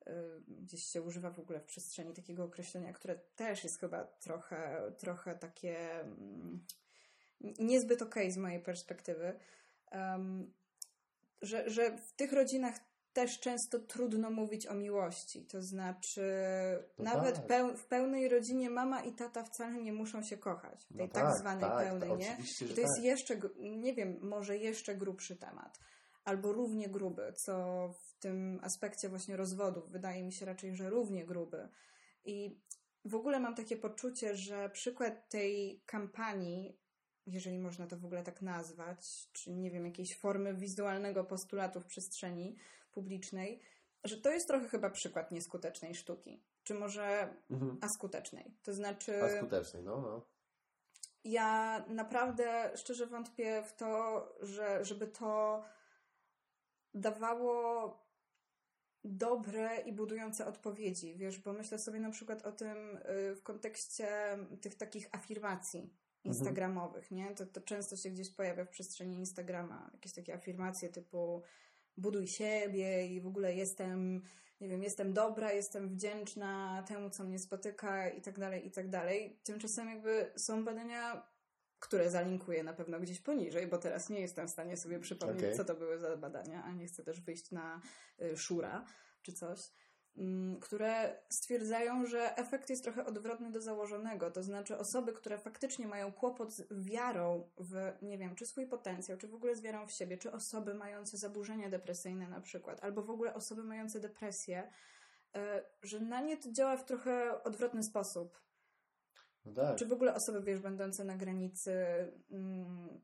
y, 0.08 0.12
gdzieś 0.48 0.84
się 0.84 1.02
używa 1.02 1.32
w 1.32 1.40
ogóle 1.40 1.60
w 1.60 1.66
przestrzeni 1.66 2.14
takiego 2.14 2.44
określenia, 2.44 2.94
które 2.94 3.16
też 3.16 3.64
jest 3.64 3.80
chyba 3.80 4.04
trochę, 4.04 4.92
trochę 4.98 5.36
takie 5.36 6.02
mm, 6.02 6.66
niezbyt 7.60 8.02
okej 8.02 8.24
okay 8.24 8.32
z 8.32 8.38
mojej 8.38 8.60
perspektywy, 8.60 9.40
że, 11.42 11.70
że 11.70 11.98
w 11.98 12.14
tych 12.14 12.34
rodzinach 12.34 12.89
też 13.20 13.40
często 13.40 13.80
trudno 13.80 14.32
mówić 14.32 14.68
o 14.68 14.74
miłości. 14.74 15.46
To 15.46 15.64
znaczy, 15.64 16.32
No 16.98 17.04
nawet 17.04 17.36
tak. 17.36 17.48
peł, 17.48 17.78
w 17.78 17.86
pełnej 17.86 18.30
rodzinie 18.30 18.70
mama 18.70 19.02
i 19.02 19.14
tata 19.14 19.44
wcale 19.44 19.82
nie 19.82 19.94
muszą 19.94 20.24
się 20.24 20.38
kochać. 20.38 20.86
W 20.86 20.98
tej 20.98 21.08
No 21.08 21.14
tak, 21.14 21.24
tak, 21.24 21.40
zwanej 21.40 21.64
tak, 21.64 21.84
pełnej, 21.86 22.10
to 22.10 22.16
nie? 22.18 22.38
To 22.76 22.82
jest 22.82 22.96
tak. 22.96 23.04
jeszcze, 23.04 23.40
nie 23.60 23.94
wiem, 23.94 24.20
może 24.22 24.58
jeszcze 24.58 24.96
grubszy 24.96 25.36
temat. 25.36 25.80
Albo 26.26 26.52
równie 26.52 26.90
gruby, 26.90 27.34
co 27.34 27.54
w 27.90 28.20
tym 28.20 28.60
aspekcie 28.64 29.10
właśnie 29.10 29.38
rozwodów 29.38 29.92
wydaje 29.92 30.24
mi 30.24 30.34
się 30.34 30.46
raczej, 30.46 30.76
że 30.76 30.90
równie 30.90 31.26
gruby. 31.26 31.70
I 32.26 32.60
w 33.06 33.16
ogóle 33.16 33.40
mam 33.40 33.56
takie 33.56 33.78
poczucie, 33.78 34.36
że 34.36 34.70
przykład 34.70 35.30
tej 35.30 35.84
kampanii, 35.86 36.78
jeżeli 37.26 37.60
można 37.60 37.88
to 37.88 37.98
w 37.98 38.06
ogóle 38.06 38.24
tak 38.24 38.42
nazwać, 38.42 39.30
czy 39.32 39.52
nie 39.52 39.72
wiem, 39.72 39.86
jakiejś 39.86 40.20
formy 40.20 40.54
wizualnego 40.54 41.24
postulatu 41.24 41.82
w 41.82 41.86
przestrzeni 41.86 42.56
publicznej, 43.00 43.60
że 44.04 44.18
to 44.22 44.32
jest 44.32 44.48
trochę 44.48 44.68
chyba 44.68 44.90
przykład 44.90 45.32
nieskutecznej 45.32 45.96
sztuki. 45.96 46.44
Czy 46.64 46.74
może 46.74 47.34
Mhm. 47.50 47.78
askutecznej. 47.82 48.58
To 48.64 48.74
znaczy, 48.74 49.24
A 49.24 49.38
skutecznej, 49.38 49.84
no, 49.84 50.02
no. 50.02 50.26
ja 51.24 51.86
naprawdę 51.88 52.72
szczerze 52.76 53.06
wątpię 53.08 53.64
w 53.64 53.74
to, 53.74 53.90
że, 54.42 54.86
żeby 54.86 55.08
to 55.08 55.64
dawało 56.94 57.98
dobre 59.04 59.78
i 59.86 59.94
budujące 59.94 60.46
odpowiedzi, 60.46 61.16
wiesz, 61.18 61.40
bo 61.40 61.54
myślę 61.54 61.80
sobie 61.80 62.00
na 62.00 62.10
przykład 62.12 62.46
o 62.46 62.52
tym 62.52 62.98
y, 62.98 63.36
w 63.36 63.44
kontekście 63.44 64.08
tych 64.62 64.76
takich 64.76 65.10
afirmacji 65.12 65.94
instagramowych, 66.24 67.12
nie? 67.12 67.36
To, 67.36 67.46
to 67.46 67.62
często 67.62 67.96
się 67.96 68.10
gdzieś 68.10 68.30
pojawia 68.36 68.66
w 68.66 68.70
przestrzeni 68.70 69.16
Instagrama, 69.16 69.90
jakieś 69.94 70.14
takie 70.14 70.34
afirmacje 70.34 70.90
typu 70.90 71.44
buduj 71.98 72.28
siebie 72.28 73.08
i 73.08 73.22
w 73.22 73.28
ogóle 73.28 73.56
jestem, 73.56 74.22
nie 74.62 74.70
wiem, 74.70 74.84
jestem 74.84 75.14
dobra, 75.14 75.52
jestem 75.52 75.90
wdzięczna 75.90 76.84
temu, 76.88 77.10
co 77.10 77.24
mnie 77.24 77.40
spotyka 77.40 78.10
i 78.10 78.22
tak 78.22 78.40
dalej, 78.40 78.68
i 78.68 78.72
tak 78.72 78.90
dalej. 78.90 79.40
Tymczasem 79.44 79.90
jakby 79.90 80.32
są 80.36 80.66
badania, 80.66 81.28
które 81.80 82.10
zalinkuję 82.10 82.64
na 82.64 82.74
pewno 82.74 83.00
gdzieś 83.00 83.20
poniżej, 83.20 83.68
bo 83.68 83.78
teraz 83.78 84.10
nie 84.10 84.20
jestem 84.20 84.48
w 84.48 84.52
stanie 84.52 84.78
sobie 84.78 85.00
przypomnieć, 85.00 85.44
Okej. 85.44 85.58
co 85.58 85.66
to 85.66 85.76
były 85.76 86.00
za 86.00 86.18
badania, 86.18 86.64
a 86.64 86.72
nie 86.72 86.88
chcę 86.88 87.04
też 87.04 87.22
wyjść 87.22 87.52
na 87.52 87.82
y, 88.22 88.38
szura 88.38 88.86
czy 89.22 89.34
coś, 89.34 89.60
które 90.62 91.22
stwierdzają, 91.30 92.06
że 92.06 92.38
efekt 92.38 92.70
jest 92.70 92.84
trochę 92.84 93.06
odwrotny 93.06 93.52
do 93.52 93.62
założonego. 93.62 94.32
To 94.32 94.44
znaczy 94.44 94.78
osoby, 94.78 95.14
które 95.14 95.38
faktycznie 95.38 95.88
mają 95.88 96.12
kłopot 96.12 96.54
z 96.54 96.68
wiarą 96.72 97.50
w, 97.58 97.92
nie 98.02 98.18
wiem, 98.18 98.36
czy 98.36 98.46
swój 98.46 98.68
potencjał, 98.68 99.18
czy 99.18 99.28
w 99.28 99.36
ogóle 99.36 99.56
z 99.56 99.62
wiarą 99.62 99.88
w 99.88 99.92
siebie, 99.92 100.18
czy 100.18 100.32
osoby 100.32 100.74
mające 100.74 101.18
zaburzenia 101.18 101.70
depresyjne 101.70 102.28
na 102.28 102.42
przykład, 102.42 102.84
albo 102.84 103.04
w 103.04 103.10
ogóle 103.10 103.34
osoby 103.34 103.64
mające 103.64 104.00
depresję, 104.00 104.72
y, 105.38 105.40
że 105.82 106.00
na 106.00 106.22
nie 106.22 106.38
to 106.38 106.52
działa 106.52 106.78
w 106.78 106.86
trochę 106.86 107.44
odwrotny 107.44 107.84
sposób. 107.84 108.42
no 109.46 109.54
tak. 109.54 109.76
Czy 109.76 109.86
w 109.86 109.94
ogóle 109.94 110.16
osoby, 110.16 110.42
wiesz, 110.42 110.60
będące 110.60 111.04
na 111.04 111.18
granicy, 111.18 111.74
mm, 112.32 113.02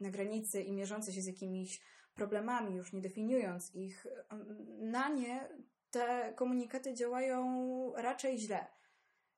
na 0.00 0.10
granicy 0.10 0.62
i 0.62 0.72
mierzące 0.72 1.12
się 1.12 1.22
z 1.22 1.26
jakimiś 1.26 1.80
problemami, 2.14 2.76
już 2.76 2.92
nie 2.92 3.00
definiując 3.00 3.74
ich, 3.74 4.06
mm, 4.30 4.90
na 4.90 5.08
nie 5.08 5.48
te 5.92 6.32
komunikaty 6.36 6.94
działają 6.94 7.92
raczej 7.96 8.38
źle. 8.38 8.66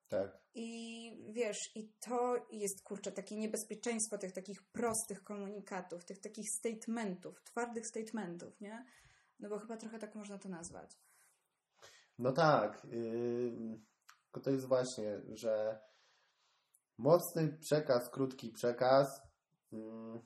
Tak. 0.09 0.39
I 0.55 1.33
wiesz, 1.33 1.77
i 1.77 1.93
to 2.01 2.47
jest 2.51 2.83
kurczę 2.83 3.13
takie 3.13 3.37
niebezpieczeństwo 3.37 4.19
tych 4.19 4.33
takich 4.33 4.63
prostych 4.63 5.25
komunikatów, 5.25 6.05
tych 6.05 6.21
takich 6.21 6.51
statementów, 6.51 7.43
twardych 7.43 7.87
statementów, 7.87 8.61
nie? 8.61 8.87
No 9.41 9.49
bo 9.49 9.59
chyba 9.59 9.77
trochę 9.77 9.99
tak 9.99 10.15
można 10.15 10.39
to 10.39 10.49
nazwać. 10.49 10.99
No 12.19 12.33
tak. 12.33 12.85
Yy, 12.85 13.81
tylko 14.25 14.41
to 14.41 14.51
jest 14.51 14.67
właśnie, 14.67 15.21
że 15.33 15.81
mocny 16.99 17.59
przekaz, 17.61 18.11
krótki 18.11 18.51
przekaz. 18.51 19.23
Yy, 19.73 20.21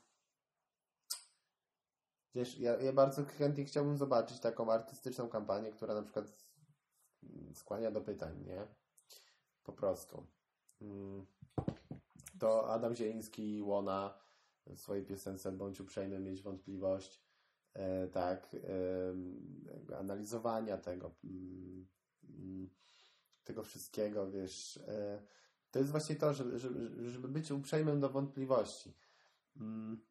wiesz, 2.39 2.59
ja, 2.59 2.77
ja 2.77 2.93
bardzo 2.93 3.25
chętnie 3.25 3.65
chciałbym 3.65 3.97
zobaczyć 3.97 4.41
taką 4.41 4.73
artystyczną 4.73 5.29
kampanię, 5.29 5.71
która 5.71 5.95
na 5.95 6.03
przykład 6.03 6.45
skłania 7.55 7.91
do 7.91 8.01
pytań, 8.01 8.45
nie? 8.47 8.67
Po 9.63 9.73
prostu. 9.73 10.27
Yy, 10.81 11.27
to 12.39 12.71
Adam 12.71 12.95
Zieliński 12.95 13.57
i 13.57 13.63
Łona 13.63 14.19
w 14.67 14.79
swojej 14.79 15.05
piosence 15.05 15.53
Bądź 15.53 15.81
uprzejmy, 15.81 16.21
mieć 16.21 16.43
wątpliwość 16.43 17.23
e, 17.75 18.09
tak, 18.09 18.55
e, 18.55 19.97
analizowania 19.97 20.79
tego, 20.79 21.15
mm, 21.25 22.71
tego 23.45 23.63
wszystkiego, 23.63 24.31
wiesz. 24.31 24.77
E, 24.77 25.23
to 25.71 25.79
jest 25.79 25.91
właśnie 25.91 26.17
to, 26.17 26.35
żeby, 26.35 26.59
żeby, 26.59 27.11
żeby 27.11 27.29
być 27.29 27.51
uprzejmym 27.51 28.01
do 28.01 28.09
wątpliwości. 28.09 28.95
Mm. 29.57 30.09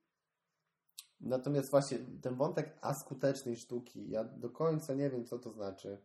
Natomiast 1.20 1.70
właśnie 1.70 1.98
ten 2.22 2.36
wątek 2.36 2.78
askutecznej 2.82 3.56
sztuki, 3.56 4.10
ja 4.10 4.24
do 4.24 4.50
końca 4.50 4.94
nie 4.94 5.10
wiem, 5.10 5.26
co 5.26 5.40
to 5.40 5.52
znaczy. 5.52 6.02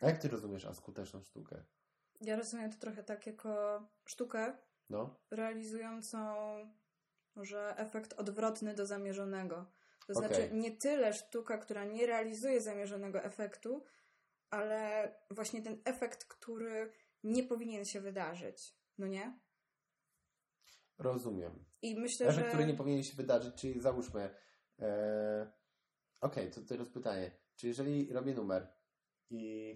A 0.00 0.06
jak 0.06 0.18
ty 0.18 0.28
rozumiesz 0.28 0.64
askuteczną 0.64 1.22
sztukę? 1.22 1.64
Ja 2.20 2.36
rozumiem 2.36 2.72
to 2.72 2.78
trochę 2.78 3.04
tak 3.04 3.26
jako 3.26 3.82
sztukę 4.04 4.56
no. 4.90 5.20
realizującą 5.30 6.34
może 7.34 7.76
efekt 7.76 8.12
odwrotny 8.12 8.74
do 8.74 8.86
zamierzonego. 8.86 9.66
To 10.06 10.12
okay. 10.12 10.28
znaczy 10.28 10.50
nie 10.52 10.76
tyle 10.76 11.12
sztuka, 11.12 11.58
która 11.58 11.84
nie 11.84 12.06
realizuje 12.06 12.60
zamierzonego 12.60 13.22
efektu, 13.22 13.84
ale 14.50 15.12
właśnie 15.30 15.62
ten 15.62 15.80
efekt, 15.84 16.24
który 16.24 16.92
nie 17.24 17.42
powinien 17.42 17.84
się 17.84 18.00
wydarzyć. 18.00 18.76
No 18.98 19.06
nie? 19.06 19.38
Rozumiem. 20.98 21.64
I 21.90 21.96
myślę, 21.96 22.32
że... 22.32 22.42
który 22.42 22.66
nie 22.66 22.74
powinien 22.74 23.02
się 23.02 23.16
wydarzyć, 23.16 23.54
czyli 23.54 23.80
załóżmy... 23.80 24.34
E... 24.78 25.52
Okej, 26.20 26.48
okay, 26.50 26.62
to 26.62 26.68
teraz 26.68 26.88
pytanie. 26.88 27.30
Czy 27.56 27.66
jeżeli 27.66 28.12
robię 28.12 28.34
numer 28.34 28.72
i 29.30 29.74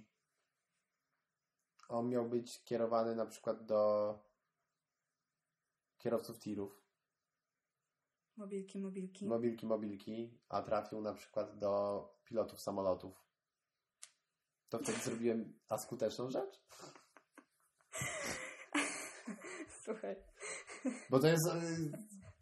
on 1.88 2.08
miał 2.08 2.28
być 2.28 2.64
kierowany 2.64 3.16
na 3.16 3.26
przykład 3.26 3.66
do 3.66 4.14
kierowców 5.98 6.38
tirów. 6.38 6.80
Mobilki, 8.36 8.78
mobilki. 8.78 9.26
Mobilki, 9.26 9.66
mobilki, 9.66 10.38
a 10.48 10.62
trafił 10.62 11.00
na 11.00 11.14
przykład 11.14 11.58
do 11.58 12.04
pilotów 12.24 12.60
samolotów. 12.60 13.26
To 14.68 14.78
wtedy 14.78 14.98
zrobiłem 15.10 15.58
askuteczną 15.68 16.30
rzecz? 16.30 16.60
Słuchaj. 19.84 20.29
Bo 21.10 21.18
to 21.18 21.26
jest 21.26 21.46
e, 21.48 21.60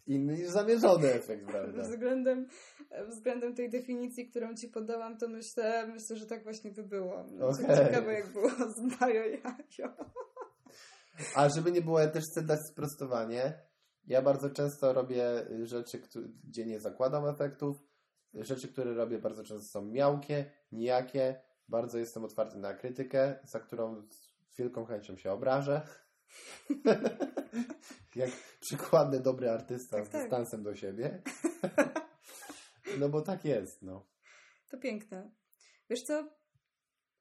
inny 0.07 0.35
niż 0.35 0.49
zamierzony 0.49 1.13
efekt, 1.13 1.47
prawda? 1.51 1.83
Względem, 1.83 2.47
względem 3.09 3.55
tej 3.55 3.71
definicji, 3.71 4.31
którą 4.31 4.55
ci 4.55 4.69
podałam, 4.69 5.19
to 5.19 5.29
myślę, 5.29 5.87
myślę, 5.87 6.17
że 6.17 6.27
tak 6.27 6.45
właśnie 6.45 6.71
by 6.71 6.83
było. 6.83 7.25
Okay. 7.41 7.77
Ciekawe, 7.77 8.13
jak 8.13 8.33
było 8.33 8.51
z 8.77 8.99
Bajo 8.99 9.25
Jajo. 9.25 9.95
A 11.35 11.49
żeby 11.49 11.73
nie 11.73 11.83
było, 11.83 12.01
ja 12.01 12.09
też 12.09 12.25
chcę 12.25 12.43
dać 12.43 12.61
sprostowanie. 12.73 13.69
Ja 14.07 14.23
bardzo 14.23 14.51
często 14.51 14.93
robię 14.93 15.25
rzeczy, 15.63 16.03
gdzie 16.45 16.67
nie 16.67 16.81
zakładam 16.81 17.27
efektów. 17.27 17.77
Rzeczy, 18.35 18.69
które 18.69 18.95
robię 18.95 19.19
bardzo 19.19 19.45
często 19.45 19.69
są 19.69 19.85
miałkie, 19.85 20.51
nijakie. 20.73 21.41
Bardzo 21.69 21.99
jestem 21.99 22.25
otwarty 22.25 22.59
na 22.59 22.75
krytykę, 22.75 23.39
za 23.45 23.61
którą 23.61 24.03
z 24.51 24.57
wielką 24.59 24.85
chęcią 24.85 25.17
się 25.17 25.33
obrażę. 25.33 25.83
Jak 28.17 28.31
przykładny 28.61 29.21
dobry 29.21 29.51
artysta 29.51 29.97
tak, 29.97 30.07
z 30.07 30.11
tak. 30.11 30.23
dystansem 30.23 30.63
do 30.63 30.75
siebie. 30.75 31.23
no 33.01 33.09
bo 33.09 33.23
tak 33.23 33.45
jest, 33.45 33.83
no. 33.83 34.07
To 34.71 34.79
piękne. 34.79 35.31
Wiesz 35.91 36.03
co, 36.03 36.39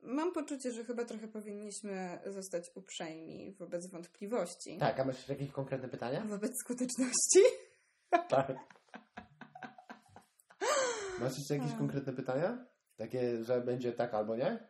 Mam 0.02 0.34
poczucie, 0.34 0.72
że 0.72 0.84
chyba 0.84 1.06
trochę 1.06 1.28
powinniśmy 1.28 2.20
zostać 2.26 2.72
uprzejmi 2.76 3.54
wobec 3.54 3.88
wątpliwości. 3.88 4.78
Tak, 4.78 5.00
a 5.00 5.06
masz 5.06 5.30
jakieś 5.30 5.52
konkretne 5.52 5.90
pytania? 5.90 6.26
Wobec 6.26 6.52
skuteczności? 6.64 7.40
Tak. 8.30 8.52
Masz 11.20 11.38
jeszcze 11.38 11.56
jakieś 11.56 11.74
a. 11.74 11.78
konkretne 11.78 12.14
pytania? 12.14 12.66
Takie, 12.96 13.44
że 13.44 13.62
będzie 13.62 13.94
tak 13.94 14.14
albo 14.14 14.36
nie? 14.36 14.70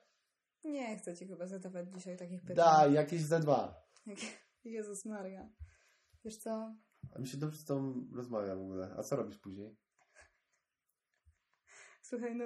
Nie 0.64 0.98
chcę 0.98 1.16
ci 1.16 1.28
chyba 1.28 1.48
zadawać 1.48 1.88
dzisiaj 1.96 2.18
takich 2.18 2.42
pytań. 2.42 2.56
Daj, 2.56 2.94
jakieś 2.94 3.22
ze 3.22 3.40
dwa. 3.40 3.87
Jezus 4.64 5.06
Maria. 5.06 5.50
Wiesz 6.26 6.38
co? 6.38 6.76
A 7.16 7.20
mi 7.20 7.28
się 7.28 7.38
dobrze 7.38 7.58
z 7.58 7.66
tą 7.66 8.08
rozmawia 8.16 8.56
w 8.56 8.62
ogóle. 8.62 8.96
A 8.98 9.04
co 9.04 9.16
robisz 9.16 9.38
później? 9.38 9.76
Słuchaj, 12.02 12.36
no, 12.36 12.46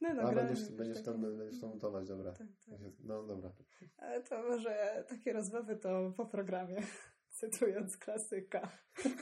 no 0.00 0.22
A, 0.22 0.32
będziesz, 0.32 0.72
będziesz, 0.72 1.02
tam, 1.02 1.20
będziesz 1.20 1.60
to 1.60 1.68
montować, 1.68 2.08
dobra. 2.08 2.32
Tak, 2.32 2.46
tak. 2.66 2.78
No, 2.98 3.22
dobra. 3.22 3.52
Ale 3.96 4.22
to 4.22 4.42
może 4.42 5.04
takie 5.08 5.32
rozmowy 5.32 5.76
to 5.76 6.12
po 6.16 6.26
programie, 6.26 6.82
cytując 7.38 7.96
klasyka. 7.96 8.68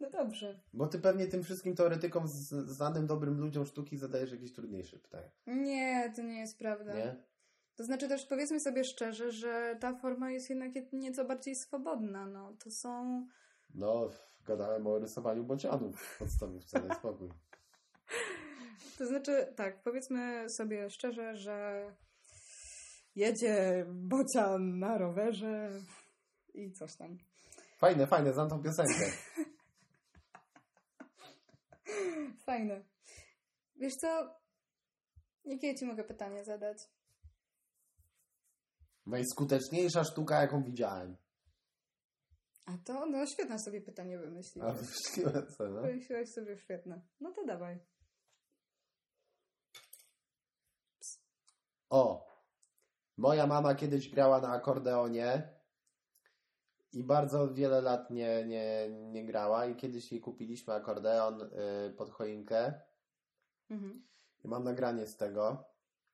No 0.00 0.10
dobrze. 0.10 0.60
Bo 0.72 0.86
ty 0.86 0.98
pewnie 0.98 1.26
tym 1.26 1.42
wszystkim 1.42 1.74
teoretykom, 1.76 2.28
znanym 2.28 3.06
dobrym 3.06 3.40
ludziom 3.40 3.66
sztuki 3.66 3.96
zadajesz 3.96 4.32
jakieś 4.32 4.52
trudniejsze 4.52 4.98
pytania. 4.98 5.30
Nie, 5.46 6.12
to 6.16 6.22
nie 6.22 6.40
jest 6.40 6.58
prawda. 6.58 6.94
Nie? 6.94 7.16
To 7.78 7.84
znaczy 7.84 8.08
też 8.08 8.26
powiedzmy 8.26 8.60
sobie 8.60 8.84
szczerze, 8.84 9.30
że 9.30 9.76
ta 9.80 9.94
forma 9.94 10.30
jest 10.30 10.50
jednak 10.50 10.70
nieco 10.92 11.24
bardziej 11.24 11.54
swobodna. 11.54 12.26
No, 12.26 12.52
to 12.64 12.70
są... 12.70 13.26
No, 13.74 14.10
gadałem 14.46 14.86
o 14.86 14.98
rysowaniu 14.98 15.44
bocianów 15.44 16.00
w 16.00 16.18
podstawówce, 16.18 16.80
daj 16.80 16.98
spokój. 16.98 17.28
To 18.98 19.06
znaczy, 19.06 19.52
tak, 19.56 19.82
powiedzmy 19.82 20.50
sobie 20.50 20.90
szczerze, 20.90 21.36
że 21.36 21.86
jedzie 23.16 23.86
bocian 23.88 24.78
na 24.78 24.98
rowerze 24.98 25.70
i 26.54 26.72
coś 26.72 26.96
tam. 26.96 27.18
Fajne, 27.76 28.06
fajne, 28.06 28.32
znam 28.32 28.48
tą 28.48 28.62
piosenkę. 28.62 29.04
Fajne. 32.46 32.84
Wiesz 33.76 33.96
co? 33.96 34.34
Jakie 35.44 35.74
ci 35.74 35.86
mogę 35.86 36.04
pytanie 36.04 36.44
zadać? 36.44 36.78
Najskuteczniejsza 39.08 40.04
sztuka, 40.04 40.40
jaką 40.40 40.62
widziałem. 40.62 41.16
A 42.66 42.78
to, 42.84 43.06
no 43.06 43.26
świetne 43.26 43.58
sobie 43.58 43.80
pytanie 43.80 44.18
wymyśliłeś. 44.18 44.70
A 44.70 44.72
wymyśliłem 44.72 45.46
co, 45.56 45.68
no? 45.68 45.82
Wymyśliłeś 45.82 46.32
sobie 46.32 46.56
świetne. 46.56 47.00
No 47.20 47.32
to 47.32 47.44
dawaj. 47.44 47.78
O, 51.90 52.26
moja 53.16 53.46
mama 53.46 53.74
kiedyś 53.74 54.10
grała 54.10 54.40
na 54.40 54.48
akordeonie 54.48 55.58
i 56.92 57.04
bardzo 57.04 57.54
wiele 57.54 57.80
lat 57.80 58.10
nie, 58.10 58.44
nie, 58.46 58.88
nie 58.90 59.24
grała 59.24 59.66
i 59.66 59.76
kiedyś 59.76 60.12
jej 60.12 60.20
kupiliśmy 60.20 60.74
akordeon 60.74 61.42
y, 61.42 61.94
pod 61.96 62.10
choinkę 62.10 62.80
mhm. 63.70 64.06
i 64.44 64.48
mam 64.48 64.64
nagranie 64.64 65.06
z 65.06 65.16
tego, 65.16 65.64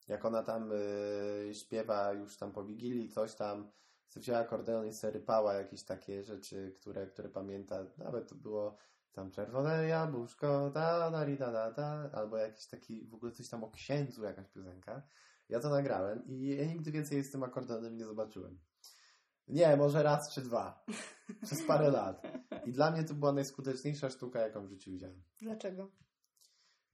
jak 0.08 0.24
ona 0.24 0.42
tam 0.42 0.72
y, 0.72 1.54
śpiewa 1.54 2.12
już 2.12 2.36
tam 2.36 2.52
po 2.52 2.64
Wigilii, 2.64 3.08
coś 3.08 3.34
tam, 3.34 3.70
wzięła 4.16 4.38
akordeon 4.38 4.86
i 4.86 4.92
sobie 4.92 5.12
rypała 5.12 5.54
jakieś 5.54 5.84
takie 5.84 6.24
rzeczy, 6.24 6.72
które, 6.80 7.06
które 7.06 7.28
pamięta, 7.28 7.86
nawet 7.98 8.28
to 8.28 8.34
było 8.34 8.76
tam 9.12 9.30
czerwone 9.30 9.86
jabłuszko, 9.86 10.70
da, 10.70 11.10
da, 11.10 11.26
da, 11.36 11.52
da, 11.52 11.70
da, 11.72 12.10
albo 12.12 12.36
jakiś 12.36 12.66
taki, 12.66 13.06
w 13.06 13.14
ogóle 13.14 13.32
coś 13.32 13.48
tam 13.48 13.64
o 13.64 13.70
księdzu, 13.70 14.24
jakaś 14.24 14.48
piosenka. 14.48 15.02
Ja 15.48 15.60
to 15.60 15.68
nagrałem 15.68 16.26
i 16.26 16.56
ja 16.56 16.64
nigdy 16.66 16.92
więcej 16.92 17.24
z 17.24 17.30
tym 17.30 17.42
akordeonem 17.42 17.96
nie 17.96 18.04
zobaczyłem. 18.04 18.58
Nie, 19.48 19.76
może 19.76 20.02
raz 20.02 20.34
czy 20.34 20.42
dwa. 20.42 20.84
Przez 21.42 21.66
parę 21.66 21.90
lat. 21.90 22.22
I 22.66 22.72
dla 22.72 22.90
mnie 22.90 23.04
to 23.04 23.14
była 23.14 23.32
najskuteczniejsza 23.32 24.10
sztuka, 24.10 24.40
jaką 24.40 24.66
w 24.66 24.68
życiu 24.68 24.90
widziałem. 24.90 25.22
Dlaczego? 25.40 25.90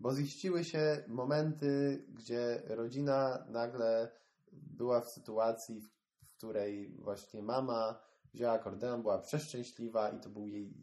Bo 0.00 0.14
ziściły 0.14 0.64
się 0.64 1.04
momenty, 1.08 2.04
gdzie 2.08 2.62
rodzina 2.66 3.46
nagle 3.48 4.10
była 4.52 5.00
w 5.00 5.08
sytuacji, 5.08 5.80
w 5.80 6.36
której 6.36 6.96
właśnie 6.98 7.42
mama 7.42 8.00
wzięła 8.34 8.52
akordeon, 8.52 9.02
była 9.02 9.18
przeszczęśliwa 9.18 10.10
i 10.10 10.20
to 10.20 10.30
był 10.30 10.46
jej 10.46 10.74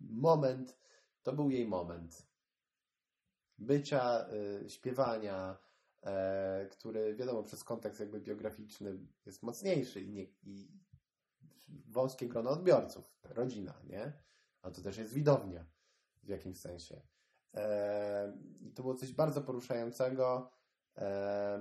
moment, 0.00 0.78
to 1.22 1.32
był 1.32 1.50
jej 1.50 1.68
moment 1.68 2.26
bycia, 3.58 4.26
y, 4.64 4.70
śpiewania, 4.70 5.58
e, 6.02 6.66
który 6.70 7.16
wiadomo 7.16 7.42
przez 7.42 7.64
kontekst 7.64 8.00
jakby 8.00 8.20
biograficzny 8.20 8.98
jest 9.26 9.42
mocniejszy 9.42 10.00
i, 10.00 10.10
nie, 10.10 10.22
i 10.42 10.68
wąskie 11.68 12.28
grono 12.28 12.50
odbiorców, 12.50 13.18
rodzina, 13.24 13.74
nie? 13.84 14.12
A 14.62 14.70
to 14.70 14.82
też 14.82 14.98
jest 14.98 15.12
widownia 15.12 15.66
w 16.22 16.28
jakimś 16.28 16.60
sensie. 16.60 17.00
I 18.60 18.72
to 18.72 18.82
było 18.82 18.94
coś 18.94 19.12
bardzo 19.12 19.42
poruszającego. 19.42 20.50
E, 20.96 21.60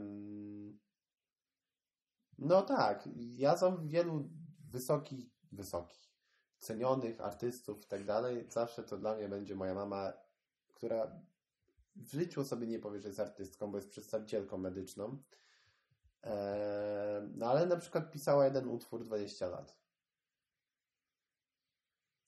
no 2.37 2.61
tak, 2.61 3.09
ja 3.15 3.57
znam 3.57 3.87
wielu 3.87 4.29
wysokich, 4.71 5.25
wysokich, 5.51 6.09
cenionych 6.59 7.21
artystów 7.21 7.83
i 7.83 7.87
tak 7.87 8.05
dalej. 8.05 8.45
Zawsze 8.49 8.83
to 8.83 8.97
dla 8.97 9.15
mnie 9.15 9.29
będzie 9.29 9.55
moja 9.55 9.73
mama, 9.73 10.13
która 10.67 11.21
w 11.95 12.11
życiu 12.11 12.43
sobie 12.43 12.67
nie 12.67 12.79
powie, 12.79 12.99
że 12.99 13.07
jest 13.07 13.19
artystką, 13.19 13.71
bo 13.71 13.77
jest 13.77 13.89
przedstawicielką 13.89 14.57
medyczną. 14.57 15.23
E, 16.23 17.29
no 17.35 17.45
ale 17.45 17.65
na 17.65 17.77
przykład 17.77 18.11
pisała 18.11 18.45
jeden 18.45 18.67
utwór 18.67 19.05
20 19.05 19.47
lat. 19.47 19.77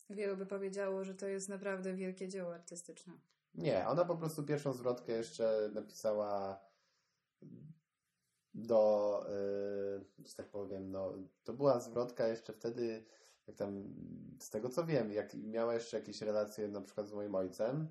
Wielu 0.10 0.38
by 0.38 0.46
powiedziało, 0.46 1.04
że 1.04 1.16
to 1.16 1.28
jest 1.28 1.50
naprawdę 1.50 1.94
wielkie 1.94 2.28
dzieło 2.28 2.54
artystyczne. 2.54 3.14
Nie, 3.58 3.88
ona 3.88 4.06
po 4.06 4.18
prostu 4.18 4.44
pierwszą 4.44 4.74
zwrotkę 4.74 5.12
jeszcze 5.12 5.70
napisała 5.74 6.60
do, 8.54 9.26
yy, 10.18 10.26
że 10.28 10.36
tak 10.36 10.50
powiem, 10.50 10.92
no, 10.92 11.14
to 11.44 11.54
była 11.54 11.80
zwrotka 11.80 12.28
jeszcze 12.28 12.54
wtedy, 12.54 13.06
jak 13.48 13.56
tam, 13.56 13.84
z 14.40 14.50
tego 14.50 14.70
co 14.70 14.86
wiem, 14.86 15.12
jak 15.12 15.34
miała 15.34 15.74
jeszcze 15.74 15.98
jakieś 15.98 16.22
relacje 16.22 16.68
na 16.68 16.82
przykład 16.82 17.08
z 17.08 17.14
moim 17.14 17.36
ojcem 17.36 17.88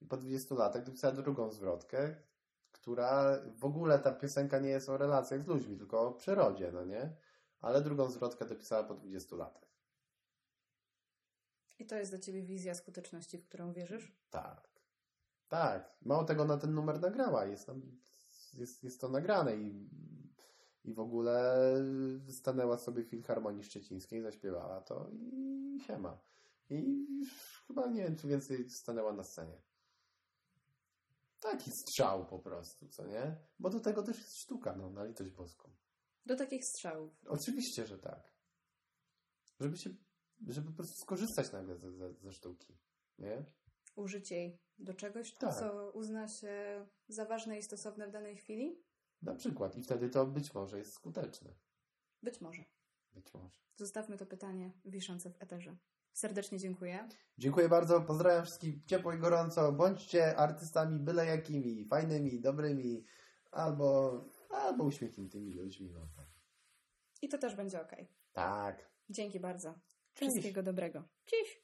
i 0.00 0.06
po 0.06 0.16
20 0.16 0.54
latach 0.54 0.84
dopisała 0.84 1.14
drugą 1.14 1.50
zwrotkę, 1.50 2.14
która 2.72 3.40
w 3.58 3.64
ogóle 3.64 3.98
ta 3.98 4.12
piosenka 4.12 4.58
nie 4.58 4.68
jest 4.68 4.88
o 4.88 4.98
relacjach 4.98 5.42
z 5.42 5.46
ludźmi, 5.46 5.76
tylko 5.76 6.08
o 6.08 6.12
przyrodzie, 6.12 6.72
no 6.72 6.84
nie? 6.84 7.16
Ale 7.60 7.82
drugą 7.82 8.10
zwrotkę 8.10 8.44
dopisała 8.44 8.84
po 8.84 8.94
20 8.94 9.36
latach. 9.36 9.70
I 11.78 11.86
to 11.86 11.96
jest 11.96 12.12
dla 12.12 12.18
Ciebie 12.18 12.42
wizja 12.42 12.74
skuteczności, 12.74 13.38
w 13.38 13.44
którą 13.44 13.72
wierzysz? 13.72 14.12
Tak. 14.30 14.69
Tak. 15.50 15.96
Mało 16.02 16.24
tego 16.24 16.44
na 16.44 16.56
ten 16.56 16.74
numer 16.74 17.00
nagrała. 17.00 17.44
Jest, 17.44 17.66
tam, 17.66 17.82
jest, 18.54 18.84
jest 18.84 19.00
to 19.00 19.08
nagrane 19.08 19.56
i, 19.56 19.90
i 20.84 20.94
w 20.94 21.00
ogóle 21.00 21.74
stanęła 22.28 22.78
sobie 22.78 23.04
w 23.04 23.10
Filharmonii 23.10 23.64
Szczecińskiej, 23.64 24.22
zaśpiewała 24.22 24.80
to 24.80 25.10
i 25.12 25.80
siema. 25.86 26.18
I 26.70 27.06
chyba 27.66 27.86
nie 27.86 28.02
wiem, 28.02 28.16
czy 28.16 28.28
więcej 28.28 28.70
stanęła 28.70 29.12
na 29.12 29.24
scenie. 29.24 29.62
Taki 31.40 31.70
strzał 31.70 32.26
po 32.26 32.38
prostu, 32.38 32.88
co 32.88 33.06
nie? 33.06 33.36
Bo 33.58 33.70
do 33.70 33.80
tego 33.80 34.02
też 34.02 34.18
jest 34.18 34.38
sztuka, 34.38 34.76
no, 34.76 34.90
na 34.90 35.04
litość 35.04 35.30
boską. 35.30 35.70
Do 36.26 36.36
takich 36.36 36.64
strzałów. 36.64 37.12
Oczywiście, 37.26 37.86
że 37.86 37.98
tak. 37.98 38.32
Żeby 39.60 39.76
się 39.76 39.90
żeby 40.48 40.66
po 40.66 40.76
prostu 40.76 40.94
skorzystać 41.02 41.52
nagle 41.52 41.76
ze, 41.78 41.92
ze, 41.92 42.14
ze 42.14 42.32
sztuki, 42.32 42.78
nie? 43.18 43.44
Użyć 43.96 44.30
jej 44.30 44.58
do 44.80 44.94
czegoś, 44.94 45.32
Tak. 45.32 45.54
co 45.54 45.90
uzna 45.90 46.28
się 46.28 46.86
za 47.08 47.24
ważne 47.24 47.58
i 47.58 47.62
stosowne 47.62 48.06
w 48.08 48.10
danej 48.10 48.36
chwili? 48.36 48.82
Na 49.22 49.34
przykład. 49.34 49.76
I 49.76 49.82
wtedy 49.82 50.08
to 50.08 50.26
być 50.26 50.54
może 50.54 50.78
jest 50.78 50.92
skuteczne. 50.92 51.54
Być 52.22 52.40
może. 52.40 52.64
Być 53.12 53.34
może. 53.34 53.58
Zostawmy 53.76 54.16
to 54.16 54.26
pytanie 54.26 54.72
wiszące 54.84 55.30
w 55.30 55.42
eterze. 55.42 55.76
Serdecznie 56.12 56.58
dziękuję. 56.58 57.08
Dziękuję 57.38 57.68
bardzo. 57.68 58.00
Pozdrawiam 58.00 58.44
wszystkich 58.44 58.84
ciepło 58.84 59.12
i 59.12 59.18
gorąco. 59.18 59.72
Bądźcie 59.72 60.36
artystami 60.36 60.98
byle 60.98 61.26
jakimi, 61.26 61.84
fajnymi, 61.84 62.40
dobrymi, 62.40 63.04
albo, 63.50 64.12
albo 64.50 64.84
uśmiechniętymi 64.84 65.52
ludźmi. 65.54 65.90
No. 65.90 66.08
tak. 66.16 66.26
I 67.22 67.28
to 67.28 67.38
też 67.38 67.54
będzie 67.54 67.82
ok. 67.82 67.92
Tak. 68.32 68.90
Dzięki 69.10 69.40
bardzo. 69.40 69.74
Cześć. 70.14 70.32
Wszystkiego 70.32 70.62
dobrego. 70.62 71.04
Cześć. 71.24 71.62